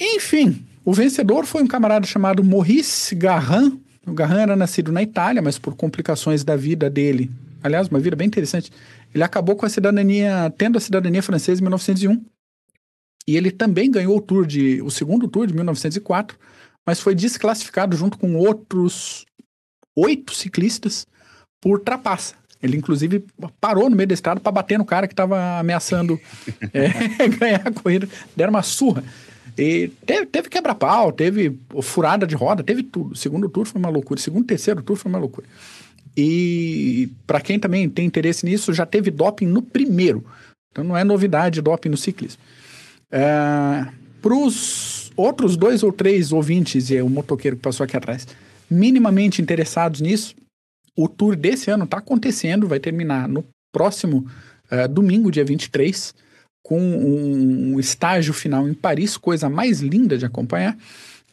Enfim, 0.01 0.64
o 0.85 0.93
vencedor 0.93 1.47
foi 1.47 1.62
um 1.62 1.66
camarada 1.66 2.07
chamado 2.07 2.45
Maurice 2.45 3.14
Garran. 3.14 3.79
O 4.07 4.12
Garran 4.12 4.43
era 4.43 4.57
nascido 4.57 4.93
na 4.93 5.03
Itália, 5.03 5.41
mas 5.41 5.59
por 5.59 5.75
complicações 5.75 6.45
da 6.45 6.57
vida 6.57 6.91
dele, 6.91 7.31
aliás, 7.62 7.89
uma 7.89 7.99
vida 7.99 8.14
bem 8.14 8.27
interessante, 8.27 8.70
ele 9.14 9.25
acabou 9.25 9.57
com 9.57 9.64
a 9.64 9.68
cidadania, 9.68 10.53
tendo 10.59 10.77
a 10.77 10.81
cidadania 10.81 11.22
francesa 11.22 11.61
em 11.61 11.64
1901. 11.64 12.22
E 13.27 13.37
ele 13.37 13.51
também 13.51 13.91
ganhou 13.91 14.18
o 14.18 14.20
tour 14.20 14.47
de, 14.47 14.83
o 14.83 14.91
segundo 14.91 15.27
tour 15.27 15.47
de 15.47 15.55
1904, 15.55 16.37
mas 16.87 17.01
foi 17.01 17.14
desclassificado 17.14 17.97
junto 17.97 18.18
com 18.18 18.35
outros 18.37 19.25
oito 19.97 20.35
ciclistas 20.35 21.07
por 21.61 21.81
trapaça. 21.81 22.35
Ele, 22.63 22.77
inclusive, 22.77 23.25
parou 23.61 23.91
no 23.91 23.97
meio 23.97 24.07
da 24.07 24.15
estrada 24.15 24.41
para 24.41 24.53
bater 24.53 24.79
no 24.79 24.85
cara 24.85 25.07
que 25.07 25.13
estava 25.13 25.59
ameaçando 25.59 26.19
é, 26.73 27.29
ganhar 27.29 27.63
a 27.65 27.73
corrida. 27.73 28.09
Deram 28.35 28.51
uma 28.51 28.63
surra. 28.63 29.05
E 29.57 29.89
teve, 30.05 30.27
teve 30.27 30.49
quebra-pau, 30.49 31.13
teve 31.13 31.57
furada 31.83 32.27
de 32.27 32.35
roda, 32.35 32.63
teve 32.63 32.83
tudo. 32.83 33.13
O 33.13 33.17
segundo 33.17 33.49
tour 33.49 33.67
foi 33.67 33.79
uma 33.79 33.91
loucura. 33.91 34.19
O 34.19 34.23
segundo 34.23 34.47
terceiro 34.47 34.83
tour 34.83 34.97
foi 34.97 35.11
uma 35.11 35.19
loucura. 35.19 35.47
E 36.17 37.09
para 37.27 37.41
quem 37.41 37.59
também 37.59 37.89
tem 37.89 38.07
interesse 38.07 38.47
nisso, 38.47 38.73
já 38.73 38.87
teve 38.87 39.11
doping 39.11 39.47
no 39.47 39.63
primeiro. 39.63 40.25
Então 40.71 40.85
não 40.85 40.97
é 40.97 41.05
novidade 41.05 41.61
doping 41.61 41.89
no 41.89 41.97
ciclismo. 41.97 42.41
É, 43.11 43.87
para 44.21 44.35
os 44.35 45.13
outros 45.17 45.57
dois 45.57 45.83
ou 45.83 45.93
três 45.93 46.33
ouvintes, 46.33 46.91
e 46.91 46.97
é 46.97 47.03
o 47.03 47.09
motoqueiro 47.09 47.57
que 47.57 47.63
passou 47.63 47.85
aqui 47.85 47.97
atrás, 47.97 48.27
minimamente 48.71 49.43
interessados 49.43 50.01
nisso, 50.01 50.35
o 50.97 51.09
tour 51.09 51.37
desse 51.37 51.71
ano 51.71 51.85
está 51.85 51.99
acontecendo, 51.99 52.69
vai 52.69 52.79
terminar 52.79 53.29
no 53.29 53.45
próximo 53.73 54.27
uh, 54.71 54.89
domingo, 54.89 55.31
dia 55.31 55.45
23 55.45 56.15
com 56.63 56.81
um, 56.81 57.75
um 57.75 57.81
estágio 57.81 58.33
final 58.33 58.67
em 58.67 58.73
Paris, 58.73 59.19
coisa 59.19 59.51
mais 59.51 59.81
linda 59.81 60.17
de 60.17 60.25
acompanhar. 60.25 60.77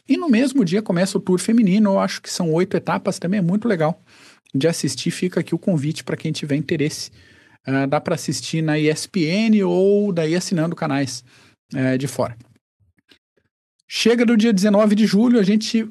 E 0.06 0.16
no 0.16 0.28
mesmo 0.28 0.62
dia 0.62 0.82
começa 0.82 1.16
o 1.16 1.20
Tour 1.20 1.38
Feminino, 1.38 1.92
eu 1.92 1.98
acho 1.98 2.20
que 2.20 2.30
são 2.30 2.52
oito 2.52 2.76
etapas, 2.76 3.18
também 3.18 3.38
é 3.38 3.42
muito 3.42 3.66
legal 3.66 3.98
de 4.54 4.68
assistir. 4.68 5.10
Fica 5.10 5.40
aqui 5.40 5.54
o 5.54 5.58
convite 5.58 6.04
para 6.04 6.18
quem 6.18 6.32
tiver 6.32 6.56
interesse. 6.56 7.10
Uh, 7.66 7.86
dá 7.86 8.00
para 8.00 8.14
assistir 8.14 8.60
na 8.60 8.78
ESPN 8.78 9.64
ou 9.64 10.12
daí 10.12 10.36
assinando 10.36 10.76
canais 10.76 11.24
uh, 11.72 11.96
de 11.96 12.06
fora. 12.06 12.36
Chega 13.88 14.26
do 14.26 14.36
dia 14.36 14.52
19 14.52 14.94
de 14.94 15.06
julho, 15.06 15.38
a 15.38 15.42
gente 15.42 15.88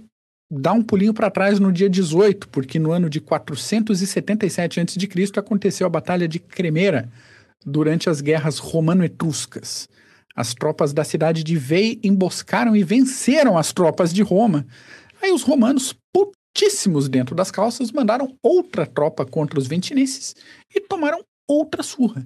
dá 0.51 0.73
um 0.73 0.83
pulinho 0.83 1.13
para 1.13 1.31
trás 1.31 1.59
no 1.59 1.71
dia 1.71 1.89
18, 1.89 2.49
porque 2.49 2.77
no 2.77 2.91
ano 2.91 3.09
de 3.09 3.21
477 3.21 4.81
a.C. 4.81 5.39
aconteceu 5.39 5.87
a 5.87 5.89
Batalha 5.89 6.27
de 6.27 6.39
Cremera, 6.39 7.09
durante 7.65 8.09
as 8.09 8.19
guerras 8.19 8.57
romano-etruscas. 8.57 9.87
As 10.35 10.53
tropas 10.53 10.93
da 10.93 11.03
cidade 11.03 11.43
de 11.43 11.55
Vei 11.55 11.99
emboscaram 12.03 12.75
e 12.75 12.83
venceram 12.83 13.57
as 13.57 13.71
tropas 13.71 14.13
de 14.13 14.21
Roma. 14.23 14.65
Aí 15.21 15.31
os 15.31 15.43
romanos, 15.43 15.95
putíssimos 16.11 17.07
dentro 17.07 17.35
das 17.35 17.51
calças, 17.51 17.91
mandaram 17.91 18.35
outra 18.41 18.85
tropa 18.85 19.25
contra 19.25 19.59
os 19.59 19.67
ventinenses 19.67 20.35
e 20.73 20.81
tomaram 20.81 21.23
outra 21.47 21.83
surra. 21.83 22.25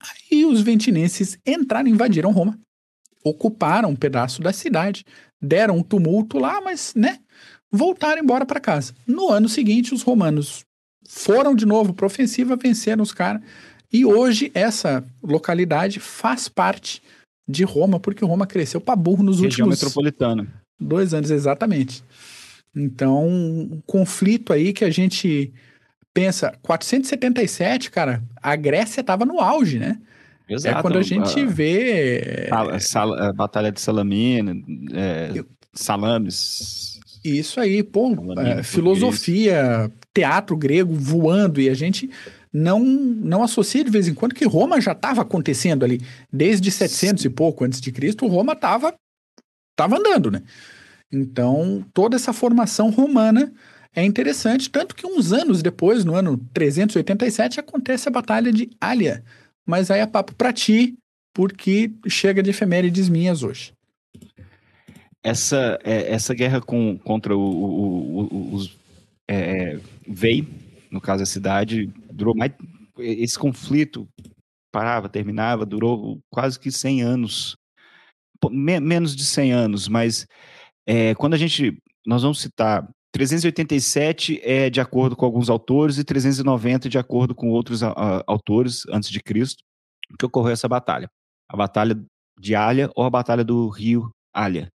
Aí 0.00 0.44
os 0.44 0.60
ventinenses 0.60 1.38
entraram 1.44 1.88
e 1.88 1.90
invadiram 1.90 2.30
Roma, 2.30 2.58
ocuparam 3.24 3.90
um 3.90 3.96
pedaço 3.96 4.40
da 4.40 4.52
cidade, 4.52 5.04
deram 5.42 5.78
um 5.78 5.82
tumulto 5.82 6.38
lá, 6.38 6.60
mas, 6.60 6.94
né, 6.94 7.18
voltaram 7.70 8.22
embora 8.22 8.46
para 8.46 8.60
casa. 8.60 8.94
No 9.06 9.30
ano 9.30 9.48
seguinte, 9.48 9.94
os 9.94 10.02
romanos 10.02 10.64
foram 11.08 11.54
de 11.54 11.66
novo 11.66 11.92
para 11.92 12.06
ofensiva, 12.06 12.56
venceram 12.56 13.02
os 13.02 13.12
caras 13.12 13.42
e 13.92 14.04
hoje 14.04 14.50
essa 14.54 15.04
localidade 15.22 16.00
faz 16.00 16.48
parte 16.48 17.02
de 17.48 17.64
Roma, 17.64 18.00
porque 18.00 18.24
Roma 18.24 18.46
cresceu 18.46 18.80
para 18.80 18.96
burro 18.96 19.22
nos 19.22 19.40
Região 19.40 19.66
últimos 19.66 19.80
metropolitana. 19.80 20.46
dois 20.80 21.14
anos, 21.14 21.30
exatamente. 21.30 22.02
Então, 22.74 23.26
um 23.26 23.80
conflito 23.86 24.52
aí 24.52 24.72
que 24.72 24.84
a 24.84 24.90
gente 24.90 25.52
pensa, 26.12 26.52
477, 26.62 27.90
cara, 27.90 28.22
a 28.42 28.56
Grécia 28.56 29.00
estava 29.00 29.24
no 29.24 29.40
auge, 29.40 29.78
né? 29.78 29.98
Exato. 30.48 30.78
É 30.78 30.82
quando 30.82 30.98
a 30.98 31.02
gente 31.02 31.44
vê... 31.46 32.48
A, 32.50 32.62
a, 32.62 33.28
a 33.28 33.32
Batalha 33.32 33.70
de 33.72 33.80
Salamina, 33.80 34.54
é, 34.92 35.32
Eu... 35.34 35.46
Salames... 35.72 36.95
Isso 37.26 37.60
aí, 37.60 37.82
pô, 37.82 38.12
é, 38.38 38.62
filosofia, 38.62 39.90
teatro 40.14 40.56
grego 40.56 40.94
voando, 40.94 41.60
e 41.60 41.68
a 41.68 41.74
gente 41.74 42.10
não 42.52 42.80
não 42.80 43.42
associa 43.42 43.84
de 43.84 43.90
vez 43.90 44.08
em 44.08 44.14
quando 44.14 44.34
que 44.34 44.46
Roma 44.46 44.80
já 44.80 44.92
estava 44.92 45.22
acontecendo 45.22 45.84
ali. 45.84 46.00
Desde 46.32 46.70
700 46.70 47.22
Sim. 47.22 47.28
e 47.28 47.30
pouco 47.30 47.64
antes 47.64 47.80
de 47.80 47.92
Cristo, 47.92 48.26
Roma 48.26 48.52
estava 48.52 48.94
tava 49.76 49.98
andando, 49.98 50.30
né? 50.30 50.42
Então, 51.12 51.84
toda 51.92 52.16
essa 52.16 52.32
formação 52.32 52.90
romana 52.90 53.52
é 53.94 54.04
interessante, 54.04 54.70
tanto 54.70 54.94
que 54.94 55.06
uns 55.06 55.32
anos 55.32 55.62
depois, 55.62 56.04
no 56.04 56.14
ano 56.14 56.38
387, 56.52 57.60
acontece 57.60 58.08
a 58.08 58.12
Batalha 58.12 58.52
de 58.52 58.70
Alia. 58.80 59.22
Mas 59.66 59.90
aí 59.90 60.00
é 60.00 60.06
papo 60.06 60.34
para 60.34 60.52
ti, 60.52 60.94
porque 61.34 61.90
chega 62.08 62.42
de 62.42 62.50
efemérides 62.50 63.08
minhas 63.08 63.42
hoje. 63.42 63.72
Essa, 65.26 65.76
é, 65.82 66.12
essa 66.12 66.32
guerra 66.32 66.60
com, 66.60 66.96
contra 66.98 67.36
o, 67.36 67.40
o, 67.40 68.20
o, 68.20 68.54
os 68.54 68.78
é, 69.28 69.80
Vei, 70.06 70.46
no 70.88 71.00
caso 71.00 71.24
a 71.24 71.26
cidade, 71.26 71.86
durou 72.12 72.32
mais. 72.32 72.52
Esse 72.98 73.36
conflito 73.36 74.08
parava, 74.72 75.08
terminava, 75.08 75.66
durou 75.66 76.20
quase 76.30 76.60
que 76.60 76.70
100 76.70 77.02
anos. 77.02 77.56
menos 78.52 79.16
de 79.16 79.24
100 79.24 79.52
anos, 79.52 79.88
mas 79.88 80.26
é, 80.86 81.14
quando 81.16 81.34
a 81.34 81.38
gente. 81.38 81.76
Nós 82.06 82.22
vamos 82.22 82.40
citar 82.40 82.88
387 83.12 84.40
é 84.44 84.70
de 84.70 84.80
acordo 84.80 85.16
com 85.16 85.24
alguns 85.24 85.50
autores 85.50 85.98
e 85.98 86.04
390 86.04 86.88
de 86.88 86.98
acordo 86.98 87.34
com 87.34 87.48
outros 87.50 87.82
a, 87.82 87.90
a, 87.90 88.22
autores 88.28 88.84
antes 88.92 89.10
de 89.10 89.20
Cristo 89.20 89.64
que 90.16 90.24
ocorreu 90.24 90.52
essa 90.52 90.68
batalha. 90.68 91.08
A 91.50 91.56
batalha 91.56 92.00
de 92.38 92.54
Alha 92.54 92.88
ou 92.94 93.02
a 93.02 93.10
batalha 93.10 93.42
do 93.42 93.68
rio 93.68 94.08
Alha. 94.32 94.68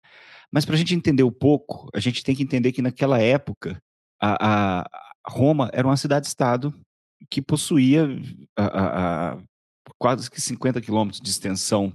Mas 0.52 0.66
para 0.66 0.76
a 0.76 0.78
gente 0.78 0.96
entender 0.96 1.24
um 1.24 1.32
pouco, 1.32 1.90
a 1.94 2.00
gente 2.00 2.24
tem 2.24 2.36
que 2.36 2.44
entender 2.44 2.72
que 2.72 2.82
naquela 2.82 3.20
época 3.20 3.82
a, 4.22 4.82
a 4.82 4.86
Roma 5.28 5.70
era 5.74 5.88
uma 5.88 5.98
cidade-estado 5.98 6.74
que 7.30 7.42
possuía 7.42 8.08
a, 8.58 9.34
a, 9.34 9.38
quase 9.98 10.30
que 10.30 10.42
50 10.42 10.82
quilômetros 10.82 11.22
de 11.22 11.30
extensão 11.30 11.94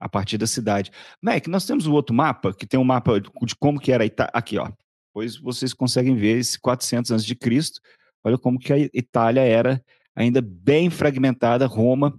a 0.00 0.08
partir 0.08 0.38
da 0.38 0.46
cidade. 0.46 0.90
Mac, 1.20 1.46
nós 1.46 1.66
temos 1.66 1.86
o 1.86 1.92
outro 1.92 2.14
mapa, 2.14 2.52
que 2.54 2.66
tem 2.66 2.80
um 2.80 2.84
mapa 2.84 3.20
de 3.20 3.56
como 3.58 3.78
que 3.78 3.92
era 3.92 4.04
Itália. 4.04 4.32
Aqui, 4.34 4.58
ó. 4.58 4.70
Pois 5.12 5.36
vocês 5.36 5.74
conseguem 5.74 6.16
ver 6.16 6.38
esse 6.38 6.58
400 6.58 7.10
antes 7.10 7.24
de 7.24 7.34
Cristo. 7.34 7.80
Olha 8.24 8.38
como 8.38 8.58
que 8.58 8.72
a 8.72 8.78
Itália 8.78 9.42
era 9.42 9.82
ainda 10.16 10.40
bem 10.40 10.88
fragmentada, 10.90 11.66
Roma 11.66 12.18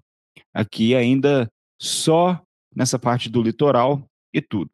aqui 0.53 0.95
ainda 0.95 1.51
só 1.79 2.41
nessa 2.75 2.99
parte 2.99 3.29
do 3.29 3.41
litoral 3.41 4.07
e 4.33 4.41
tudo. 4.41 4.69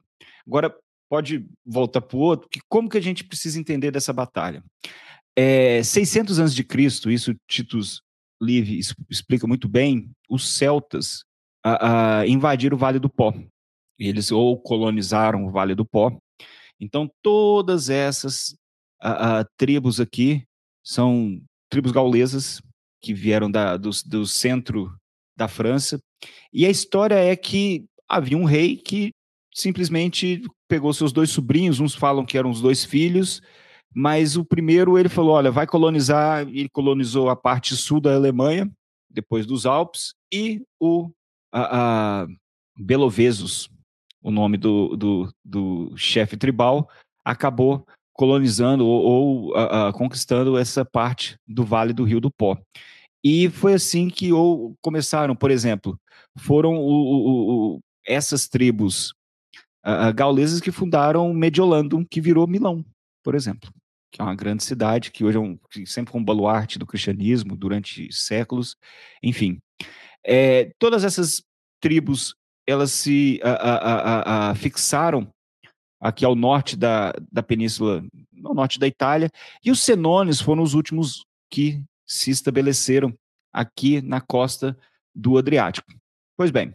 Agora, 0.45 0.75
pode 1.09 1.45
voltar 1.65 2.01
para 2.01 2.17
o 2.17 2.21
outro, 2.21 2.47
que 2.47 2.61
como 2.69 2.87
que 2.87 2.97
a 2.97 3.01
gente 3.01 3.23
precisa 3.23 3.59
entender 3.59 3.91
dessa 3.91 4.13
batalha? 4.13 4.63
É, 5.35 5.81
600 5.81 6.39
anos 6.39 6.55
de 6.55 6.63
Cristo, 6.63 7.09
isso 7.09 7.35
Titus 7.47 8.01
Livre 8.41 8.79
explica 9.09 9.45
muito 9.45 9.67
bem, 9.67 10.11
os 10.29 10.55
celtas 10.55 11.23
a, 11.63 12.19
a, 12.19 12.27
invadiram 12.27 12.77
o 12.77 12.79
Vale 12.79 12.99
do 12.99 13.09
Pó. 13.09 13.33
Eles 13.97 14.31
ou 14.31 14.57
colonizaram 14.57 15.45
o 15.45 15.51
Vale 15.51 15.75
do 15.75 15.85
Pó. 15.85 16.17
Então, 16.79 17.11
todas 17.21 17.89
essas 17.89 18.55
a, 19.01 19.45
tribos 19.57 19.99
aqui 19.99 20.45
são 20.83 21.41
tribos 21.69 21.91
gaulesas 21.91 22.61
que 23.01 23.13
vieram 23.13 23.51
da, 23.51 23.75
do, 23.75 23.89
do 24.05 24.25
centro 24.25 24.93
da 25.37 25.47
França. 25.47 25.99
E 26.51 26.65
a 26.65 26.69
história 26.69 27.15
é 27.15 27.35
que 27.35 27.85
havia 28.07 28.37
um 28.37 28.45
rei 28.45 28.77
que 28.77 29.11
simplesmente 29.53 30.41
pegou 30.69 30.93
seus 30.93 31.11
dois 31.11 31.31
sobrinhos, 31.31 31.79
uns 31.79 31.95
falam 31.95 32.23
que 32.23 32.37
eram 32.37 32.51
os 32.51 32.61
dois 32.61 32.85
filhos, 32.85 33.41
mas 33.93 34.37
o 34.37 34.45
primeiro 34.45 34.97
ele 34.97 35.09
falou: 35.09 35.33
olha, 35.33 35.51
vai 35.51 35.65
colonizar, 35.67 36.47
ele 36.47 36.69
colonizou 36.69 37.27
a 37.29 37.35
parte 37.35 37.75
sul 37.75 37.99
da 37.99 38.15
Alemanha, 38.15 38.71
depois 39.09 39.45
dos 39.45 39.65
Alpes, 39.65 40.13
e 40.31 40.61
o 40.79 41.09
a, 41.51 42.21
a 42.21 42.27
Belovesos, 42.77 43.69
o 44.21 44.31
nome 44.31 44.57
do, 44.57 44.95
do, 44.95 45.33
do 45.43 45.97
chefe 45.97 46.37
tribal, 46.37 46.87
acabou 47.25 47.85
colonizando 48.13 48.85
ou, 48.85 49.03
ou 49.03 49.55
a, 49.55 49.87
a, 49.87 49.93
conquistando 49.93 50.57
essa 50.57 50.85
parte 50.85 51.37
do 51.47 51.63
Vale 51.63 51.93
do 51.93 52.03
Rio 52.03 52.21
do 52.21 52.29
Pó. 52.29 52.57
E 53.23 53.49
foi 53.49 53.73
assim 53.73 54.09
que 54.09 54.31
ou, 54.31 54.75
começaram, 54.81 55.35
por 55.35 55.49
exemplo, 55.49 55.99
foram 56.37 56.75
o, 56.75 56.91
o, 56.91 57.75
o, 57.75 57.79
essas 58.05 58.47
tribos 58.47 59.13
uh, 60.09 60.13
gaulesas 60.13 60.59
que 60.59 60.71
fundaram 60.71 61.33
Mediolandum, 61.33 62.03
que 62.03 62.21
virou 62.21 62.47
Milão, 62.47 62.85
por 63.23 63.35
exemplo, 63.35 63.71
que 64.11 64.21
é 64.21 64.23
uma 64.23 64.35
grande 64.35 64.63
cidade, 64.63 65.11
que 65.11 65.23
hoje 65.23 65.37
é 65.37 65.39
um, 65.39 65.57
que 65.69 65.85
sempre 65.85 66.11
foi 66.11 66.21
um 66.21 66.23
baluarte 66.23 66.79
do 66.79 66.85
cristianismo 66.85 67.55
durante 67.55 68.11
séculos. 68.11 68.75
Enfim, 69.21 69.59
é, 70.25 70.71
todas 70.79 71.03
essas 71.03 71.43
tribos 71.79 72.35
elas 72.67 72.91
se 72.91 73.41
uh, 73.43 74.55
fixaram 74.55 75.27
aqui 75.99 76.23
ao 76.23 76.35
norte 76.35 76.77
da, 76.77 77.13
da 77.31 77.41
península, 77.41 78.03
ao 78.45 78.53
norte 78.53 78.79
da 78.79 78.85
Itália, 78.87 79.29
e 79.63 79.71
os 79.71 79.81
senones 79.81 80.39
foram 80.39 80.61
os 80.61 80.75
últimos 80.75 81.25
que 81.49 81.81
se 82.05 82.29
estabeleceram 82.29 83.13
aqui 83.51 84.01
na 84.01 84.21
costa 84.21 84.77
do 85.13 85.37
Adriático. 85.37 85.91
Pois 86.37 86.51
bem, 86.51 86.73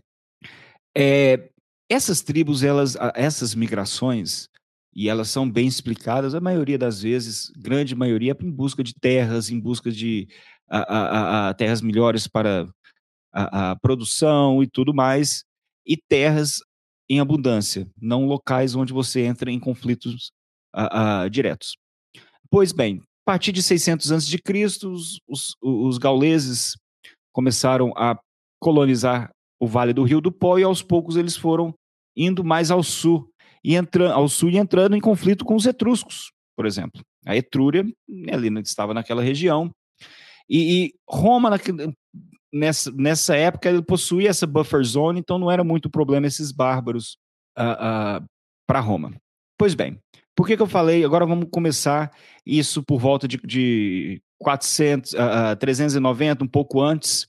é, 0.96 1.48
essas 1.94 2.20
tribos, 2.20 2.62
elas, 2.62 2.96
essas 3.14 3.54
migrações, 3.54 4.48
e 4.94 5.08
elas 5.08 5.28
são 5.28 5.50
bem 5.50 5.66
explicadas, 5.66 6.34
a 6.34 6.40
maioria 6.40 6.78
das 6.78 7.02
vezes, 7.02 7.50
grande 7.56 7.94
maioria, 7.94 8.36
em 8.40 8.50
busca 8.50 8.82
de 8.82 8.94
terras, 8.94 9.50
em 9.50 9.58
busca 9.58 9.90
de 9.90 10.28
a, 10.68 10.78
a, 10.78 11.48
a, 11.48 11.54
terras 11.54 11.80
melhores 11.80 12.26
para 12.26 12.68
a, 13.32 13.76
produção 13.76 14.62
e 14.62 14.68
tudo 14.68 14.94
mais, 14.94 15.44
e 15.86 15.96
terras 15.96 16.60
em 17.08 17.20
abundância, 17.20 17.88
não 18.00 18.26
locais 18.26 18.74
onde 18.74 18.92
você 18.92 19.22
entra 19.22 19.50
em 19.50 19.60
conflitos 19.60 20.30
diretos. 21.30 21.76
Pois 22.50 22.72
bem, 22.72 22.98
a 22.98 23.32
partir 23.32 23.52
de 23.52 23.62
600 23.62 24.10
a.C., 24.10 24.38
os, 24.86 25.18
os, 25.28 25.56
os 25.62 25.98
gauleses 25.98 26.76
começaram 27.32 27.92
a 27.96 28.18
colonizar 28.60 29.30
o 29.60 29.66
Vale 29.66 29.92
do 29.92 30.02
Rio 30.02 30.20
do 30.20 30.32
Pó 30.32 30.58
e 30.58 30.62
aos 30.62 30.82
poucos 30.82 31.16
eles 31.16 31.36
foram 31.36 31.74
indo 32.16 32.44
mais 32.44 32.70
ao 32.70 32.82
sul 32.82 33.28
e 33.62 33.74
entrando 33.74 34.12
ao 34.12 34.28
sul 34.28 34.50
e 34.50 34.58
entrando 34.58 34.96
em 34.96 35.00
conflito 35.00 35.44
com 35.44 35.54
os 35.54 35.66
etruscos, 35.66 36.32
por 36.56 36.66
exemplo. 36.66 37.02
A 37.26 37.36
Etrúria 37.36 37.84
ali 38.30 38.60
estava 38.60 38.92
naquela 38.92 39.22
região 39.22 39.70
e, 40.48 40.84
e 40.84 40.94
Roma 41.08 41.50
nessa, 42.52 42.92
nessa 42.92 43.36
época 43.36 43.68
ele 43.68 43.82
possuía 43.82 44.30
essa 44.30 44.46
buffer 44.46 44.84
zone, 44.84 45.20
então 45.20 45.38
não 45.38 45.50
era 45.50 45.64
muito 45.64 45.90
problema 45.90 46.26
esses 46.26 46.52
bárbaros 46.52 47.16
uh, 47.58 47.62
ah, 47.62 47.72
uh, 47.72 47.76
ah, 47.80 48.24
para 48.66 48.80
Roma. 48.80 49.12
Pois 49.58 49.74
bem, 49.74 49.98
por 50.36 50.46
que, 50.46 50.56
que 50.56 50.62
eu 50.62 50.66
falei? 50.66 51.04
Agora 51.04 51.26
vamos 51.26 51.48
começar 51.50 52.10
isso 52.44 52.82
por 52.82 52.98
volta 52.98 53.26
de, 53.26 53.38
de 53.38 54.20
400, 54.38 55.12
uh, 55.12 55.56
390, 55.58 56.44
um 56.44 56.48
pouco 56.48 56.80
antes. 56.80 57.26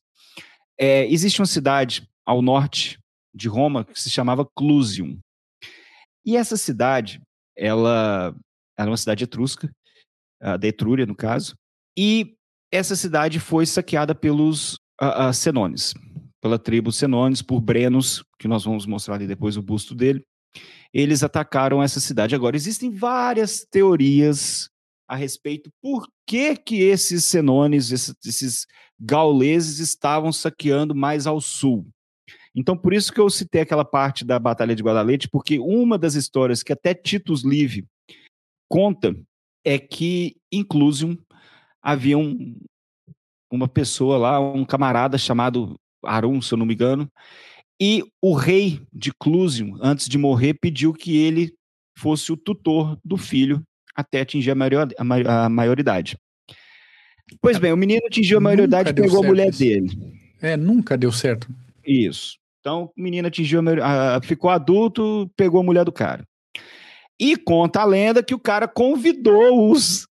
É, 0.78 1.06
existe 1.08 1.40
uma 1.40 1.46
cidade 1.46 2.08
ao 2.26 2.42
norte 2.42 3.00
de 3.36 3.48
Roma 3.48 3.84
que 3.84 4.00
se 4.00 4.10
chamava 4.10 4.48
Clusium. 4.56 5.20
E 6.26 6.38
essa 6.38 6.58
cidade, 6.58 7.22
ela 7.56 8.36
era 8.78 8.90
uma 8.90 8.98
cidade 8.98 9.24
etrusca, 9.24 9.70
da 10.60 10.68
Etrúria, 10.68 11.06
no 11.06 11.16
caso, 11.16 11.56
e 11.98 12.36
essa 12.72 12.96
cidade 12.96 13.40
foi 13.40 13.66
saqueada 13.66 14.14
pelos 14.14 14.78
Senones, 15.34 15.94
pela 16.42 16.60
tribo 16.60 16.92
Senones, 16.92 17.42
por 17.42 17.62
Brenos, 17.62 18.24
que 18.38 18.48
nós 18.48 18.64
vamos 18.64 18.86
mostrar 18.86 19.16
ali 19.16 19.26
depois 19.26 19.58
o 19.58 19.62
busto 19.62 19.96
dele 19.96 20.24
eles 20.94 21.24
atacaram 21.24 21.84
essa 21.84 22.00
cidade. 22.00 22.36
Agora, 22.36 22.56
existem 22.56 22.90
várias 22.90 23.66
teorias 23.70 24.70
a 25.08 25.16
respeito 25.16 25.70
por 25.82 26.08
que, 26.26 26.56
que 26.56 26.82
esses 26.82 27.26
senones, 27.26 27.92
esses 27.92 28.66
gauleses 28.98 29.80
estavam 29.80 30.32
saqueando 30.32 30.96
mais 30.96 31.28
ao 31.28 31.42
sul. 31.42 31.86
Então, 32.56 32.78
por 32.78 32.94
isso 32.94 33.12
que 33.12 33.20
eu 33.20 33.30
citei 33.30 33.62
aquela 33.62 33.84
parte 33.84 34.24
da 34.24 34.40
Batalha 34.40 34.76
de 34.76 34.82
Guadalete, 34.82 35.28
porque 35.28 35.60
uma 35.60 35.98
das 35.98 36.16
histórias 36.16 36.64
que 36.64 36.72
até 36.72 36.94
Titus 36.94 37.44
Live 37.44 37.86
conta 38.70 39.16
é 39.64 39.78
que, 39.78 40.38
inclusive, 40.52 41.20
havia 41.82 42.18
um, 42.18 42.58
uma 43.52 43.68
pessoa 43.68 44.18
lá, 44.18 44.40
um 44.40 44.64
camarada 44.64 45.18
chamado 45.18 45.76
Arum, 46.04 46.42
se 46.42 46.54
eu 46.54 46.58
não 46.58 46.66
me 46.66 46.74
engano, 46.74 47.12
e 47.82 48.04
o 48.22 48.34
rei 48.34 48.82
de 48.94 49.12
Clusium, 49.14 49.78
antes 49.82 50.08
de 50.08 50.18
morrer, 50.18 50.54
pediu 50.54 50.94
que 50.94 51.18
ele 51.18 51.54
fosse 51.98 52.32
o 52.32 52.38
tutor 52.38 52.98
do 53.04 53.18
filho 53.18 53.62
até 53.94 54.22
atingir 54.22 54.52
a, 54.52 54.56
maior, 54.56 54.88
a 54.98 55.50
maioridade. 55.50 56.18
Pois 57.42 57.58
bem, 57.58 57.74
o 57.74 57.78
menino 57.78 58.06
atingiu 58.06 58.38
a 58.38 58.42
maioridade 58.42 58.92
e 58.92 58.94
pegou 58.94 59.24
a 59.24 59.28
mulher 59.28 59.50
isso. 59.50 59.60
dele. 59.60 59.90
É, 60.42 60.56
nunca 60.56 60.98
deu 60.98 61.12
certo. 61.12 61.48
Isso. 61.86 62.38
Então, 62.66 62.92
o 62.98 63.00
menino 63.00 63.28
atingiu 63.28 63.62
a, 63.80 64.16
a, 64.16 64.22
ficou 64.24 64.50
adulto, 64.50 65.32
pegou 65.38 65.62
a 65.62 65.64
mulher 65.64 65.86
do 65.86 65.92
cara. 65.92 66.28
E 67.20 67.38
conta 67.38 67.82
a 67.82 67.86
lenda 67.86 68.24
que 68.24 68.34
o 68.34 68.40
cara 68.40 68.68
convidou 68.68 69.70
os, 69.70 70.08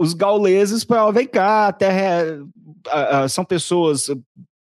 os 0.00 0.12
gauleses 0.12 0.82
para 0.82 1.08
vem 1.12 1.24
cá, 1.24 1.68
a 1.68 1.72
terra 1.72 2.44
é, 2.88 3.28
são 3.28 3.44
pessoas 3.44 4.08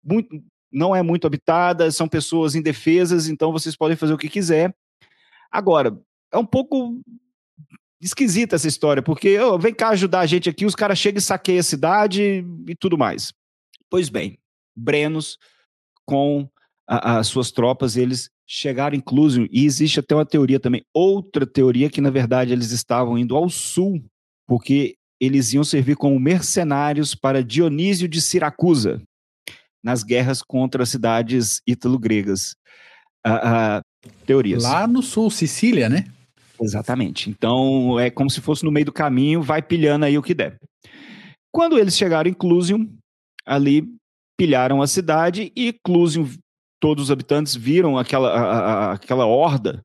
muito 0.04 0.40
não 0.72 0.96
é 0.96 1.02
muito 1.02 1.26
habitada, 1.26 1.90
são 1.90 2.08
pessoas 2.08 2.54
indefesas, 2.54 3.30
então 3.30 3.52
vocês 3.52 3.76
podem 3.76 3.98
fazer 3.98 4.14
o 4.14 4.18
que 4.18 4.30
quiser. 4.30 4.76
Agora, 5.50 5.98
é 6.32 6.38
um 6.38 6.46
pouco 6.46 7.02
esquisita 8.00 8.58
essa 8.58 8.68
história, 8.68 9.02
porque 9.02 9.40
oh, 9.40 9.58
vem 9.58 9.74
cá 9.74 9.90
ajudar 9.90 10.20
a 10.20 10.26
gente 10.28 10.50
aqui, 10.50 10.66
os 10.66 10.76
caras 10.76 11.00
chegam 11.00 11.18
e 11.18 11.22
saqueiam 11.22 11.62
a 11.62 11.64
cidade 11.64 12.46
e 12.68 12.76
tudo 12.76 12.96
mais. 12.96 13.34
Pois 13.90 14.10
bem, 14.10 14.38
Brenos, 14.76 15.40
com 16.06 16.48
a, 16.88 17.18
as 17.18 17.28
suas 17.28 17.52
tropas, 17.52 17.98
eles 17.98 18.30
chegaram 18.48 18.96
incluso, 18.96 19.48
e 19.52 19.66
existe 19.66 20.00
até 20.00 20.16
uma 20.16 20.26
teoria 20.26 20.60
também, 20.60 20.84
outra 20.94 21.46
teoria 21.46 21.90
que 21.90 22.00
na 22.00 22.10
verdade 22.10 22.54
eles 22.54 22.72
estavam 22.72 23.18
indo 23.18 23.36
ao 23.36 23.50
sul, 23.50 24.04
porque 24.48 24.96
eles 25.20 25.54
iam 25.54 25.64
servir 25.64 25.96
como 25.96 26.20
mercenários 26.20 27.16
para 27.16 27.44
Dionísio 27.44 28.08
de 28.08 28.22
Siracusa, 28.22 29.02
nas 29.84 30.04
guerras 30.04 30.42
contra 30.42 30.84
as 30.84 30.90
cidades 30.90 31.62
ítalo-gregas. 31.68 32.56
Uh, 33.26 33.80
uh, 33.80 34.10
teorias. 34.26 34.64
Lá 34.64 34.88
no 34.88 35.02
sul, 35.02 35.32
Sicília, 35.32 35.90
né? 35.90 36.06
Exatamente. 36.62 37.30
Então 37.30 38.00
é 38.00 38.10
como 38.10 38.30
se 38.30 38.42
fosse 38.42 38.64
no 38.64 38.72
meio 38.72 38.86
do 38.86 38.94
caminho, 38.94 39.42
vai 39.42 39.62
pilhando 39.62 40.06
aí 40.06 40.18
o 40.18 40.24
que 40.24 40.34
der. 40.34 40.58
Quando 41.52 41.78
eles 41.78 41.98
chegaram 41.98 42.30
em 42.30 42.34
Clusium, 42.34 42.88
ali 43.46 43.88
pilharam 44.38 44.82
a 44.82 44.88
cidade 44.88 45.52
e 45.56 45.74
Clusium, 45.84 46.30
todos 46.80 47.05
os 47.05 47.11
habitantes 47.11 47.55
viram 47.55 47.97
aquela, 47.97 48.30
a, 48.30 48.41
a, 48.41 48.91
aquela 48.93 49.26
horda, 49.26 49.84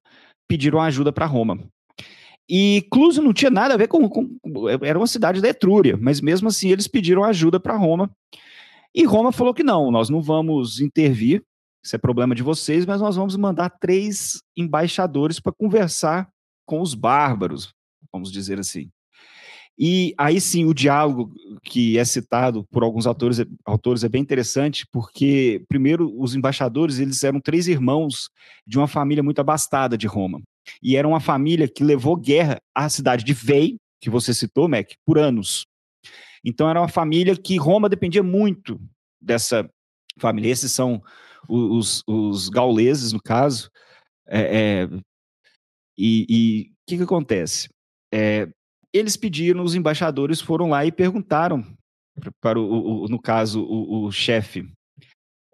pediram 0.49 0.80
ajuda 0.80 1.12
para 1.12 1.26
Roma. 1.26 1.59
E 2.49 2.84
Clusium 2.91 3.24
não 3.24 3.32
tinha 3.32 3.51
nada 3.51 3.74
a 3.74 3.76
ver 3.76 3.86
com, 3.86 4.09
com, 4.09 4.28
Era 4.82 4.99
uma 4.99 5.07
cidade 5.07 5.41
da 5.41 5.49
Etrúria, 5.49 5.97
mas 6.01 6.20
mesmo 6.20 6.49
assim 6.49 6.70
eles 6.70 6.88
pediram 6.88 7.22
ajuda 7.22 7.61
para 7.61 7.76
Roma. 7.76 8.11
E 8.93 9.05
Roma 9.05 9.30
falou 9.30 9.55
que 9.55 9.62
não, 9.62 9.91
nós 9.91 10.09
não 10.09 10.20
vamos 10.20 10.80
intervir, 10.80 11.45
isso 11.82 11.95
é 11.95 11.99
problema 11.99 12.34
de 12.34 12.43
vocês, 12.43 12.84
mas 12.84 13.01
nós 13.01 13.16
vamos 13.16 13.36
mandar 13.36 13.70
três 13.70 14.43
embaixadores 14.57 15.38
para 15.38 15.53
conversar 15.53 16.28
com 16.66 16.80
os 16.80 16.95
bárbaros, 16.95 17.72
vamos 18.12 18.30
dizer 18.30 18.59
assim. 18.59 18.91
E 19.83 20.14
aí 20.18 20.39
sim, 20.43 20.66
o 20.66 20.74
diálogo 20.74 21.33
que 21.62 21.97
é 21.97 22.05
citado 22.05 22.66
por 22.70 22.83
alguns 22.83 23.07
autores, 23.07 23.43
autores 23.64 24.05
é 24.05 24.11
bem 24.11 24.20
interessante, 24.20 24.87
porque, 24.93 25.64
primeiro, 25.68 26.14
os 26.20 26.35
embaixadores 26.35 26.99
eles 26.99 27.24
eram 27.24 27.41
três 27.41 27.66
irmãos 27.66 28.28
de 28.66 28.76
uma 28.76 28.87
família 28.87 29.22
muito 29.22 29.41
abastada 29.41 29.97
de 29.97 30.07
Roma. 30.07 30.43
E 30.83 30.97
era 30.97 31.09
uma 31.09 31.18
família 31.18 31.66
que 31.66 31.83
levou 31.83 32.14
guerra 32.14 32.61
à 32.74 32.91
cidade 32.91 33.24
de 33.24 33.33
Vei, 33.33 33.78
que 34.03 34.11
você 34.11 34.35
citou, 34.35 34.68
Mac, 34.68 34.93
por 35.07 35.18
anos. 35.18 35.64
Então 36.45 36.68
era 36.68 36.78
uma 36.78 36.89
família 36.89 37.35
que 37.35 37.57
Roma 37.57 37.89
dependia 37.89 38.22
muito 38.22 38.78
dessa 39.18 39.66
família. 40.18 40.51
Esses 40.51 40.72
são 40.72 41.03
os, 41.49 42.03
os 42.07 42.51
gauleses, 42.51 43.14
no 43.14 43.20
caso. 43.22 43.70
É, 44.28 44.85
é, 44.85 44.89
e 45.97 46.70
o 46.70 46.74
que, 46.87 46.97
que 46.99 47.03
acontece? 47.03 47.70
É, 48.12 48.47
eles 48.93 49.16
pediram, 49.16 49.62
os 49.62 49.74
embaixadores 49.74 50.41
foram 50.41 50.70
lá 50.70 50.84
e 50.84 50.93
perguntaram 50.93 51.64
para 52.41 52.59
o, 52.59 53.05
o 53.05 53.09
no 53.09 53.20
caso, 53.20 53.62
o, 53.62 54.07
o 54.07 54.12
chefe, 54.12 54.70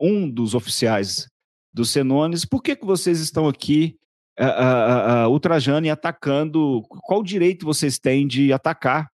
um 0.00 0.28
dos 0.28 0.54
oficiais 0.54 1.28
dos 1.72 1.90
Senones, 1.90 2.44
por 2.44 2.62
que, 2.62 2.74
que 2.74 2.86
vocês 2.86 3.20
estão 3.20 3.46
aqui 3.46 3.98
uh, 4.40 5.26
uh, 5.26 5.30
ultrajando 5.30 5.86
e 5.86 5.90
atacando. 5.90 6.82
Qual 6.88 7.22
direito 7.22 7.64
vocês 7.64 7.98
têm 7.98 8.26
de 8.26 8.52
atacar 8.52 9.10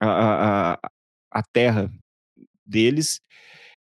a, 0.00 0.72
a, 0.72 0.78
a 1.30 1.42
terra 1.52 1.90
deles? 2.66 3.20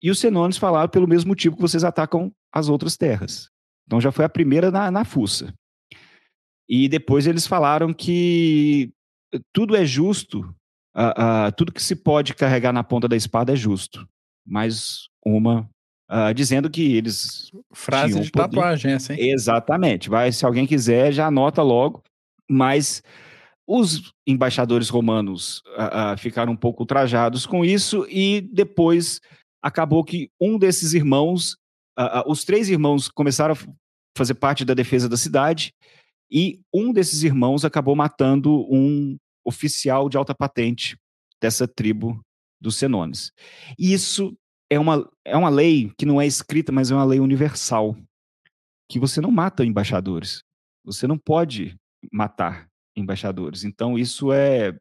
E 0.02 0.11
os 0.11 0.18
Senones 0.18 0.56
falaram 0.56 0.88
pelo 0.88 1.08
mesmo 1.08 1.28
motivo 1.28 1.56
que 1.56 1.62
vocês 1.62 1.84
atacam 1.84 2.32
as 2.52 2.68
outras 2.68 2.96
terras. 2.96 3.48
Então 3.86 4.00
já 4.00 4.12
foi 4.12 4.24
a 4.24 4.30
primeira 4.30 4.70
na, 4.70 4.90
na 4.90 5.04
fuça. 5.04 5.52
E 6.68 6.88
depois 6.88 7.26
eles 7.26 7.46
falaram 7.46 7.92
que 7.92 8.92
tudo 9.53 9.76
é 9.76 9.85
justo, 9.85 10.41
uh, 10.97 11.49
uh, 11.49 11.53
tudo 11.57 11.72
que 11.72 11.83
se 11.83 11.97
pode 11.97 12.35
carregar 12.35 12.72
na 12.72 12.83
ponta 12.83 13.09
da 13.09 13.16
espada 13.16 13.53
é 13.53 13.57
justo. 13.57 14.09
Mais 14.47 15.09
uma 15.24 15.68
uh, 16.11 16.35
dizendo 16.35 16.70
que 16.70 16.97
eles. 16.97 17.51
Frase 17.72 18.20
de 18.20 18.31
poder... 18.31 18.49
tatuagem, 18.49 18.93
hein? 18.93 18.99
Exatamente. 19.31 20.09
Vai, 20.09 20.33
se 20.33 20.45
alguém 20.45 20.66
quiser, 20.66 21.12
já 21.12 21.26
anota 21.26 21.62
logo. 21.62 22.03
Mas 22.49 23.03
os 23.64 24.12
embaixadores 24.26 24.89
romanos 24.89 25.62
ficaram 26.18 26.53
um 26.53 26.57
pouco 26.57 26.83
ultrajados 26.83 27.47
com 27.47 27.64
isso 27.64 28.05
e 28.11 28.41
depois 28.41 29.20
acabou 29.62 30.03
que 30.03 30.28
um 30.41 30.59
desses 30.59 30.93
irmãos, 30.93 31.57
os 32.26 32.45
três 32.45 32.68
irmãos 32.68 33.09
começaram 33.09 33.55
a 33.55 33.59
fazer 34.18 34.35
parte 34.35 34.64
da 34.64 34.74
defesa 34.74 35.09
da 35.09 35.16
cidade 35.16 35.72
e 36.31 36.61
um 36.72 36.93
desses 36.93 37.22
irmãos 37.22 37.64
acabou 37.64 37.97
matando 37.97 38.66
um 38.72 39.18
oficial 39.45 40.09
de 40.09 40.16
alta 40.16 40.35
patente 40.35 40.97
dessa 41.41 41.66
tribo 41.66 42.20
dos 42.61 42.76
Senones. 42.76 43.33
Isso 43.78 44.37
é 44.70 44.78
uma, 44.78 45.11
é 45.24 45.37
uma 45.37 45.49
lei 45.49 45.91
que 45.99 46.07
não 46.07 46.20
é 46.20 46.26
escrita, 46.26 46.70
mas 46.70 46.91
é 46.91 46.95
uma 46.95 47.05
lei 47.05 47.18
universal, 47.18 47.97
que 48.89 48.99
você 48.99 49.20
não 49.20 49.31
mata 49.31 49.64
embaixadores. 49.64 50.43
Você 50.85 51.07
não 51.07 51.18
pode 51.18 51.76
matar 52.12 52.68
embaixadores. 52.97 53.64
Então, 53.64 53.99
isso 53.99 54.33
é, 54.33 54.76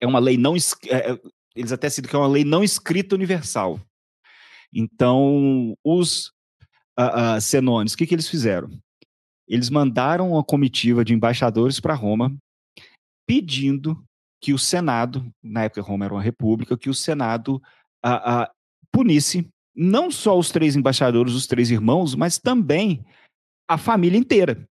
é 0.00 0.06
uma 0.06 0.18
lei 0.18 0.36
não. 0.36 0.54
É, 0.86 1.12
é, 1.12 1.20
eles 1.54 1.72
até 1.72 1.88
citam 1.88 2.10
que 2.10 2.16
é 2.16 2.18
uma 2.18 2.28
lei 2.28 2.44
não 2.44 2.62
escrita 2.62 3.14
universal. 3.14 3.80
Então, 4.72 5.74
os 5.84 6.28
uh, 6.98 7.36
uh, 7.36 7.40
Senones, 7.40 7.94
o 7.94 7.96
que, 7.96 8.06
que 8.06 8.14
eles 8.14 8.28
fizeram? 8.28 8.70
Eles 9.50 9.68
mandaram 9.68 10.30
uma 10.30 10.44
comitiva 10.44 11.04
de 11.04 11.12
embaixadores 11.12 11.80
para 11.80 11.94
Roma 11.94 12.34
pedindo 13.26 14.02
que 14.40 14.52
o 14.52 14.58
Senado, 14.58 15.30
na 15.42 15.64
época 15.64 15.82
Roma 15.82 16.04
era 16.04 16.14
uma 16.14 16.22
república, 16.22 16.78
que 16.78 16.88
o 16.88 16.94
Senado 16.94 17.60
a, 18.02 18.42
a, 18.42 18.52
punisse 18.90 19.46
não 19.74 20.10
só 20.10 20.38
os 20.38 20.50
três 20.50 20.76
embaixadores, 20.76 21.34
os 21.34 21.46
três 21.46 21.70
irmãos, 21.70 22.14
mas 22.14 22.38
também 22.38 23.04
a 23.68 23.76
família 23.76 24.18
inteira. 24.18 24.66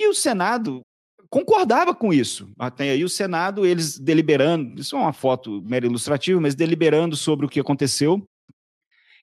E 0.00 0.08
o 0.08 0.14
Senado 0.14 0.82
concordava 1.28 1.94
com 1.94 2.12
isso. 2.12 2.50
Até 2.58 2.90
aí 2.90 3.04
o 3.04 3.08
Senado, 3.08 3.64
eles 3.64 3.98
deliberando, 3.98 4.80
isso 4.80 4.96
é 4.96 4.98
uma 4.98 5.12
foto 5.12 5.62
mera 5.62 5.86
ilustrativa, 5.86 6.40
mas 6.40 6.54
deliberando 6.54 7.16
sobre 7.16 7.46
o 7.46 7.48
que 7.48 7.60
aconteceu. 7.60 8.24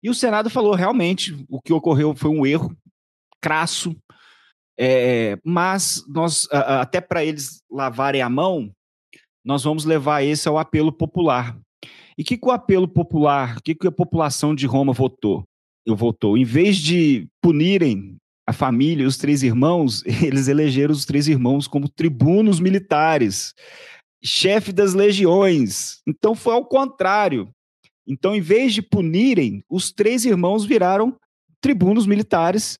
E 0.01 0.09
o 0.09 0.13
Senado 0.13 0.49
falou 0.49 0.73
realmente 0.73 1.45
o 1.49 1.59
que 1.61 1.73
ocorreu 1.73 2.15
foi 2.15 2.29
um 2.29 2.45
erro 2.45 2.75
crasso, 3.41 3.95
é, 4.79 5.37
mas 5.43 6.03
nós, 6.07 6.47
até 6.51 7.01
para 7.01 7.23
eles 7.23 7.61
lavarem 7.69 8.21
a 8.21 8.29
mão, 8.29 8.71
nós 9.43 9.63
vamos 9.63 9.85
levar 9.85 10.23
esse 10.23 10.47
ao 10.47 10.57
apelo 10.57 10.91
popular. 10.91 11.57
E 12.17 12.21
o 12.21 12.25
que, 12.25 12.37
que 12.37 12.47
o 12.47 12.51
apelo 12.51 12.87
popular, 12.87 13.57
o 13.57 13.61
que, 13.61 13.75
que 13.75 13.87
a 13.87 13.91
população 13.91 14.53
de 14.53 14.65
Roma 14.65 14.93
votou? 14.93 15.43
Eu 15.85 15.95
votou. 15.95 16.37
Em 16.37 16.43
vez 16.43 16.77
de 16.77 17.27
punirem 17.41 18.17
a 18.45 18.53
família, 18.53 19.07
os 19.07 19.17
três 19.17 19.43
irmãos, 19.43 20.03
eles 20.23 20.47
elegeram 20.47 20.93
os 20.93 21.05
três 21.05 21.27
irmãos 21.27 21.67
como 21.67 21.89
tribunos 21.89 22.59
militares, 22.59 23.53
chefe 24.23 24.71
das 24.71 24.93
legiões. 24.93 26.01
Então 26.07 26.35
foi 26.35 26.53
ao 26.53 26.65
contrário. 26.65 27.49
Então, 28.07 28.33
em 28.33 28.41
vez 28.41 28.73
de 28.73 28.81
punirem, 28.81 29.63
os 29.69 29.91
três 29.91 30.23
irmãos 30.23 30.65
viraram 30.65 31.17
tribunos 31.61 32.07
militares 32.07 32.79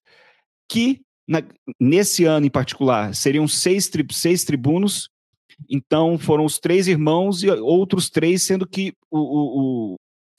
que 0.70 1.02
na, 1.28 1.44
nesse 1.80 2.24
ano 2.26 2.46
em 2.46 2.50
particular, 2.50 3.14
seriam 3.14 3.48
seis, 3.48 3.90
tri, 3.90 4.06
seis 4.12 4.44
tribunos, 4.44 5.10
então 5.70 6.18
foram 6.18 6.46
os 6.46 6.60
três 6.60 6.88
irmãos 6.88 7.44
e 7.44 7.50
outros 7.50 8.10
três, 8.10 8.44
sendo 8.44 8.68
que 8.68 8.94
o, 9.12 9.20
o, 9.20 9.94
o 9.94 9.96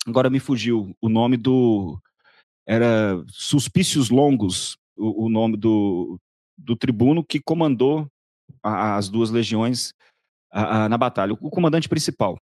agora 0.07 0.31
me 0.31 0.41
fugiu 0.41 0.95
o 1.01 1.09
nome 1.09 1.37
do 1.37 1.99
era 2.67 3.23
Suspícios 3.29 4.11
Longos, 4.11 4.77
o, 4.97 5.25
o 5.25 5.29
nome 5.29 5.57
do, 5.57 6.19
do 6.57 6.77
tribuno 6.77 7.25
que 7.25 7.41
comandou 7.41 8.07
a, 8.63 8.97
as 8.97 9.09
duas 9.09 9.31
legiões 9.31 9.93
a, 10.53 10.85
a, 10.85 10.89
na 10.89 10.99
batalha, 10.99 11.33
o 11.33 11.51
comandante 11.51 11.89
principal. 11.89 12.39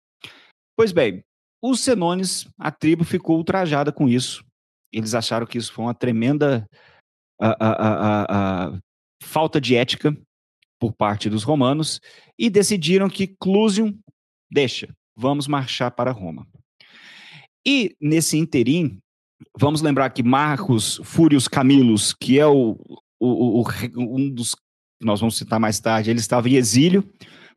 Pois 0.75 0.91
bem, 0.91 1.23
os 1.61 1.79
Senones, 1.79 2.47
a 2.57 2.71
tribo 2.71 3.03
ficou 3.03 3.37
ultrajada 3.37 3.91
com 3.91 4.07
isso. 4.07 4.43
Eles 4.91 5.13
acharam 5.13 5.45
que 5.45 5.57
isso 5.57 5.71
foi 5.71 5.85
uma 5.85 5.93
tremenda 5.93 6.67
a, 7.39 7.55
a, 7.59 8.25
a, 8.69 8.79
falta 9.21 9.59
de 9.59 9.75
ética 9.75 10.15
por 10.79 10.93
parte 10.93 11.29
dos 11.29 11.43
romanos 11.43 11.99
e 12.37 12.49
decidiram 12.49 13.09
que 13.09 13.27
Clusium 13.27 13.97
deixa, 14.51 14.93
vamos 15.15 15.47
marchar 15.47 15.91
para 15.91 16.11
Roma. 16.11 16.47
E 17.65 17.95
nesse 17.99 18.37
interim, 18.37 18.99
vamos 19.57 19.81
lembrar 19.81 20.09
que 20.11 20.21
Marcos 20.21 21.01
Fúrios 21.03 21.47
Camilus, 21.47 22.13
que 22.13 22.39
é 22.39 22.45
o, 22.45 22.77
o, 23.19 23.61
o, 23.61 23.65
um 23.95 24.29
dos 24.29 24.55
nós 25.01 25.19
vamos 25.19 25.37
citar 25.37 25.59
mais 25.59 25.79
tarde, 25.79 26.09
ele 26.09 26.19
estava 26.19 26.49
em 26.49 26.55
exílio, 26.55 27.07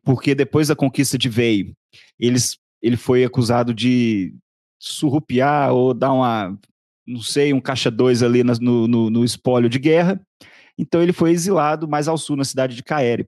porque 0.02 0.34
depois 0.34 0.68
da 0.68 0.76
conquista 0.76 1.16
de 1.16 1.28
Veio, 1.28 1.72
eles, 2.18 2.58
ele 2.82 2.96
foi 2.96 3.24
acusado 3.24 3.72
de 3.72 4.34
surrupiar 4.78 5.72
ou 5.72 5.94
dar 5.94 6.12
uma 6.12 6.58
não 7.09 7.22
sei, 7.22 7.54
um 7.54 7.61
caixa 7.61 7.90
dois 7.90 8.22
ali 8.22 8.44
no, 8.44 8.86
no, 8.86 9.09
no 9.09 9.24
espólio 9.24 9.68
de 9.68 9.78
guerra. 9.78 10.20
Então 10.76 11.02
ele 11.02 11.12
foi 11.12 11.30
exilado 11.30 11.88
mais 11.88 12.06
ao 12.06 12.18
sul, 12.18 12.36
na 12.36 12.44
cidade 12.44 12.76
de 12.76 12.82
Caere. 12.82 13.26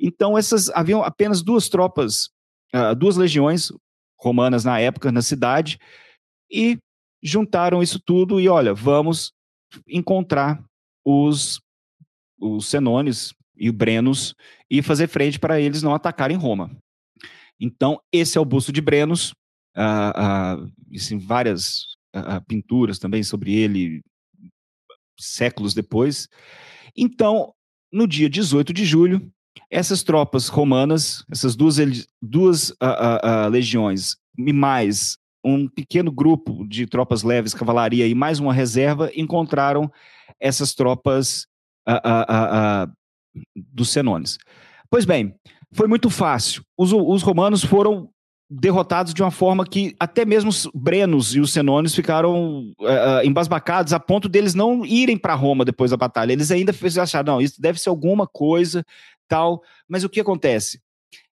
Então 0.00 0.36
essas 0.36 0.70
haviam 0.70 1.02
apenas 1.02 1.42
duas 1.42 1.68
tropas, 1.68 2.30
uh, 2.74 2.94
duas 2.96 3.16
legiões 3.16 3.70
romanas 4.18 4.64
na 4.64 4.80
época 4.80 5.12
na 5.12 5.20
cidade 5.20 5.78
e 6.50 6.78
juntaram 7.22 7.82
isso 7.82 8.00
tudo 8.00 8.40
e 8.40 8.48
olha, 8.48 8.72
vamos 8.72 9.32
encontrar 9.86 10.64
os 11.04 11.60
os 12.40 12.66
Senones 12.66 13.32
e 13.56 13.70
o 13.70 13.72
Brenos 13.72 14.34
e 14.68 14.82
fazer 14.82 15.06
frente 15.08 15.38
para 15.38 15.60
eles 15.60 15.82
não 15.82 15.94
atacarem 15.94 16.36
Roma. 16.36 16.70
Então 17.60 18.00
esse 18.10 18.36
é 18.36 18.40
o 18.40 18.44
busto 18.44 18.72
de 18.72 18.80
Brenos, 18.80 19.32
uh, 19.76 20.64
uh, 20.64 20.72
em 20.90 21.18
várias 21.18 21.93
uh, 22.14 22.44
pinturas 22.46 22.98
também 22.98 23.22
sobre 23.22 23.54
ele 23.54 24.02
séculos 25.18 25.74
depois. 25.74 26.28
Então, 26.96 27.52
no 27.92 28.06
dia 28.06 28.28
18 28.28 28.72
de 28.72 28.84
julho, 28.84 29.30
essas 29.70 30.02
tropas 30.02 30.48
romanas, 30.48 31.24
essas 31.30 31.54
duas, 31.54 31.76
duas 32.20 32.70
uh, 32.70 33.46
uh, 33.46 33.48
legiões 33.48 34.16
e 34.36 34.52
mais 34.52 35.16
um 35.44 35.68
pequeno 35.68 36.10
grupo 36.10 36.66
de 36.66 36.86
tropas 36.86 37.22
leves, 37.22 37.54
cavalaria 37.54 38.06
e 38.06 38.14
mais 38.14 38.40
uma 38.40 38.52
reserva 38.52 39.10
encontraram 39.14 39.90
essas 40.40 40.74
tropas 40.74 41.46
dos 43.54 43.90
Senones. 43.90 44.38
Pois 44.88 45.04
bem, 45.04 45.34
foi 45.74 45.86
muito 45.86 46.08
fácil. 46.08 46.64
Os, 46.78 46.92
os 46.92 47.22
romanos 47.22 47.62
foram 47.62 48.08
derrotados 48.60 49.12
de 49.12 49.22
uma 49.22 49.30
forma 49.30 49.66
que 49.66 49.96
até 49.98 50.24
mesmo 50.24 50.50
os 50.50 50.68
Brenos 50.72 51.34
e 51.34 51.40
os 51.40 51.52
Senones 51.52 51.94
ficaram 51.94 52.72
uh, 52.80 53.24
embasbacados 53.24 53.92
a 53.92 53.98
ponto 53.98 54.28
deles 54.28 54.54
não 54.54 54.84
irem 54.84 55.18
para 55.18 55.34
Roma 55.34 55.64
depois 55.64 55.90
da 55.90 55.96
batalha. 55.96 56.32
Eles 56.32 56.50
ainda 56.50 56.72
acharam, 57.02 57.34
não, 57.34 57.40
isso 57.40 57.60
deve 57.60 57.80
ser 57.80 57.88
alguma 57.88 58.26
coisa, 58.26 58.84
tal. 59.28 59.62
Mas 59.88 60.04
o 60.04 60.08
que 60.08 60.20
acontece? 60.20 60.80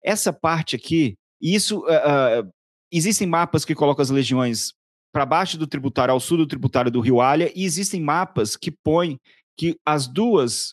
Essa 0.03 0.33
parte 0.33 0.75
aqui, 0.75 1.17
isso, 1.41 1.81
uh, 1.81 2.43
uh, 2.43 2.53
existem 2.91 3.27
mapas 3.27 3.65
que 3.65 3.75
colocam 3.75 4.03
as 4.03 4.11
legiões 4.11 4.73
para 5.13 5.27
baixo 5.27 5.59
do 5.59 5.67
tributário, 5.67 6.13
ao 6.13 6.21
sul 6.21 6.39
do 6.39 6.47
tributário 6.47 6.91
do 6.91 7.01
Rio 7.01 7.21
Alha, 7.21 7.53
e 7.55 7.65
existem 7.65 8.01
mapas 8.01 8.57
que 8.57 8.71
põem 8.71 9.19
que 9.59 9.77
as 9.85 10.07
duas, 10.07 10.73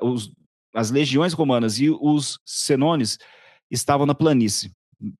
os, 0.00 0.30
as 0.72 0.92
legiões 0.92 1.32
romanas 1.32 1.80
e 1.80 1.90
os 1.90 2.38
Senones 2.46 3.18
estavam 3.70 4.06
na 4.06 4.14
planície 4.14 4.70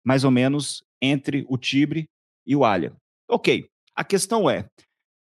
mais 0.05 0.25
ou 0.25 0.31
menos 0.31 0.83
entre 1.01 1.45
o 1.49 1.57
Tibre 1.57 2.09
e 2.47 2.57
o 2.57 2.65
Alha. 2.65 2.93
Ok, 3.31 3.69
a 3.95 4.05
questão 4.05 4.49
é, 4.49 4.67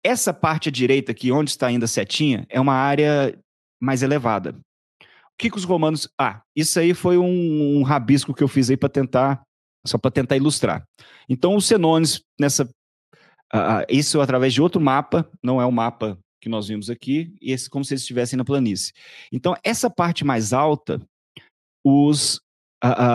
essa 0.04 0.32
parte 0.32 0.68
à 0.68 0.72
direita 0.72 1.12
aqui, 1.12 1.32
onde 1.32 1.50
está 1.50 1.66
ainda 1.66 1.84
a 1.84 1.88
setinha, 1.88 2.46
é 2.48 2.60
uma 2.60 2.74
área 2.74 3.36
mais 3.80 4.02
elevada. 4.02 4.56
O 5.02 5.36
que, 5.38 5.50
que 5.50 5.56
os 5.56 5.64
romanos... 5.64 6.08
Ah, 6.18 6.40
isso 6.54 6.78
aí 6.78 6.94
foi 6.94 7.18
um, 7.18 7.78
um 7.78 7.82
rabisco 7.82 8.32
que 8.32 8.42
eu 8.42 8.48
fiz 8.48 8.70
aí 8.70 8.76
para 8.76 8.88
tentar, 8.88 9.42
só 9.86 9.98
para 9.98 10.10
tentar 10.10 10.36
ilustrar. 10.36 10.84
Então, 11.28 11.54
os 11.56 11.66
Senones, 11.66 12.22
nessa... 12.40 12.64
Uh, 13.52 13.84
isso 13.88 14.20
através 14.20 14.54
de 14.54 14.62
outro 14.62 14.80
mapa, 14.80 15.30
não 15.42 15.60
é 15.60 15.66
um 15.66 15.70
mapa 15.70 16.18
que 16.40 16.48
nós 16.48 16.68
vimos 16.68 16.88
aqui, 16.88 17.34
e 17.40 17.52
esse 17.52 17.68
como 17.68 17.84
se 17.84 17.94
eles 17.94 18.02
estivessem 18.02 18.36
na 18.36 18.44
planície. 18.44 18.92
Então, 19.32 19.56
essa 19.64 19.90
parte 19.90 20.24
mais 20.24 20.52
alta, 20.52 21.00
os 21.84 22.40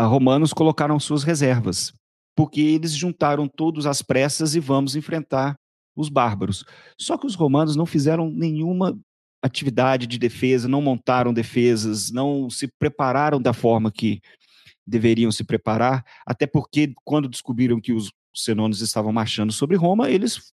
romanos 0.08 0.54
colocaram 0.54 1.00
suas 1.00 1.24
reservas, 1.24 1.94
porque 2.36 2.62
eles 2.62 2.94
juntaram 2.94 3.48
todos 3.48 3.86
às 3.86 4.02
pressas 4.02 4.56
e 4.56 4.60
vamos 4.60 4.96
enfrentar 4.96 5.56
os 5.96 6.10
bárbaros. 6.10 6.64
Só 7.00 7.18
que 7.18 7.28
os 7.28 7.36
romanos 7.36 7.76
não 7.76 7.86
fizeram 7.86 8.30
nenhuma 8.30 8.98
atividade 9.44 10.08
de 10.08 10.18
defesa, 10.20 10.68
não 10.68 10.82
montaram 10.82 11.34
defesas, 11.34 12.12
não 12.12 12.50
se 12.50 12.68
prepararam 12.80 13.42
da 13.42 13.54
forma 13.54 13.92
que 13.92 14.22
deveriam 14.86 15.32
se 15.32 15.44
preparar, 15.44 16.04
até 16.26 16.46
porque 16.46 16.94
quando 17.04 17.30
descobriram 17.30 17.80
que 17.80 17.94
os 17.94 18.12
senones 18.36 18.82
estavam 18.82 19.12
marchando 19.12 19.52
sobre 19.52 19.76
Roma, 19.76 20.10
eles 20.10 20.54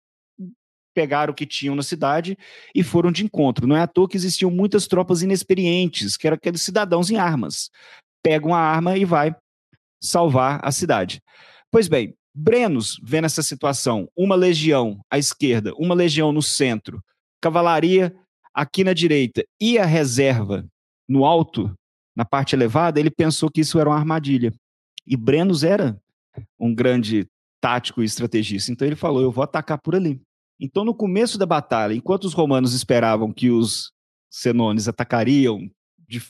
pegaram 0.94 1.32
o 1.32 1.34
que 1.34 1.46
tinham 1.46 1.76
na 1.76 1.82
cidade 1.82 2.36
e 2.74 2.82
foram 2.82 3.12
de 3.12 3.24
encontro. 3.24 3.66
Não 3.66 3.76
é 3.76 3.82
à 3.82 3.86
toa 3.86 4.08
que 4.08 4.16
existiam 4.16 4.50
muitas 4.50 4.86
tropas 4.86 5.22
inexperientes, 5.22 6.16
que 6.16 6.26
eram 6.26 6.34
aqueles 6.34 6.62
cidadãos 6.62 7.10
em 7.10 7.16
armas. 7.16 7.70
Pegam 8.28 8.54
a 8.54 8.58
arma 8.58 8.98
e 8.98 9.06
vai 9.06 9.34
salvar 9.98 10.60
a 10.62 10.70
cidade. 10.70 11.22
Pois 11.70 11.88
bem, 11.88 12.14
Brenos, 12.34 13.00
vendo 13.02 13.24
essa 13.24 13.42
situação, 13.42 14.06
uma 14.14 14.34
legião 14.34 15.00
à 15.10 15.16
esquerda, 15.16 15.72
uma 15.78 15.94
legião 15.94 16.30
no 16.30 16.42
centro, 16.42 17.02
cavalaria 17.40 18.14
aqui 18.52 18.84
na 18.84 18.92
direita 18.92 19.42
e 19.58 19.78
a 19.78 19.86
reserva 19.86 20.62
no 21.08 21.24
alto, 21.24 21.74
na 22.14 22.22
parte 22.22 22.54
elevada, 22.54 23.00
ele 23.00 23.10
pensou 23.10 23.50
que 23.50 23.62
isso 23.62 23.80
era 23.80 23.88
uma 23.88 23.96
armadilha. 23.96 24.52
E 25.06 25.16
Brenos 25.16 25.64
era 25.64 25.98
um 26.60 26.74
grande 26.74 27.26
tático 27.62 28.02
e 28.02 28.04
estrategista. 28.04 28.70
Então 28.70 28.86
ele 28.86 28.94
falou: 28.94 29.22
eu 29.22 29.32
vou 29.32 29.42
atacar 29.42 29.80
por 29.80 29.96
ali. 29.96 30.20
Então, 30.60 30.84
no 30.84 30.94
começo 30.94 31.38
da 31.38 31.46
batalha, 31.46 31.94
enquanto 31.94 32.24
os 32.24 32.34
romanos 32.34 32.74
esperavam 32.74 33.32
que 33.32 33.48
os 33.48 33.90
senones 34.30 34.86
atacariam 34.86 35.70
de, 36.06 36.22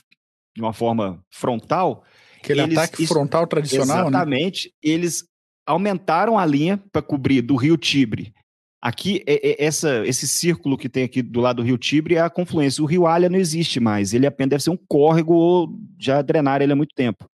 de 0.59 0.63
uma 0.63 0.73
forma 0.73 1.23
frontal. 1.31 2.03
Aquele 2.37 2.61
eles, 2.61 2.77
ataque 2.77 3.03
isso, 3.03 3.13
frontal 3.13 3.47
tradicional, 3.47 4.09
né? 4.09 4.17
Exatamente. 4.17 4.67
Né? 4.67 4.91
Eles 4.91 5.23
aumentaram 5.65 6.37
a 6.37 6.45
linha 6.45 6.77
para 6.91 7.01
cobrir 7.01 7.41
do 7.41 7.55
rio 7.55 7.77
Tibre. 7.77 8.33
Aqui, 8.81 9.23
é, 9.25 9.51
é, 9.51 9.65
essa, 9.65 10.05
esse 10.05 10.27
círculo 10.27 10.77
que 10.77 10.89
tem 10.89 11.03
aqui 11.03 11.21
do 11.21 11.39
lado 11.39 11.57
do 11.57 11.63
rio 11.63 11.77
Tibre 11.77 12.15
é 12.15 12.21
a 12.21 12.29
confluência. 12.29 12.83
O 12.83 12.87
rio 12.87 13.07
Alha 13.07 13.29
não 13.29 13.39
existe 13.39 13.79
mais. 13.79 14.13
Ele 14.13 14.27
apenas 14.27 14.49
deve 14.49 14.63
ser 14.63 14.69
um 14.69 14.79
córrego 14.87 15.33
ou 15.33 15.69
já 15.97 16.21
drenaram 16.21 16.63
ele 16.63 16.73
há 16.73 16.75
muito 16.75 16.93
tempo. 16.93 17.29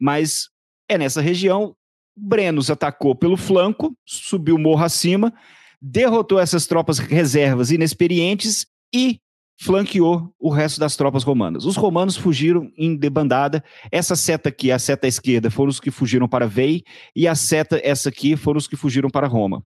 Mas 0.00 0.48
é 0.88 0.96
nessa 0.96 1.20
região. 1.20 1.74
Brenos 2.18 2.70
atacou 2.70 3.14
pelo 3.14 3.36
flanco, 3.36 3.94
subiu 4.06 4.54
o 4.54 4.58
morro 4.58 4.82
acima, 4.82 5.34
derrotou 5.82 6.40
essas 6.40 6.66
tropas 6.66 6.98
reservas 6.98 7.70
inexperientes 7.70 8.66
e 8.94 9.20
flanqueou 9.58 10.34
o 10.38 10.50
resto 10.50 10.78
das 10.78 10.96
tropas 10.96 11.22
romanas. 11.22 11.64
Os 11.64 11.76
romanos 11.76 12.16
fugiram 12.16 12.70
em 12.76 12.94
debandada. 12.94 13.64
Essa 13.90 14.14
seta 14.14 14.48
aqui, 14.48 14.70
a 14.70 14.78
seta 14.78 15.06
esquerda, 15.06 15.50
foram 15.50 15.70
os 15.70 15.80
que 15.80 15.90
fugiram 15.90 16.28
para 16.28 16.46
Vei, 16.46 16.82
e 17.14 17.26
a 17.26 17.34
seta, 17.34 17.80
essa 17.82 18.08
aqui, 18.08 18.36
foram 18.36 18.58
os 18.58 18.68
que 18.68 18.76
fugiram 18.76 19.08
para 19.08 19.26
Roma. 19.26 19.62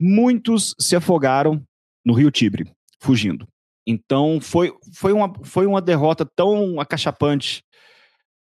Muitos 0.00 0.74
se 0.78 0.94
afogaram 0.94 1.62
no 2.04 2.12
rio 2.12 2.30
Tibre, 2.30 2.70
fugindo. 3.00 3.46
Então, 3.86 4.40
foi, 4.40 4.72
foi, 4.94 5.12
uma, 5.12 5.32
foi 5.42 5.66
uma 5.66 5.80
derrota 5.80 6.26
tão 6.36 6.80
acachapante 6.80 7.62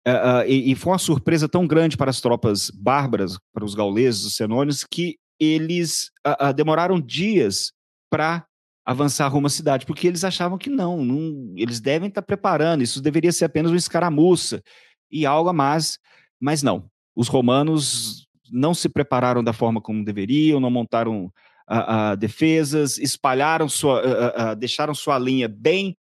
uh, 0.06 0.10
uh, 0.10 0.46
e, 0.46 0.72
e, 0.72 0.74
foi 0.74 0.92
uma 0.92 0.98
surpresa 0.98 1.48
tão 1.48 1.66
grande 1.66 1.96
para 1.96 2.10
as 2.10 2.20
tropas 2.20 2.70
bárbaras, 2.70 3.38
para 3.52 3.64
os 3.64 3.74
gauleses, 3.74 4.24
os 4.24 4.36
senônios, 4.36 4.84
que 4.84 5.16
eles 5.38 6.10
uh, 6.26 6.52
demoraram 6.54 7.00
dias 7.00 7.72
para 8.10 8.44
avançar 8.90 9.28
rumo 9.28 9.46
à 9.46 9.50
cidade, 9.50 9.86
porque 9.86 10.08
eles 10.08 10.24
achavam 10.24 10.58
que 10.58 10.68
não, 10.68 11.04
não, 11.04 11.54
eles 11.56 11.80
devem 11.80 12.08
estar 12.08 12.22
preparando, 12.22 12.82
isso 12.82 13.00
deveria 13.00 13.30
ser 13.30 13.44
apenas 13.44 13.70
uma 13.70 13.76
escaramuça 13.76 14.60
e 15.08 15.24
algo 15.24 15.48
a 15.48 15.52
mais, 15.52 15.96
mas 16.40 16.60
não. 16.60 16.90
Os 17.14 17.28
romanos 17.28 18.26
não 18.50 18.74
se 18.74 18.88
prepararam 18.88 19.44
da 19.44 19.52
forma 19.52 19.80
como 19.80 20.04
deveriam, 20.04 20.58
não 20.58 20.72
montaram 20.72 21.26
uh, 21.70 22.12
uh, 22.14 22.16
defesas, 22.16 22.98
espalharam 22.98 23.68
sua, 23.68 24.02
uh, 24.02 24.56
deixaram 24.56 24.92
sua 24.92 25.16
linha 25.20 25.48
bem 25.48 25.96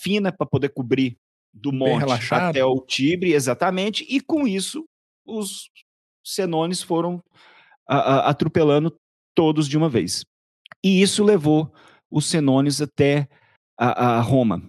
fina 0.00 0.32
para 0.32 0.46
poder 0.46 0.70
cobrir 0.70 1.16
do 1.52 1.72
monte 1.72 2.04
até 2.32 2.64
o 2.64 2.80
Tibre, 2.80 3.34
exatamente, 3.34 4.04
e 4.08 4.20
com 4.20 4.46
isso 4.48 4.84
os 5.24 5.68
senones 6.24 6.82
foram 6.82 7.22
atropelando 7.86 8.96
todos 9.34 9.68
de 9.68 9.76
uma 9.76 9.88
vez. 9.88 10.24
E 10.84 11.02
isso 11.02 11.24
levou 11.24 11.72
os 12.10 12.26
senones 12.26 12.80
até 12.80 13.28
a, 13.78 14.16
a 14.16 14.20
Roma. 14.20 14.62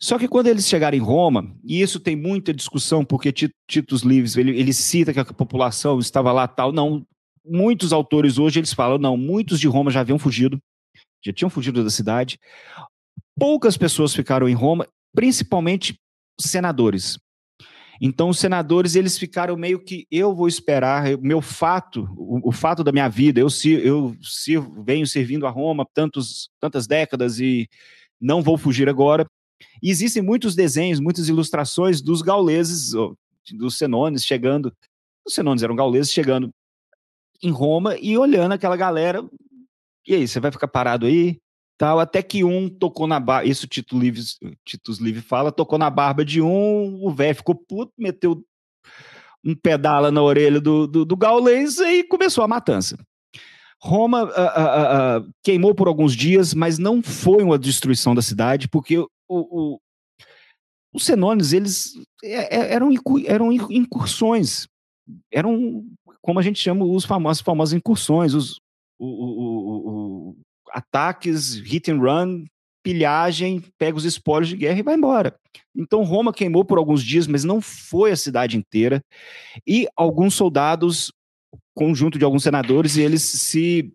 Só 0.00 0.18
que 0.18 0.26
quando 0.26 0.48
eles 0.48 0.66
chegaram 0.66 0.96
em 0.96 1.00
Roma, 1.00 1.54
e 1.62 1.80
isso 1.80 2.00
tem 2.00 2.16
muita 2.16 2.52
discussão, 2.52 3.04
porque 3.04 3.32
Titus 3.32 4.02
Lives, 4.02 4.36
ele, 4.36 4.58
ele 4.58 4.72
cita 4.72 5.12
que 5.12 5.20
a 5.20 5.24
população 5.24 6.00
estava 6.00 6.32
lá 6.32 6.48
tal, 6.48 6.72
não, 6.72 7.06
muitos 7.44 7.92
autores 7.92 8.36
hoje 8.36 8.58
eles 8.58 8.72
falam, 8.72 8.98
não, 8.98 9.16
muitos 9.16 9.60
de 9.60 9.68
Roma 9.68 9.92
já 9.92 10.00
haviam 10.00 10.18
fugido, 10.18 10.58
já 11.24 11.32
tinham 11.32 11.48
fugido 11.48 11.84
da 11.84 11.90
cidade, 11.90 12.36
poucas 13.38 13.76
pessoas 13.76 14.12
ficaram 14.12 14.48
em 14.48 14.54
Roma, 14.54 14.88
principalmente 15.14 15.94
senadores. 16.40 17.16
Então, 18.04 18.30
os 18.30 18.40
senadores, 18.40 18.96
eles 18.96 19.16
ficaram 19.16 19.56
meio 19.56 19.78
que, 19.78 20.08
eu 20.10 20.34
vou 20.34 20.48
esperar, 20.48 21.16
meu 21.18 21.40
fato, 21.40 22.08
o, 22.16 22.48
o 22.48 22.50
fato 22.50 22.82
da 22.82 22.90
minha 22.90 23.08
vida, 23.08 23.38
eu, 23.38 23.46
eu 23.80 24.16
sirvo, 24.20 24.82
venho 24.82 25.06
servindo 25.06 25.46
a 25.46 25.50
Roma 25.50 25.86
tantos, 25.94 26.50
tantas 26.58 26.88
décadas 26.88 27.38
e 27.38 27.68
não 28.20 28.42
vou 28.42 28.58
fugir 28.58 28.88
agora. 28.88 29.24
E 29.80 29.88
existem 29.88 30.20
muitos 30.20 30.56
desenhos, 30.56 30.98
muitas 30.98 31.28
ilustrações 31.28 32.02
dos 32.02 32.22
gauleses, 32.22 32.90
dos 33.54 33.78
senones 33.78 34.24
chegando, 34.24 34.74
os 35.24 35.32
senones 35.32 35.62
eram 35.62 35.76
gauleses 35.76 36.12
chegando 36.12 36.52
em 37.40 37.50
Roma 37.50 37.96
e 37.98 38.18
olhando 38.18 38.50
aquela 38.50 38.76
galera, 38.76 39.24
e 40.04 40.16
aí, 40.16 40.26
você 40.26 40.40
vai 40.40 40.50
ficar 40.50 40.66
parado 40.66 41.06
aí? 41.06 41.38
Tal, 41.82 41.98
até 41.98 42.22
que 42.22 42.44
um 42.44 42.68
tocou 42.68 43.08
na 43.08 43.18
barba, 43.18 43.44
isso 43.44 43.66
o 43.66 43.68
Tito 43.68 43.98
Titus 44.64 44.98
Livre 45.00 45.20
fala, 45.20 45.50
tocou 45.50 45.76
na 45.76 45.90
barba 45.90 46.24
de 46.24 46.40
um, 46.40 47.04
o 47.04 47.10
velho 47.10 47.34
ficou 47.34 47.56
puto, 47.56 47.92
meteu 47.98 48.40
um 49.44 49.52
pedala 49.52 50.12
na 50.12 50.22
orelha 50.22 50.60
do, 50.60 50.86
do, 50.86 51.04
do 51.04 51.16
gaulês 51.16 51.78
e 51.78 52.04
começou 52.04 52.44
a 52.44 52.46
matança. 52.46 52.96
Roma 53.80 54.22
uh, 54.22 54.28
uh, 54.28 55.26
uh, 55.26 55.32
queimou 55.42 55.74
por 55.74 55.88
alguns 55.88 56.14
dias, 56.14 56.54
mas 56.54 56.78
não 56.78 57.02
foi 57.02 57.42
uma 57.42 57.58
destruição 57.58 58.14
da 58.14 58.22
cidade, 58.22 58.68
porque 58.68 58.98
o, 58.98 59.08
o, 59.28 59.80
os 60.94 61.04
senones, 61.04 61.52
eles 61.52 61.94
é, 62.22 62.58
é, 62.58 62.74
eram, 62.74 62.90
eram 63.26 63.50
incursões, 63.50 64.68
eram, 65.32 65.84
como 66.20 66.38
a 66.38 66.42
gente 66.42 66.60
chama, 66.60 66.84
os 66.84 67.04
famosos, 67.04 67.42
famosas 67.42 67.72
incursões, 67.72 68.34
os, 68.34 68.60
o, 69.00 70.36
ataques, 70.72 71.54
hit 71.56 71.90
and 71.90 71.98
run, 71.98 72.44
pilhagem, 72.82 73.62
pega 73.78 73.96
os 73.96 74.04
espólios 74.04 74.48
de 74.48 74.56
guerra 74.56 74.78
e 74.78 74.82
vai 74.82 74.94
embora. 74.94 75.34
Então 75.74 76.02
Roma 76.02 76.32
queimou 76.32 76.64
por 76.64 76.78
alguns 76.78 77.02
dias, 77.02 77.26
mas 77.26 77.44
não 77.44 77.60
foi 77.60 78.10
a 78.10 78.16
cidade 78.16 78.56
inteira. 78.56 79.00
E 79.66 79.86
alguns 79.96 80.34
soldados, 80.34 81.12
conjunto 81.74 82.18
de 82.18 82.24
alguns 82.24 82.42
senadores, 82.42 82.96
eles 82.96 83.22
se 83.22 83.92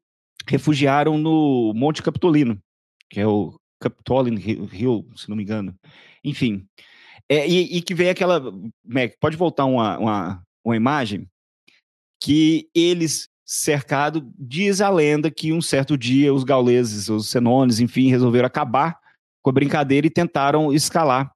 refugiaram 0.47 1.17
no 1.17 1.73
Monte 1.75 2.01
Capitolino, 2.01 2.57
que 3.09 3.19
é 3.19 3.27
o 3.27 3.53
Capitolin 3.79 4.35
Hill, 4.71 5.07
se 5.15 5.29
não 5.29 5.35
me 5.35 5.43
engano. 5.43 5.75
Enfim, 6.23 6.65
é, 7.29 7.47
e, 7.47 7.77
e, 7.77 7.81
que 7.81 7.93
vem 7.93 8.09
aquela. 8.09 8.41
Mac, 8.85 9.13
pode 9.19 9.35
voltar 9.35 9.65
uma, 9.65 9.97
uma, 9.97 10.43
uma 10.63 10.75
imagem 10.75 11.27
que 12.21 12.69
eles 12.73 13.29
cercado. 13.47 14.29
Diz 14.37 14.81
a 14.81 14.89
lenda 14.89 15.31
que 15.31 15.53
um 15.53 15.61
certo 15.61 15.97
dia 15.97 16.33
os 16.33 16.43
gauleses, 16.43 17.07
os 17.07 17.29
senones, 17.29 17.79
enfim, 17.79 18.09
resolveram 18.09 18.45
acabar 18.45 18.99
com 19.41 19.49
a 19.49 19.53
brincadeira 19.53 20.05
e 20.05 20.11
tentaram 20.11 20.73
escalar. 20.73 21.31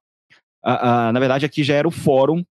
Uh, 0.64 1.08
uh, 1.08 1.12
na 1.12 1.18
verdade, 1.18 1.46
aqui 1.46 1.64
já 1.64 1.74
era 1.74 1.88
o 1.88 1.90
fórum 1.90 2.44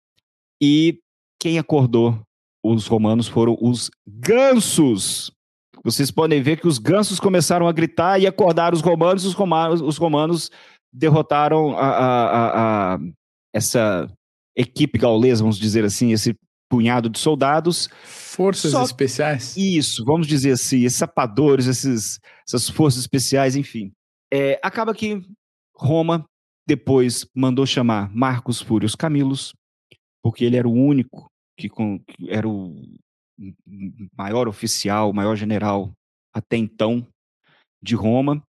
e 0.62 1.00
quem 1.40 1.58
acordou 1.58 2.20
os 2.64 2.86
romanos 2.86 3.26
foram 3.26 3.58
os 3.60 3.90
gansos. 4.06 5.32
Vocês 5.84 6.10
podem 6.10 6.40
ver 6.42 6.60
que 6.60 6.68
os 6.68 6.78
gansos 6.78 7.18
começaram 7.18 7.66
a 7.66 7.72
gritar 7.72 8.20
e 8.20 8.26
acordar 8.26 8.72
os 8.72 8.80
romanos. 8.80 9.24
Os 9.24 9.34
romanos, 9.34 9.80
os 9.80 9.96
romanos 9.96 10.50
derrotaram 10.92 11.76
a, 11.76 11.88
a, 11.88 12.94
a, 12.94 12.98
essa 13.52 14.10
equipe 14.56 14.98
gaulesa, 14.98 15.42
vamos 15.42 15.58
dizer 15.58 15.84
assim, 15.84 16.12
esse 16.12 16.34
punhado 16.68 17.08
de 17.08 17.18
soldados. 17.18 17.88
Forças 18.04 18.72
Só... 18.72 18.82
especiais? 18.82 19.56
Isso, 19.56 20.04
vamos 20.04 20.26
dizer 20.26 20.52
assim, 20.52 20.84
esses 20.84 20.98
sapadores, 20.98 21.66
esses, 21.66 22.20
essas 22.46 22.68
forças 22.68 23.00
especiais, 23.00 23.56
enfim. 23.56 23.92
É, 24.32 24.60
acaba 24.62 24.94
que 24.94 25.22
Roma 25.74 26.24
depois 26.66 27.26
mandou 27.34 27.64
chamar 27.64 28.14
Marcos 28.14 28.60
Fúrios 28.60 28.94
Camilos, 28.94 29.54
porque 30.22 30.44
ele 30.44 30.56
era 30.56 30.68
o 30.68 30.72
único 30.72 31.30
que, 31.58 31.68
com, 31.68 31.98
que 32.00 32.30
era 32.30 32.46
o 32.46 32.76
maior 34.16 34.48
oficial, 34.48 35.12
maior 35.12 35.34
general 35.36 35.92
até 36.34 36.56
então 36.56 37.06
de 37.82 37.94
Roma. 37.94 38.42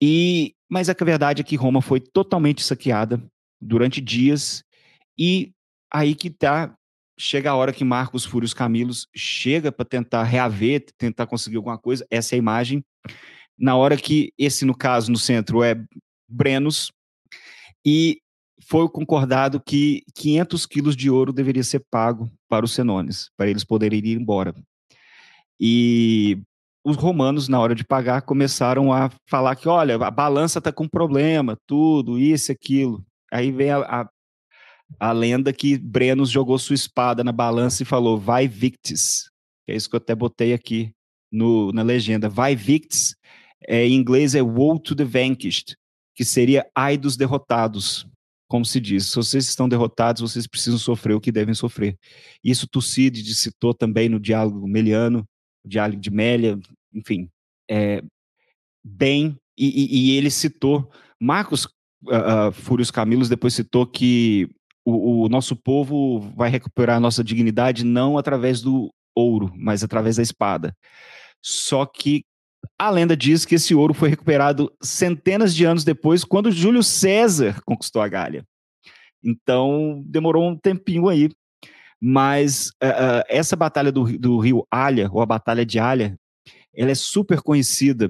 E, 0.00 0.54
mas 0.70 0.88
a 0.88 0.94
verdade 0.94 1.40
é 1.40 1.44
que 1.44 1.56
Roma 1.56 1.82
foi 1.82 2.00
totalmente 2.00 2.62
saqueada 2.62 3.20
durante 3.60 4.00
dias 4.00 4.62
e 5.18 5.50
aí 5.92 6.14
que 6.14 6.30
tá 6.30 6.77
chega 7.18 7.50
a 7.50 7.56
hora 7.56 7.72
que 7.72 7.84
Marcos 7.84 8.24
Fúrios 8.24 8.54
Camilos 8.54 9.08
chega 9.14 9.72
para 9.72 9.84
tentar 9.84 10.22
reaver, 10.22 10.84
tentar 10.96 11.26
conseguir 11.26 11.56
alguma 11.56 11.76
coisa. 11.76 12.06
Essa 12.10 12.34
é 12.34 12.36
a 12.36 12.38
imagem. 12.38 12.84
Na 13.58 13.76
hora 13.76 13.96
que 13.96 14.32
esse, 14.38 14.64
no 14.64 14.76
caso, 14.76 15.10
no 15.10 15.18
centro 15.18 15.62
é 15.62 15.74
Brenos, 16.28 16.92
e 17.84 18.20
foi 18.62 18.88
concordado 18.88 19.60
que 19.60 20.02
500 20.14 20.66
quilos 20.66 20.96
de 20.96 21.10
ouro 21.10 21.32
deveria 21.32 21.64
ser 21.64 21.82
pago 21.90 22.30
para 22.48 22.64
os 22.64 22.72
senones, 22.72 23.30
para 23.36 23.48
eles 23.48 23.64
poderem 23.64 23.98
ir 23.98 24.18
embora. 24.18 24.54
E 25.58 26.38
os 26.84 26.96
romanos, 26.96 27.48
na 27.48 27.58
hora 27.58 27.74
de 27.74 27.84
pagar, 27.84 28.22
começaram 28.22 28.92
a 28.92 29.10
falar 29.28 29.56
que, 29.56 29.68
olha, 29.68 29.96
a 29.96 30.10
balança 30.10 30.58
está 30.58 30.70
com 30.70 30.88
problema, 30.88 31.56
tudo, 31.66 32.18
isso, 32.18 32.52
aquilo. 32.52 33.04
Aí 33.32 33.50
vem 33.50 33.70
a, 33.70 33.78
a, 33.78 34.08
a, 34.98 35.12
lenda 35.12 35.52
que 35.52 35.78
Brenos 35.78 36.30
jogou 36.30 36.58
sua 36.58 36.74
espada 36.74 37.24
na 37.24 37.32
balança 37.32 37.82
e 37.82 37.86
falou, 37.86 38.18
vai 38.18 38.46
victis. 38.46 39.30
É 39.68 39.74
isso 39.74 39.88
que 39.88 39.96
eu 39.96 39.98
até 39.98 40.14
botei 40.14 40.52
aqui 40.52 40.92
no, 41.30 41.72
na 41.72 41.82
legenda. 41.82 42.28
Vai 42.28 42.54
victis, 42.54 43.16
é, 43.66 43.86
em 43.86 43.94
inglês 43.94 44.34
é 44.34 44.42
woe 44.42 44.80
to 44.80 44.94
the 44.94 45.04
vanquished, 45.04 45.76
que 46.14 46.24
seria 46.24 46.66
ai 46.74 46.96
dos 46.96 47.16
derrotados 47.16 48.06
como 48.48 48.64
se 48.64 48.80
diz, 48.80 49.06
se 49.06 49.16
vocês 49.16 49.46
estão 49.46 49.68
derrotados, 49.68 50.22
vocês 50.22 50.46
precisam 50.46 50.78
sofrer 50.78 51.14
o 51.14 51.20
que 51.20 51.30
devem 51.30 51.54
sofrer. 51.54 51.96
Isso 52.42 52.66
Tucídides 52.66 53.38
citou 53.38 53.74
também 53.74 54.08
no 54.08 54.18
diálogo 54.18 54.66
meliano, 54.66 55.28
diálogo 55.64 56.00
de 56.00 56.10
Mélia, 56.10 56.58
enfim, 56.92 57.28
é, 57.70 58.02
bem, 58.82 59.36
e, 59.56 59.66
e, 59.66 59.98
e, 59.98 60.16
ele 60.16 60.30
citou, 60.30 60.90
Marcos 61.20 61.66
uh, 62.04 62.48
uh, 62.48 62.52
Fúrios 62.52 62.90
Camilos 62.90 63.28
depois 63.28 63.52
citou 63.52 63.86
que 63.86 64.48
o, 64.90 65.24
o 65.24 65.28
nosso 65.28 65.54
povo 65.54 66.20
vai 66.36 66.48
recuperar 66.48 66.96
a 66.96 67.00
nossa 67.00 67.22
dignidade 67.22 67.84
não 67.84 68.16
através 68.16 68.60
do 68.62 68.90
ouro, 69.14 69.52
mas 69.54 69.84
através 69.84 70.16
da 70.16 70.22
espada. 70.22 70.74
Só 71.42 71.84
que 71.84 72.24
a 72.78 72.90
lenda 72.90 73.16
diz 73.16 73.44
que 73.44 73.56
esse 73.56 73.74
ouro 73.74 73.92
foi 73.92 74.08
recuperado 74.10 74.72
centenas 74.82 75.54
de 75.54 75.64
anos 75.64 75.84
depois, 75.84 76.24
quando 76.24 76.50
Júlio 76.50 76.82
César 76.82 77.60
conquistou 77.64 78.00
a 78.00 78.08
Gália. 78.08 78.44
Então, 79.22 80.02
demorou 80.06 80.48
um 80.48 80.56
tempinho 80.56 81.08
aí. 81.08 81.28
Mas 82.00 82.68
uh, 82.82 82.86
uh, 82.86 83.24
essa 83.28 83.56
batalha 83.56 83.90
do, 83.90 84.16
do, 84.18 84.38
rio 84.38 84.64
Alha, 84.70 85.10
ou 85.12 85.20
a 85.20 85.26
Batalha 85.26 85.66
de 85.66 85.80
Alha, 85.80 86.16
ela 86.72 86.92
é 86.92 86.94
super 86.94 87.42
conhecida 87.42 88.06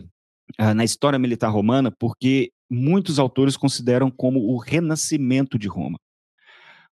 uh, 0.61 0.75
na 0.75 0.85
história 0.85 1.19
militar 1.19 1.49
romana, 1.49 1.91
porque 1.99 2.51
muitos 2.71 3.19
autores 3.19 3.57
consideram 3.57 4.11
como 4.11 4.41
o 4.41 4.59
renascimento 4.59 5.59
de 5.59 5.69
Roma. 5.69 5.99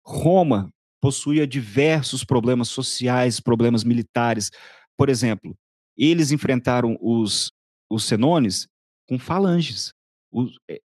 Roma 0.05 0.69
possuía 1.01 1.47
diversos 1.47 2.23
problemas 2.23 2.69
sociais, 2.69 3.39
problemas 3.39 3.83
militares. 3.83 4.51
Por 4.97 5.09
exemplo, 5.09 5.55
eles 5.97 6.31
enfrentaram 6.31 6.97
os, 7.01 7.51
os 7.89 8.03
senones 8.03 8.67
com 9.07 9.17
falanges, 9.17 9.91
os, 10.31 10.57
é, 10.69 10.79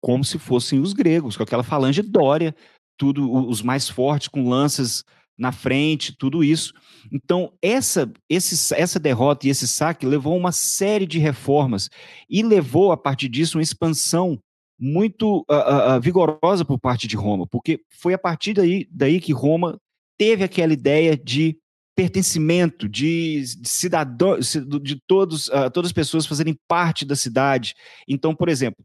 como 0.00 0.24
se 0.24 0.38
fossem 0.38 0.80
os 0.80 0.92
gregos, 0.92 1.36
com 1.36 1.42
aquela 1.42 1.62
falange 1.62 2.02
dória, 2.02 2.54
tudo 2.98 3.30
os 3.48 3.62
mais 3.62 3.88
fortes 3.88 4.28
com 4.28 4.48
lanças 4.48 5.04
na 5.38 5.52
frente, 5.52 6.14
tudo 6.16 6.44
isso. 6.44 6.74
Então, 7.10 7.52
essa, 7.62 8.12
esse, 8.28 8.74
essa 8.74 8.98
derrota 8.98 9.46
e 9.46 9.50
esse 9.50 9.66
saque 9.66 10.04
levou 10.04 10.34
a 10.34 10.36
uma 10.36 10.52
série 10.52 11.06
de 11.06 11.18
reformas 11.18 11.88
e 12.28 12.42
levou, 12.42 12.92
a 12.92 12.96
partir 12.96 13.28
disso, 13.28 13.56
uma 13.56 13.62
expansão 13.62 14.38
muito 14.80 15.40
uh, 15.40 15.96
uh, 15.96 16.00
vigorosa 16.00 16.64
por 16.64 16.78
parte 16.78 17.06
de 17.06 17.14
Roma, 17.14 17.46
porque 17.46 17.80
foi 17.90 18.14
a 18.14 18.18
partir 18.18 18.54
daí, 18.54 18.88
daí 18.90 19.20
que 19.20 19.32
Roma 19.32 19.78
teve 20.18 20.42
aquela 20.42 20.72
ideia 20.72 21.16
de 21.16 21.58
pertencimento, 21.94 22.88
de, 22.88 23.42
de 23.60 23.68
cidadão, 23.68 24.38
de 24.38 24.98
todos, 25.06 25.48
uh, 25.48 25.70
todas 25.70 25.88
as 25.88 25.92
pessoas 25.92 26.24
fazerem 26.24 26.56
parte 26.66 27.04
da 27.04 27.14
cidade. 27.14 27.74
Então, 28.08 28.34
por 28.34 28.48
exemplo, 28.48 28.82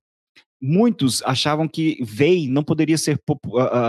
muitos 0.62 1.24
achavam 1.24 1.66
que 1.68 2.04
VEI 2.04 2.48
não 2.50 2.64
poderia 2.64 2.98
ser 2.98 3.18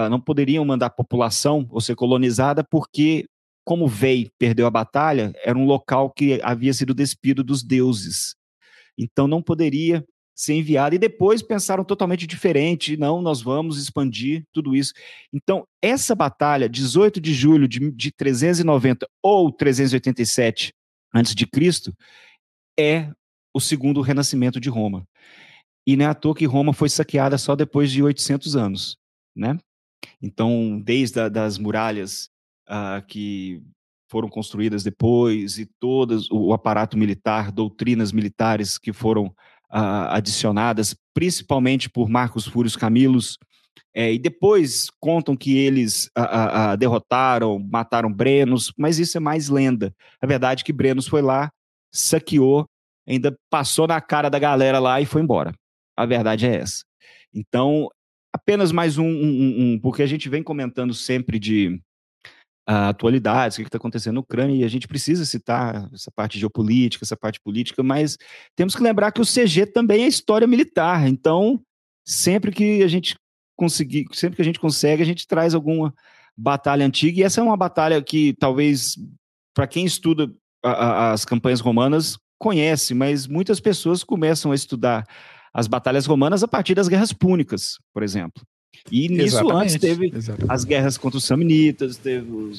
não 0.09 0.20
poderiam 0.20 0.64
mandar 0.64 0.90
população 0.90 1.66
ou 1.70 1.80
ser 1.80 1.96
colonizada 1.96 2.62
porque 2.62 3.26
como 3.64 3.88
VEI 3.88 4.30
perdeu 4.38 4.64
a 4.64 4.70
batalha, 4.70 5.32
era 5.44 5.59
um 5.59 5.64
local 5.64 6.11
que 6.11 6.40
havia 6.44 6.72
sido 6.72 6.94
despido 6.94 7.42
dos 7.42 7.64
deuses. 7.64 8.36
Então 8.96 9.26
não 9.26 9.42
poderia 9.42 10.04
ser 10.37 10.55
enviado. 10.55 10.95
E 10.95 10.99
depois 10.99 11.43
pensaram 11.43 11.82
totalmente 11.82 12.26
diferente. 12.26 12.97
Não, 12.97 13.22
nós 13.22 13.41
vamos 13.41 13.78
expandir 13.78 14.45
tudo 14.53 14.76
isso. 14.76 14.93
Então, 15.32 15.66
essa 15.82 16.14
batalha, 16.14 16.68
18 16.68 17.18
de 17.20 17.32
julho 17.32 17.66
de, 17.66 17.91
de 17.91 18.12
390 18.12 19.09
ou 19.22 19.51
387 19.51 20.72
antes 21.14 21.34
de 21.34 21.47
Cristo, 21.47 21.95
é 22.78 23.11
o 23.55 23.61
segundo 23.61 24.03
renascimento 24.03 24.61
de 24.61 24.68
Roma. 24.68 25.09
E 25.87 25.97
não 25.97 26.05
é 26.05 26.09
à 26.09 26.14
toa 26.14 26.34
que 26.34 26.45
Roma 26.45 26.74
foi 26.74 26.91
saqueada 26.91 27.39
só 27.39 27.57
depois 27.57 27.91
de 27.91 28.03
800 28.03 28.55
anos, 28.55 28.99
né? 29.34 29.57
Então, 30.20 30.80
desde 30.84 31.20
a, 31.20 31.28
das 31.28 31.57
muralhas 31.57 32.28
uh, 32.68 33.05
que 33.07 33.62
foram 34.11 34.28
construídas 34.28 34.82
depois 34.82 35.59
e 35.59 35.66
todas 35.80 36.30
o, 36.30 36.49
o 36.49 36.53
aparato 36.53 36.99
militar, 36.99 37.51
doutrinas 37.51 38.12
militares 38.12 38.76
que 38.76 38.93
foram 38.93 39.34
uh, 39.72 40.10
adicionadas, 40.10 40.94
principalmente 41.14 41.88
por 41.88 42.08
Marcos 42.08 42.46
Fúrios 42.46 42.76
Camilos, 42.76 43.38
é, 43.94 44.12
e 44.12 44.18
depois 44.18 44.88
contam 45.00 45.34
que 45.34 45.56
eles 45.56 46.10
uh, 46.18 46.76
derrotaram, 46.76 47.58
mataram 47.58 48.12
Brenos, 48.12 48.70
mas 48.76 48.98
isso 48.98 49.16
é 49.16 49.20
mais 49.20 49.48
lenda. 49.48 49.90
A 50.20 50.26
verdade 50.26 50.62
é 50.62 50.64
que 50.64 50.72
Brenos 50.72 51.06
foi 51.06 51.22
lá, 51.22 51.50
saqueou, 51.90 52.66
ainda 53.08 53.34
passou 53.50 53.86
na 53.86 54.00
cara 54.00 54.28
da 54.28 54.38
galera 54.38 54.78
lá 54.78 55.00
e 55.00 55.06
foi 55.06 55.22
embora. 55.22 55.54
A 55.96 56.04
verdade 56.04 56.46
é 56.46 56.56
essa. 56.56 56.84
Então, 57.32 57.88
apenas 58.34 58.70
mais 58.70 58.98
um, 58.98 59.06
um, 59.06 59.72
um 59.72 59.80
porque 59.80 60.02
a 60.02 60.06
gente 60.06 60.28
vem 60.28 60.42
comentando 60.42 60.92
sempre 60.92 61.38
de 61.38 61.68
uh, 61.68 61.80
atualidades, 62.66 63.56
o 63.56 63.60
que 63.60 63.68
está 63.68 63.78
acontecendo 63.78 64.14
na 64.14 64.20
Ucrânia, 64.20 64.56
e 64.56 64.64
a 64.64 64.68
gente 64.68 64.88
precisa 64.88 65.24
citar 65.24 65.88
essa 65.94 66.10
parte 66.10 66.38
geopolítica, 66.38 67.04
essa 67.04 67.16
parte 67.16 67.40
política, 67.40 67.82
mas 67.82 68.18
temos 68.56 68.74
que 68.74 68.82
lembrar 68.82 69.12
que 69.12 69.20
o 69.20 69.24
CG 69.24 69.66
também 69.66 70.02
é 70.02 70.08
história 70.08 70.46
militar, 70.46 71.06
então 71.06 71.60
sempre 72.04 72.50
que 72.50 72.82
a 72.82 72.88
gente 72.88 73.16
conseguir, 73.56 74.06
sempre 74.12 74.36
que 74.36 74.42
a 74.42 74.44
gente 74.44 74.58
consegue, 74.58 75.02
a 75.02 75.06
gente 75.06 75.26
traz 75.26 75.54
alguma 75.54 75.94
batalha 76.36 76.84
antiga, 76.84 77.20
e 77.20 77.22
essa 77.22 77.40
é 77.40 77.44
uma 77.44 77.56
batalha 77.56 78.02
que 78.02 78.34
talvez, 78.34 78.96
para 79.54 79.66
quem 79.66 79.84
estuda 79.84 80.28
a, 80.62 80.70
a, 80.70 81.12
as 81.12 81.24
campanhas 81.24 81.60
romanas, 81.60 82.18
conhece, 82.38 82.94
mas 82.94 83.26
muitas 83.26 83.60
pessoas 83.60 84.02
começam 84.02 84.52
a 84.52 84.54
estudar 84.54 85.06
as 85.54 85.66
batalhas 85.66 86.04
romanas 86.04 86.42
a 86.42 86.48
partir 86.48 86.74
das 86.74 86.88
guerras 86.88 87.12
púnicas, 87.12 87.78
por 87.94 88.02
exemplo. 88.02 88.44
E 88.90 89.08
nisso 89.08 89.36
Exatamente. 89.38 89.62
antes 89.62 89.76
teve 89.76 90.12
Exatamente. 90.14 90.52
as 90.52 90.64
guerras 90.64 90.98
contra 90.98 91.18
os 91.18 91.24
samnitas, 91.24 91.96
teve 91.96 92.30
o, 92.30 92.52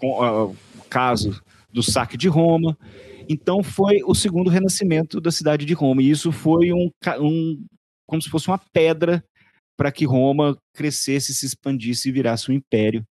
o, 0.00 0.50
o, 0.50 0.56
caso 0.88 1.40
do 1.72 1.82
saque 1.82 2.16
de 2.16 2.28
Roma. 2.28 2.76
Então 3.28 3.62
foi 3.62 4.02
o 4.04 4.14
segundo 4.14 4.50
renascimento 4.50 5.20
da 5.20 5.30
cidade 5.30 5.64
de 5.64 5.72
Roma. 5.72 6.02
E 6.02 6.10
isso 6.10 6.30
foi 6.30 6.72
um, 6.72 6.90
um 7.20 7.64
como 8.06 8.22
se 8.22 8.28
fosse 8.28 8.48
uma 8.48 8.58
pedra 8.72 9.24
para 9.76 9.90
que 9.90 10.04
Roma 10.04 10.56
crescesse, 10.74 11.34
se 11.34 11.46
expandisse 11.46 12.08
e 12.08 12.12
virasse 12.12 12.50
um 12.50 12.54
império. 12.54 13.04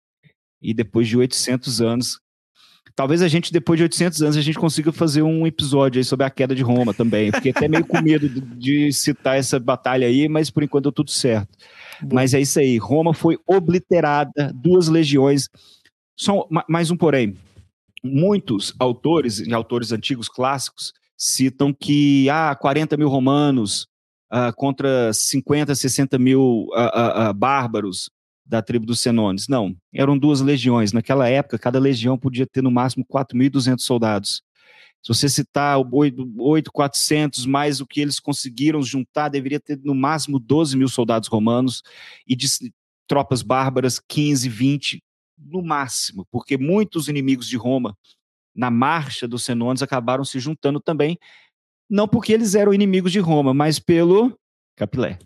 E 0.62 0.74
depois 0.74 1.08
de 1.08 1.18
800 1.18 1.82
anos, 1.82 2.20
talvez 2.96 3.22
a 3.22 3.28
gente, 3.28 3.52
depois 3.52 3.78
de 3.78 3.84
800 3.84 4.22
anos, 4.22 4.38
a 4.38 4.42
gente 4.42 4.58
consiga 4.58 4.92
fazer 4.92 5.22
um 5.22 5.46
episódio 5.46 6.00
aí 6.00 6.04
sobre 6.04 6.26
a 6.26 6.30
queda 6.30 6.56
de 6.56 6.62
Roma 6.62 6.94
também. 6.94 7.32
Fiquei 7.32 7.52
até 7.52 7.68
meio 7.68 7.86
com 7.86 8.02
medo 8.02 8.28
de, 8.28 8.42
de 8.42 8.94
citar 8.94 9.38
essa 9.38 9.60
batalha 9.60 10.08
aí, 10.08 10.28
mas 10.28 10.50
por 10.50 10.64
enquanto 10.64 10.84
deu 10.84 10.92
tudo 10.92 11.12
certo. 11.12 11.50
Mas 12.12 12.34
é 12.34 12.40
isso 12.40 12.60
aí. 12.60 12.78
Roma 12.78 13.14
foi 13.14 13.38
obliterada, 13.46 14.52
duas 14.56 14.88
legiões. 14.88 15.48
Só 16.18 16.48
mais 16.68 16.92
um 16.92 16.98
porém. 16.98 17.36
Muitos 18.04 18.74
autores, 18.80 19.48
autores 19.52 19.92
antigos 19.92 20.28
clássicos, 20.28 20.92
citam 21.18 21.72
que 21.72 22.28
ah, 22.30 22.56
40 22.56 22.98
mil 22.98 23.08
romanos 23.08 23.86
uh, 24.34 24.52
contra 24.56 25.14
50, 25.14 25.76
60 25.76 26.18
mil 26.18 26.68
uh, 26.72 27.30
uh, 27.30 27.34
bárbaros 27.34 28.10
da 28.52 28.62
tribo 28.62 28.86
dos 28.86 29.00
Senones. 29.00 29.48
Não, 29.48 29.74
eram 29.94 30.18
duas 30.18 30.42
legiões. 30.42 30.92
Naquela 30.92 31.30
época, 31.30 31.58
cada 31.58 31.80
legião 31.80 32.18
podia 32.18 32.46
ter 32.46 32.62
no 32.62 32.70
máximo 32.70 33.06
4.200 33.06 33.80
soldados. 33.80 34.44
Se 35.02 35.08
você 35.08 35.30
citar 35.30 35.80
8,400 35.80 37.46
mais 37.46 37.80
o 37.80 37.88
que 37.88 38.02
eles 38.02 38.20
conseguiram 38.20 38.84
juntar, 38.84 39.30
deveria 39.30 39.60
ter 39.60 39.80
no 39.84 39.96
máximo 39.96 40.38
12 40.38 40.78
mil 40.78 40.90
soldados 40.90 41.30
romanos 41.30 41.82
e 42.28 42.36
de 42.36 42.48
tropas 43.08 43.42
bárbaras 43.42 44.00
15, 44.00 44.50
20 44.50 45.02
no 45.38 45.64
máximo, 45.64 46.28
porque 46.30 46.58
muitos 46.58 47.08
inimigos 47.08 47.48
de 47.48 47.58
Roma 47.58 47.98
na 48.54 48.70
marcha 48.70 49.28
dos 49.28 49.44
Senones 49.44 49.82
acabaram 49.82 50.24
se 50.26 50.40
juntando 50.40 50.80
também 50.80 51.18
não 51.90 52.08
porque 52.08 52.32
eles 52.32 52.54
eram 52.54 52.74
inimigos 52.74 53.12
de 53.12 53.20
Roma, 53.20 53.54
mas 53.54 53.80
pelo 53.80 54.38
Capilé. 54.78 55.18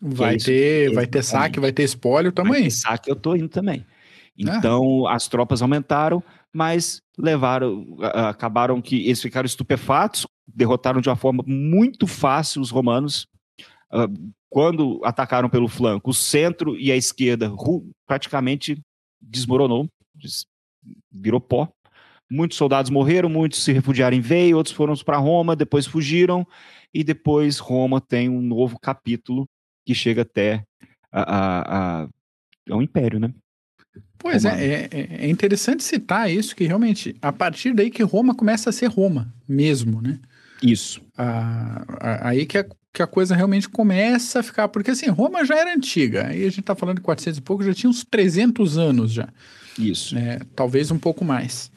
Vai 0.00 0.34
é 0.34 0.38
ter, 0.38 0.92
vai 0.92 1.06
ter 1.06 1.22
saque, 1.22 1.60
vai 1.60 1.72
ter 1.72 1.82
espólio 1.82 2.32
também. 2.32 2.70
Saque, 2.70 3.10
eu 3.10 3.16
tô 3.16 3.34
indo 3.34 3.48
também. 3.48 3.84
Ah. 3.88 4.56
Então, 4.56 5.06
ah. 5.06 5.14
as 5.14 5.26
tropas 5.26 5.62
aumentaram, 5.62 6.22
mas 6.52 7.02
levaram, 7.18 7.96
acabaram 8.00 8.80
que 8.80 9.06
eles 9.06 9.20
ficaram 9.20 9.46
estupefatos, 9.46 10.26
derrotaram 10.46 11.00
de 11.00 11.08
uma 11.08 11.16
forma 11.16 11.42
muito 11.46 12.06
fácil 12.06 12.62
os 12.62 12.70
romanos. 12.70 13.26
Ah, 13.90 14.06
quando 14.48 15.00
atacaram 15.04 15.48
pelo 15.48 15.68
flanco, 15.68 16.10
o 16.10 16.14
centro 16.14 16.76
e 16.76 16.90
a 16.90 16.96
esquerda 16.96 17.52
praticamente 18.06 18.80
desmoronou, 19.20 19.88
virou 21.12 21.40
pó. 21.40 21.68
Muitos 22.30 22.58
soldados 22.58 22.90
morreram, 22.90 23.28
muitos 23.28 23.62
se 23.62 23.72
refugiaram 23.72 24.16
em 24.16 24.20
Veio, 24.20 24.56
outros 24.56 24.74
foram 24.74 24.94
para 24.96 25.16
Roma, 25.16 25.56
depois 25.56 25.86
fugiram, 25.86 26.46
e 26.92 27.02
depois 27.02 27.58
Roma 27.58 28.00
tem 28.00 28.28
um 28.28 28.40
novo 28.40 28.78
capítulo 28.78 29.46
que 29.88 29.94
chega 29.94 30.20
até 30.20 30.62
a, 31.10 31.22
a, 31.22 32.02
a, 32.02 32.08
ao 32.68 32.82
Império, 32.82 33.18
né? 33.18 33.32
Pois 34.18 34.44
é, 34.44 34.88
é, 34.92 35.24
é, 35.24 35.30
interessante 35.30 35.82
citar 35.82 36.30
isso, 36.30 36.54
que 36.54 36.66
realmente, 36.66 37.16
a 37.22 37.32
partir 37.32 37.72
daí 37.72 37.90
que 37.90 38.02
Roma 38.02 38.34
começa 38.34 38.68
a 38.68 38.72
ser 38.72 38.88
Roma 38.88 39.32
mesmo, 39.48 40.02
né? 40.02 40.20
Isso. 40.62 41.00
aí 42.20 42.44
que 42.44 42.58
a, 42.58 42.66
que 42.92 43.02
a 43.02 43.06
coisa 43.06 43.34
realmente 43.34 43.66
começa 43.66 44.40
a 44.40 44.42
ficar, 44.42 44.68
porque 44.68 44.90
assim, 44.90 45.06
Roma 45.06 45.42
já 45.42 45.56
era 45.56 45.74
antiga, 45.74 46.26
aí 46.26 46.44
a 46.44 46.50
gente 46.50 46.64
tá 46.64 46.74
falando 46.74 46.96
de 46.96 47.02
400 47.02 47.38
e 47.38 47.40
pouco, 47.40 47.64
já 47.64 47.72
tinha 47.72 47.88
uns 47.88 48.04
300 48.04 48.76
anos 48.76 49.10
já. 49.10 49.30
Isso. 49.78 50.14
Né? 50.14 50.38
Talvez 50.54 50.90
um 50.90 50.98
pouco 50.98 51.24
mais. 51.24 51.70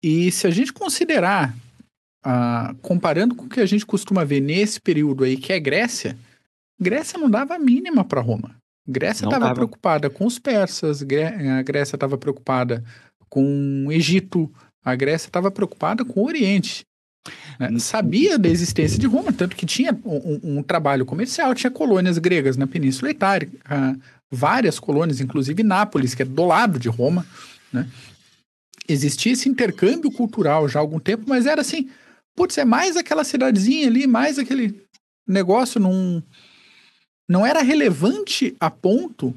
E 0.00 0.30
se 0.30 0.46
a 0.46 0.50
gente 0.50 0.72
considerar, 0.72 1.56
comparando 2.82 3.34
com 3.34 3.46
o 3.46 3.48
que 3.48 3.58
a 3.58 3.66
gente 3.66 3.84
costuma 3.84 4.22
ver 4.22 4.40
nesse 4.40 4.80
período 4.80 5.24
aí, 5.24 5.36
que 5.36 5.52
é 5.52 5.58
Grécia, 5.58 6.16
Grécia 6.80 7.18
não 7.18 7.30
dava 7.30 7.54
a 7.54 7.58
mínima 7.58 8.04
para 8.04 8.20
Roma. 8.20 8.56
Grécia 8.86 9.24
estava 9.24 9.54
preocupada 9.54 10.10
com 10.10 10.26
os 10.26 10.38
persas, 10.38 11.02
a 11.02 11.62
Grécia 11.62 11.96
estava 11.96 12.18
preocupada 12.18 12.82
com 13.28 13.86
o 13.86 13.92
Egito, 13.92 14.52
a 14.84 14.94
Grécia 14.94 15.28
estava 15.28 15.50
preocupada 15.50 16.04
com 16.04 16.20
o 16.20 16.26
Oriente. 16.26 16.84
Né? 17.58 17.78
Sabia 17.78 18.38
da 18.38 18.48
existência 18.48 18.98
de 18.98 19.06
Roma, 19.06 19.32
tanto 19.32 19.54
que 19.54 19.64
tinha 19.64 19.96
um, 20.04 20.58
um, 20.58 20.62
trabalho 20.62 21.06
comercial, 21.06 21.54
tinha 21.54 21.70
colônias 21.70 22.18
gregas 22.18 22.56
na 22.56 22.66
Península 22.66 23.10
Itália, 23.10 23.48
várias 24.30 24.80
colônias, 24.80 25.20
inclusive 25.20 25.62
Nápoles, 25.62 26.14
que 26.14 26.22
é 26.22 26.24
do 26.24 26.44
lado 26.44 26.78
de 26.78 26.88
Roma. 26.88 27.24
Né? 27.72 27.88
Existia 28.88 29.32
esse 29.32 29.48
intercâmbio 29.48 30.10
cultural 30.10 30.68
já 30.68 30.80
há 30.80 30.82
algum 30.82 30.98
tempo, 30.98 31.24
mas 31.28 31.46
era 31.46 31.60
assim, 31.60 31.88
putz, 32.34 32.58
é 32.58 32.64
mais 32.64 32.96
aquela 32.96 33.22
cidadezinha 33.22 33.86
ali, 33.86 34.06
mais 34.06 34.38
aquele 34.38 34.82
negócio 35.26 35.80
num 35.80 36.20
não 37.28 37.46
era 37.46 37.62
relevante 37.62 38.54
a 38.60 38.70
ponto 38.70 39.34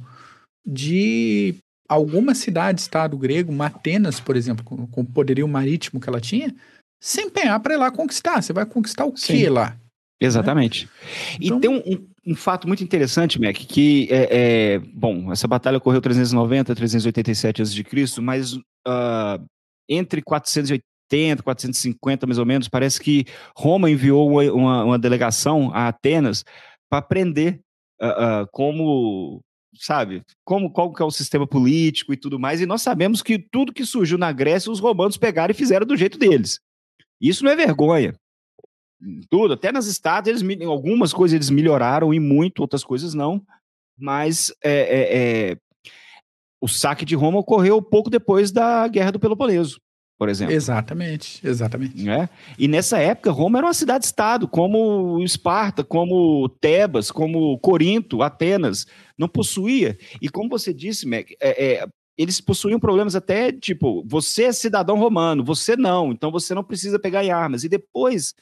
de 0.65 1.55
alguma 1.87 2.33
cidade-estado 2.33 3.17
grego, 3.17 3.53
Atenas, 3.61 4.19
por 4.19 4.35
exemplo, 4.35 4.65
com, 4.65 4.87
com, 4.87 5.01
o 5.01 5.05
poderio 5.05 5.47
marítimo 5.47 5.99
que 5.99 6.09
ela 6.09 6.19
tinha, 6.19 6.53
se 6.99 7.21
empenhar 7.21 7.59
para 7.59 7.75
ir 7.75 7.77
lá 7.77 7.91
conquistar. 7.91 8.41
Você 8.41 8.51
vai 8.51 8.65
conquistar 8.65 9.05
o 9.05 9.11
quê 9.11 9.49
lá? 9.49 9.77
Exatamente. 10.19 10.85
Né? 10.85 10.91
Então, 11.41 11.57
e 11.57 11.61
tem 11.61 11.69
um, 11.69 12.31
um, 12.31 12.35
fato 12.35 12.67
muito 12.67 12.83
interessante, 12.83 13.39
Mac, 13.39 13.55
que 13.55 14.07
é, 14.09 14.27
é, 14.31 14.79
bom, 14.79 15.31
essa 15.31 15.47
batalha 15.47 15.77
ocorreu 15.77 16.01
390, 16.01 16.73
387 16.73 17.61
a.C., 17.61 18.21
mas 18.21 18.53
uh, 18.53 19.43
entre 19.87 20.21
480, 20.21 21.43
450 21.43 22.25
mais 22.25 22.39
ou 22.39 22.45
menos, 22.45 22.67
parece 22.67 22.99
que 22.99 23.25
Roma 23.55 23.89
enviou 23.89 24.29
uma, 24.29 24.51
uma, 24.51 24.83
uma 24.85 24.99
delegação 24.99 25.71
a 25.73 25.89
Atenas 25.89 26.43
para 26.89 27.01
prender 27.01 27.59
uh, 28.01 28.43
uh, 28.43 28.47
como 28.51 29.41
sabe, 29.77 30.23
como 30.43 30.71
qual 30.71 30.93
que 30.93 31.01
é 31.01 31.05
o 31.05 31.11
sistema 31.11 31.45
político 31.45 32.13
e 32.13 32.17
tudo 32.17 32.39
mais, 32.39 32.61
e 32.61 32.65
nós 32.65 32.81
sabemos 32.81 33.21
que 33.21 33.37
tudo 33.37 33.73
que 33.73 33.85
surgiu 33.85 34.17
na 34.17 34.31
Grécia 34.31 34.71
os 34.71 34.79
romanos 34.79 35.17
pegaram 35.17 35.51
e 35.51 35.55
fizeram 35.55 35.85
do 35.85 35.97
jeito 35.97 36.17
deles. 36.17 36.59
Isso 37.19 37.43
não 37.43 37.51
é 37.51 37.55
vergonha. 37.55 38.15
Tudo, 39.29 39.53
até 39.53 39.71
nas 39.71 39.87
estátuas, 39.87 40.41
eles, 40.41 40.65
algumas 40.65 41.13
coisas 41.13 41.35
eles 41.35 41.49
melhoraram 41.49 42.13
e 42.13 42.19
muito, 42.19 42.61
outras 42.61 42.83
coisas 42.83 43.13
não, 43.13 43.45
mas 43.97 44.53
é, 44.63 44.71
é, 44.71 45.51
é, 45.51 45.57
o 46.61 46.67
saque 46.67 47.05
de 47.05 47.15
Roma 47.15 47.39
ocorreu 47.39 47.81
pouco 47.81 48.09
depois 48.09 48.51
da 48.51 48.87
Guerra 48.87 49.11
do 49.11 49.19
Peloponeso 49.19 49.79
por 50.17 50.29
exemplo. 50.29 50.53
Exatamente, 50.53 51.45
exatamente. 51.45 52.09
É? 52.09 52.29
E 52.57 52.67
nessa 52.67 52.97
época, 52.97 53.31
Roma 53.31 53.59
era 53.59 53.67
uma 53.67 53.73
cidade-estado, 53.73 54.47
como 54.47 55.21
Esparta, 55.23 55.83
como 55.83 56.47
Tebas, 56.49 57.11
como 57.11 57.59
Corinto, 57.59 58.21
Atenas. 58.21 58.85
Não 59.17 59.27
possuía. 59.27 59.97
E 60.21 60.29
como 60.29 60.49
você 60.49 60.73
disse, 60.73 61.05
Mac, 61.05 61.29
é, 61.41 61.65
é, 61.65 61.87
eles 62.17 62.39
possuíam 62.39 62.79
problemas 62.79 63.15
até, 63.15 63.51
tipo, 63.51 64.03
você 64.07 64.45
é 64.45 64.51
cidadão 64.53 64.97
romano, 64.97 65.43
você 65.43 65.75
não, 65.75 66.11
então 66.11 66.31
você 66.31 66.53
não 66.53 66.63
precisa 66.63 66.97
pegar 66.97 67.23
em 67.23 67.31
armas. 67.31 67.63
E 67.63 67.69
depois 67.69 68.33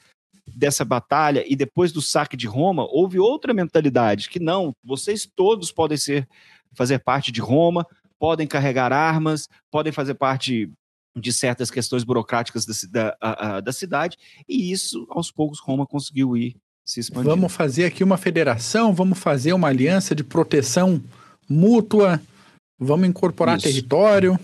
dessa 0.46 0.84
batalha 0.84 1.42
e 1.46 1.56
depois 1.56 1.90
do 1.90 2.02
saque 2.02 2.36
de 2.36 2.46
Roma, 2.46 2.86
houve 2.90 3.18
outra 3.18 3.54
mentalidade, 3.54 4.28
que 4.28 4.38
não, 4.38 4.74
vocês 4.84 5.28
todos 5.34 5.72
podem 5.72 5.96
ser 5.96 6.28
fazer 6.74 6.98
parte 6.98 7.32
de 7.32 7.40
Roma, 7.40 7.86
podem 8.18 8.46
carregar 8.46 8.92
armas, 8.92 9.48
podem 9.70 9.92
fazer 9.92 10.14
parte 10.14 10.70
de 11.16 11.32
certas 11.32 11.70
questões 11.70 12.04
burocráticas 12.04 12.66
da, 12.66 12.74
da, 12.90 13.16
a, 13.20 13.56
a, 13.56 13.60
da 13.60 13.72
cidade, 13.72 14.16
e 14.48 14.72
isso, 14.72 15.06
aos 15.10 15.30
poucos, 15.30 15.60
Roma 15.60 15.86
conseguiu 15.86 16.36
ir 16.36 16.56
se 16.84 17.00
expandindo. 17.00 17.30
Vamos 17.30 17.52
fazer 17.52 17.84
aqui 17.84 18.04
uma 18.04 18.16
federação, 18.16 18.92
vamos 18.92 19.18
fazer 19.18 19.52
uma 19.52 19.68
aliança 19.68 20.14
de 20.14 20.24
proteção 20.24 21.02
mútua, 21.48 22.20
vamos 22.78 23.08
incorporar 23.08 23.56
isso. 23.56 23.66
território, 23.66 24.38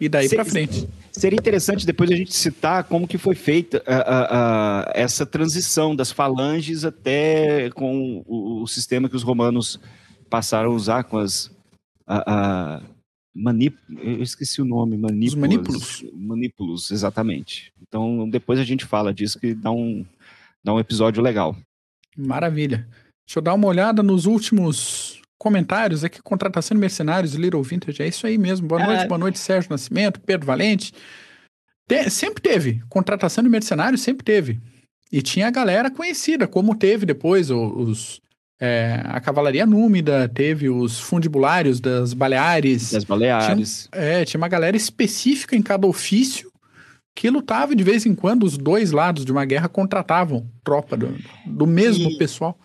e 0.00 0.08
daí 0.08 0.28
para 0.28 0.44
frente. 0.44 0.88
Seria 1.12 1.36
interessante 1.36 1.86
depois 1.86 2.10
a 2.10 2.16
gente 2.16 2.34
citar 2.34 2.82
como 2.84 3.06
que 3.06 3.16
foi 3.16 3.36
feita 3.36 3.80
a, 3.86 4.90
essa 4.94 5.24
transição 5.24 5.94
das 5.94 6.10
falanges 6.10 6.84
até 6.84 7.70
com 7.70 8.24
o, 8.26 8.62
o, 8.62 8.66
sistema 8.66 9.08
que 9.08 9.14
os 9.14 9.22
romanos 9.22 9.78
passaram 10.28 10.72
a 10.72 10.74
usar 10.74 11.04
com 11.04 11.18
as 11.18 11.52
Manip... 13.34 13.76
Eu 13.88 14.22
esqueci 14.22 14.62
o 14.62 14.64
nome, 14.64 14.96
manípulos. 14.96 15.32
Os 15.32 15.34
manípulos. 15.34 16.04
Manípulos, 16.12 16.90
exatamente. 16.90 17.72
Então, 17.82 18.28
depois 18.28 18.60
a 18.60 18.64
gente 18.64 18.84
fala 18.84 19.12
disso, 19.12 19.40
que 19.40 19.54
dá 19.54 19.70
um, 19.70 20.04
dá 20.62 20.72
um 20.72 20.78
episódio 20.78 21.22
legal. 21.22 21.56
Maravilha. 22.16 22.86
Deixa 23.26 23.38
eu 23.38 23.42
dar 23.42 23.54
uma 23.54 23.66
olhada 23.66 24.02
nos 24.02 24.26
últimos 24.26 25.20
comentários 25.38 26.04
aqui. 26.04 26.22
Contratação 26.22 26.76
de 26.76 26.80
mercenários, 26.80 27.34
Little 27.34 27.62
Vintage. 27.62 28.02
É 28.02 28.06
isso 28.06 28.26
aí 28.26 28.38
mesmo. 28.38 28.68
Boa 28.68 28.84
noite, 28.84 29.02
é... 29.02 29.08
boa 29.08 29.18
noite, 29.18 29.38
Sérgio 29.38 29.70
Nascimento, 29.70 30.20
Pedro 30.20 30.46
Valente. 30.46 30.92
Te... 31.88 32.08
sempre 32.10 32.42
teve. 32.42 32.82
Contratação 32.88 33.42
de 33.42 33.50
mercenários 33.50 34.00
sempre 34.00 34.24
teve. 34.24 34.60
E 35.10 35.22
tinha 35.22 35.48
a 35.48 35.50
galera 35.50 35.90
conhecida, 35.90 36.46
como 36.46 36.74
teve 36.74 37.06
depois 37.06 37.50
os 37.50 38.20
é, 38.60 39.02
a 39.04 39.20
cavalaria 39.20 39.66
númida, 39.66 40.28
teve 40.28 40.68
os 40.68 41.00
fundibulários 41.00 41.80
das 41.80 42.14
Baleares. 42.14 42.92
Das 42.92 43.04
Baleares. 43.04 43.88
Tinha, 43.92 44.02
é, 44.02 44.24
tinha 44.24 44.38
uma 44.38 44.48
galera 44.48 44.76
específica 44.76 45.56
em 45.56 45.62
cada 45.62 45.86
ofício 45.86 46.52
que 47.16 47.30
lutava 47.30 47.72
e 47.72 47.76
de 47.76 47.84
vez 47.84 48.06
em 48.06 48.14
quando 48.14 48.44
os 48.44 48.58
dois 48.58 48.90
lados 48.90 49.24
de 49.24 49.32
uma 49.32 49.44
guerra 49.44 49.68
contratavam 49.68 50.48
tropa 50.64 50.96
do, 50.96 51.16
do 51.46 51.66
mesmo 51.66 52.10
e 52.10 52.18
pessoal. 52.18 52.58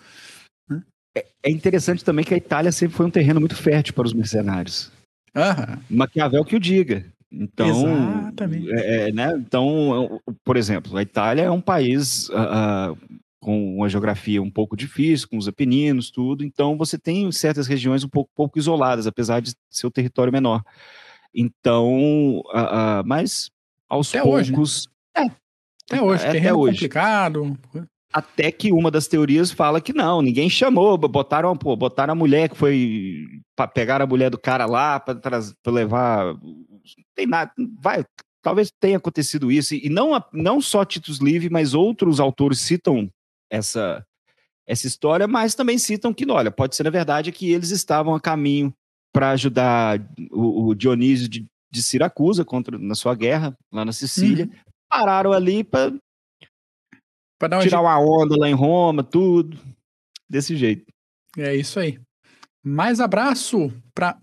Né? 0.68 0.82
É, 1.16 1.26
é 1.44 1.52
interessante 1.52 2.04
também 2.04 2.26
que 2.26 2.34
a 2.34 2.38
Itália 2.38 2.72
sempre 2.72 2.98
foi 2.98 3.06
um 3.06 3.12
terreno 3.12 3.40
muito 3.40 3.56
fértil 3.56 3.94
para 3.94 4.08
os 4.08 4.14
mercenários. 4.14 4.92
Aham. 5.36 5.80
Maquiavel 5.90 6.44
que 6.44 6.56
o 6.56 6.60
diga. 6.60 7.06
Então, 7.32 7.68
Exatamente. 7.70 8.72
É, 8.72 9.10
é 9.10 9.12
né? 9.12 9.36
então, 9.38 10.20
por 10.44 10.58
exemplo, 10.58 10.98
a 10.98 11.02
Itália 11.04 11.44
é 11.44 11.52
um 11.52 11.62
país 11.62 12.28
uh, 12.30 12.98
com 13.40 13.78
uma 13.78 13.90
geografia 13.90 14.42
um 14.42 14.52
pouco 14.52 14.76
difícil, 14.76 15.28
com 15.30 15.38
os 15.38 15.48
Apeninos, 15.48 16.12
tudo. 16.12 16.44
Então 16.44 16.78
você 16.78 16.98
tem 16.98 17.32
certas 17.32 17.68
regiões 17.68 18.04
um 18.04 18.10
pouco, 18.10 18.30
pouco 18.36 18.60
isoladas, 18.60 19.08
apesar 19.08 19.40
de 19.42 19.54
ser 19.70 19.88
o 19.88 19.92
território 19.92 20.34
menor. 20.34 20.64
Então, 21.34 22.40
uh, 22.40 23.00
uh, 23.00 23.04
mas 23.06 23.50
aos 23.88 24.10
até 24.10 24.22
poucos. 24.22 24.50
Hoje, 24.50 24.88
né? 25.18 25.36
é, 25.92 25.96
até 25.96 26.02
hoje, 26.02 26.26
é, 26.26 26.30
até 26.30 26.54
hoje. 26.54 26.74
complicado. 26.74 27.58
Até 28.12 28.52
que 28.52 28.72
uma 28.72 28.90
das 28.90 29.08
teorias 29.08 29.52
fala 29.52 29.80
que 29.80 29.94
não, 29.94 30.22
ninguém 30.22 30.50
chamou, 30.50 30.98
botaram, 30.98 31.56
pô, 31.56 31.76
botaram 31.76 32.14
a 32.14 32.16
mulher 32.16 32.50
que 32.50 32.58
foi. 32.58 33.28
pegar 33.74 34.02
a 34.02 34.08
mulher 34.08 34.32
do 34.32 34.38
cara 34.38 34.66
lá 34.66 35.00
para 35.00 35.40
levar. 35.68 36.34
Não 36.34 36.66
tem 37.16 37.28
nada. 37.28 37.52
Vai, 37.80 38.04
talvez 38.42 38.72
tenha 38.80 38.98
acontecido 38.98 39.52
isso, 39.52 39.76
e 39.76 39.90
não, 39.90 40.24
não 40.34 40.60
só 40.60 40.84
Titus 40.84 41.20
Livre, 41.20 41.50
mas 41.50 41.74
outros 41.74 42.20
autores 42.20 42.60
citam 42.60 43.10
essa, 43.50 44.06
essa 44.68 44.88
história, 44.88 45.28
mas 45.28 45.56
também 45.56 45.78
citam 45.78 46.14
que, 46.14 46.30
olha, 46.30 46.52
pode 46.52 46.76
ser 46.76 46.84
na 46.84 46.90
verdade 46.90 47.32
que 47.32 47.52
eles 47.52 47.72
estavam 47.72 48.14
a 48.14 48.20
caminho 48.20 48.74
para 49.12 49.32
ajudar 49.32 50.00
o, 50.32 50.68
o 50.68 50.76
Dionísio 50.76 51.28
de, 51.28 51.46
de, 51.72 51.84
Siracusa 51.84 52.46
contra, 52.46 52.78
na 52.78 52.96
sua 52.96 53.16
guerra 53.16 53.58
lá 53.72 53.84
na 53.84 53.92
Sicília, 53.92 54.46
uhum. 54.46 54.60
pararam 54.90 55.34
ali 55.34 55.64
para 55.64 55.92
Tirar 57.62 57.82
uma 57.82 57.98
onda 58.00 58.36
lá 58.38 58.50
em 58.50 58.54
Roma, 58.54 59.02
tudo. 59.02 59.58
Desse 60.30 60.56
jeito. 60.56 60.86
É 61.38 61.56
isso 61.56 61.80
aí. 61.80 62.00
Mais 62.64 63.00
abraço 63.00 63.72
para. 63.96 64.18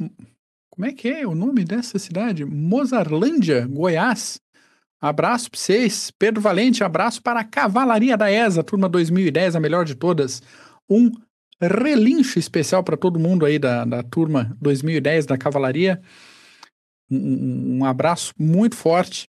Como 0.71 0.87
é 0.87 0.93
que 0.93 1.09
é 1.09 1.27
o 1.27 1.35
nome 1.35 1.65
dessa 1.65 1.99
cidade? 1.99 2.45
Mozarlândia, 2.45 3.67
Goiás. 3.67 4.39
Abraço 5.01 5.51
para 5.51 5.61
vocês. 5.61 6.11
Pedro 6.19 6.41
Valente, 6.41 6.83
abraço 6.83 7.23
para 7.23 7.41
a 7.41 7.45
Cavalaria 7.45 8.17
da 8.17 8.31
ESA, 8.31 8.63
turma 8.63 8.89
2010, 8.89 9.57
a 9.57 9.61
melhor 9.61 9.85
de 9.85 9.95
todas. 9.95 10.43
Um 10.89 11.11
relincho 11.61 12.39
especial 12.39 12.83
para 12.83 12.97
todo 12.97 13.19
mundo 13.19 13.45
aí 13.45 13.59
da, 13.59 13.85
da 13.85 14.03
turma 14.03 14.57
2010 14.61 15.27
da 15.27 15.39
Cavalaria. 15.39 16.01
Um, 17.11 17.79
um 17.79 17.85
abraço 17.85 18.33
muito 18.39 18.77
forte. 18.77 19.29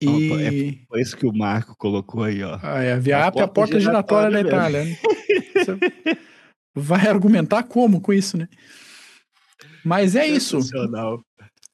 E... 0.00 0.06
Opa, 0.06 0.40
é 0.40 0.86
por 0.88 0.98
isso 0.98 1.16
que 1.16 1.26
o 1.26 1.32
Marco 1.32 1.76
colocou 1.76 2.22
aí, 2.22 2.42
ó. 2.42 2.58
Ah, 2.62 2.82
é, 2.82 2.94
a 2.94 2.98
Viap 2.98 3.36
é 3.36 3.42
a 3.42 3.48
porta 3.48 3.78
giratória, 3.78 4.40
giratória 4.40 4.42
da 4.42 4.48
Itália. 4.48 4.84
Né? 4.84 6.16
vai 6.74 7.06
argumentar 7.06 7.64
como 7.64 8.00
com 8.00 8.12
isso, 8.12 8.38
né? 8.38 8.48
Mas 9.84 10.16
é 10.16 10.26
isso. 10.26 10.58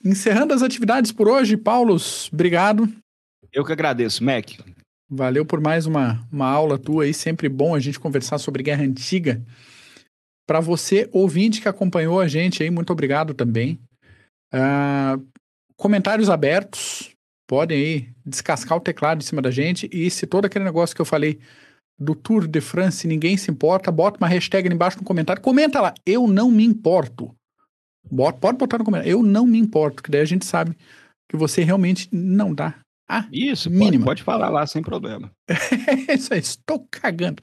Encerrando 0.07 0.55
as 0.55 0.63
atividades 0.63 1.11
por 1.11 1.27
hoje, 1.27 1.57
Paulos, 1.57 2.31
obrigado. 2.33 2.89
Eu 3.53 3.65
que 3.65 3.73
agradeço, 3.73 4.23
Mac. 4.23 4.53
Valeu 5.11 5.45
por 5.45 5.61
mais 5.61 5.85
uma, 5.85 6.25
uma 6.31 6.47
aula 6.47 6.79
tua 6.79 7.03
aí, 7.03 7.13
sempre 7.13 7.49
bom 7.49 7.75
a 7.75 7.81
gente 7.81 7.99
conversar 7.99 8.39
sobre 8.39 8.63
Guerra 8.63 8.85
Antiga. 8.85 9.43
Para 10.47 10.61
você, 10.61 11.09
ouvinte 11.13 11.61
que 11.61 11.69
acompanhou 11.69 12.21
a 12.21 12.29
gente 12.29 12.63
aí, 12.63 12.71
muito 12.71 12.93
obrigado 12.93 13.35
também. 13.35 13.81
Uh, 14.55 15.27
comentários 15.77 16.31
abertos, 16.31 17.11
podem 17.49 17.77
aí 17.77 18.09
descascar 18.25 18.79
o 18.79 18.81
teclado 18.81 19.23
em 19.23 19.27
cima 19.27 19.43
da 19.43 19.51
gente. 19.51 19.91
E 19.93 20.09
se 20.09 20.25
todo 20.25 20.45
aquele 20.45 20.65
negócio 20.65 20.95
que 20.95 21.03
eu 21.03 21.07
falei 21.07 21.41
do 21.99 22.15
Tour 22.15 22.47
de 22.47 22.61
France 22.61 23.09
ninguém 23.09 23.37
se 23.37 23.51
importa, 23.51 23.91
bota 23.91 24.19
uma 24.19 24.29
hashtag 24.29 24.69
ali 24.69 24.75
embaixo 24.77 24.99
no 24.99 25.05
comentário. 25.05 25.43
Comenta 25.43 25.81
lá, 25.81 25.95
eu 26.07 26.29
não 26.29 26.49
me 26.49 26.65
importo. 26.65 27.35
Bota, 28.11 28.39
pode 28.39 28.59
botar 28.59 28.79
no 28.79 28.85
comentário, 28.85 29.11
eu 29.11 29.23
não 29.23 29.47
me 29.47 29.59
importo, 29.59 30.03
que 30.03 30.11
daí 30.11 30.21
a 30.21 30.27
gente 30.27 30.45
sabe 30.45 30.77
que 31.29 31.37
você 31.37 31.63
realmente 31.63 32.09
não 32.13 32.55
dá. 32.55 32.75
Ah, 33.09 33.27
isso, 33.33 33.71
mínima. 33.71 34.05
Pode, 34.05 34.05
pode 34.05 34.23
falar 34.23 34.49
lá 34.49 34.67
sem 34.67 34.83
problema. 34.83 35.31
é 36.09 36.15
isso 36.15 36.35
aí, 36.35 36.41
estou 36.41 36.87
cagando. 36.91 37.43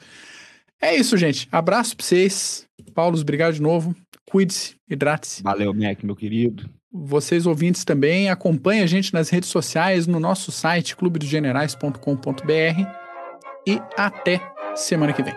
É 0.81 0.95
isso, 0.95 1.15
gente. 1.15 1.47
Abraço 1.51 1.95
pra 1.95 2.05
vocês. 2.05 2.65
Paulo, 2.93 3.17
obrigado 3.17 3.53
de 3.53 3.61
novo. 3.61 3.95
Cuide-se, 4.29 4.75
hidrate-se. 4.89 5.41
Valeu, 5.41 5.73
Mac, 5.73 6.03
meu 6.03 6.15
querido. 6.15 6.69
Vocês 6.91 7.45
ouvintes 7.45 7.85
também, 7.85 8.29
acompanhem 8.29 8.83
a 8.83 8.85
gente 8.85 9.13
nas 9.13 9.29
redes 9.29 9.49
sociais, 9.49 10.05
no 10.05 10.19
nosso 10.19 10.51
site 10.51 10.95
clubedogenerais.com.br 10.95 11.97
e 13.65 13.81
até 13.97 14.41
semana 14.75 15.13
que 15.13 15.23
vem. 15.23 15.33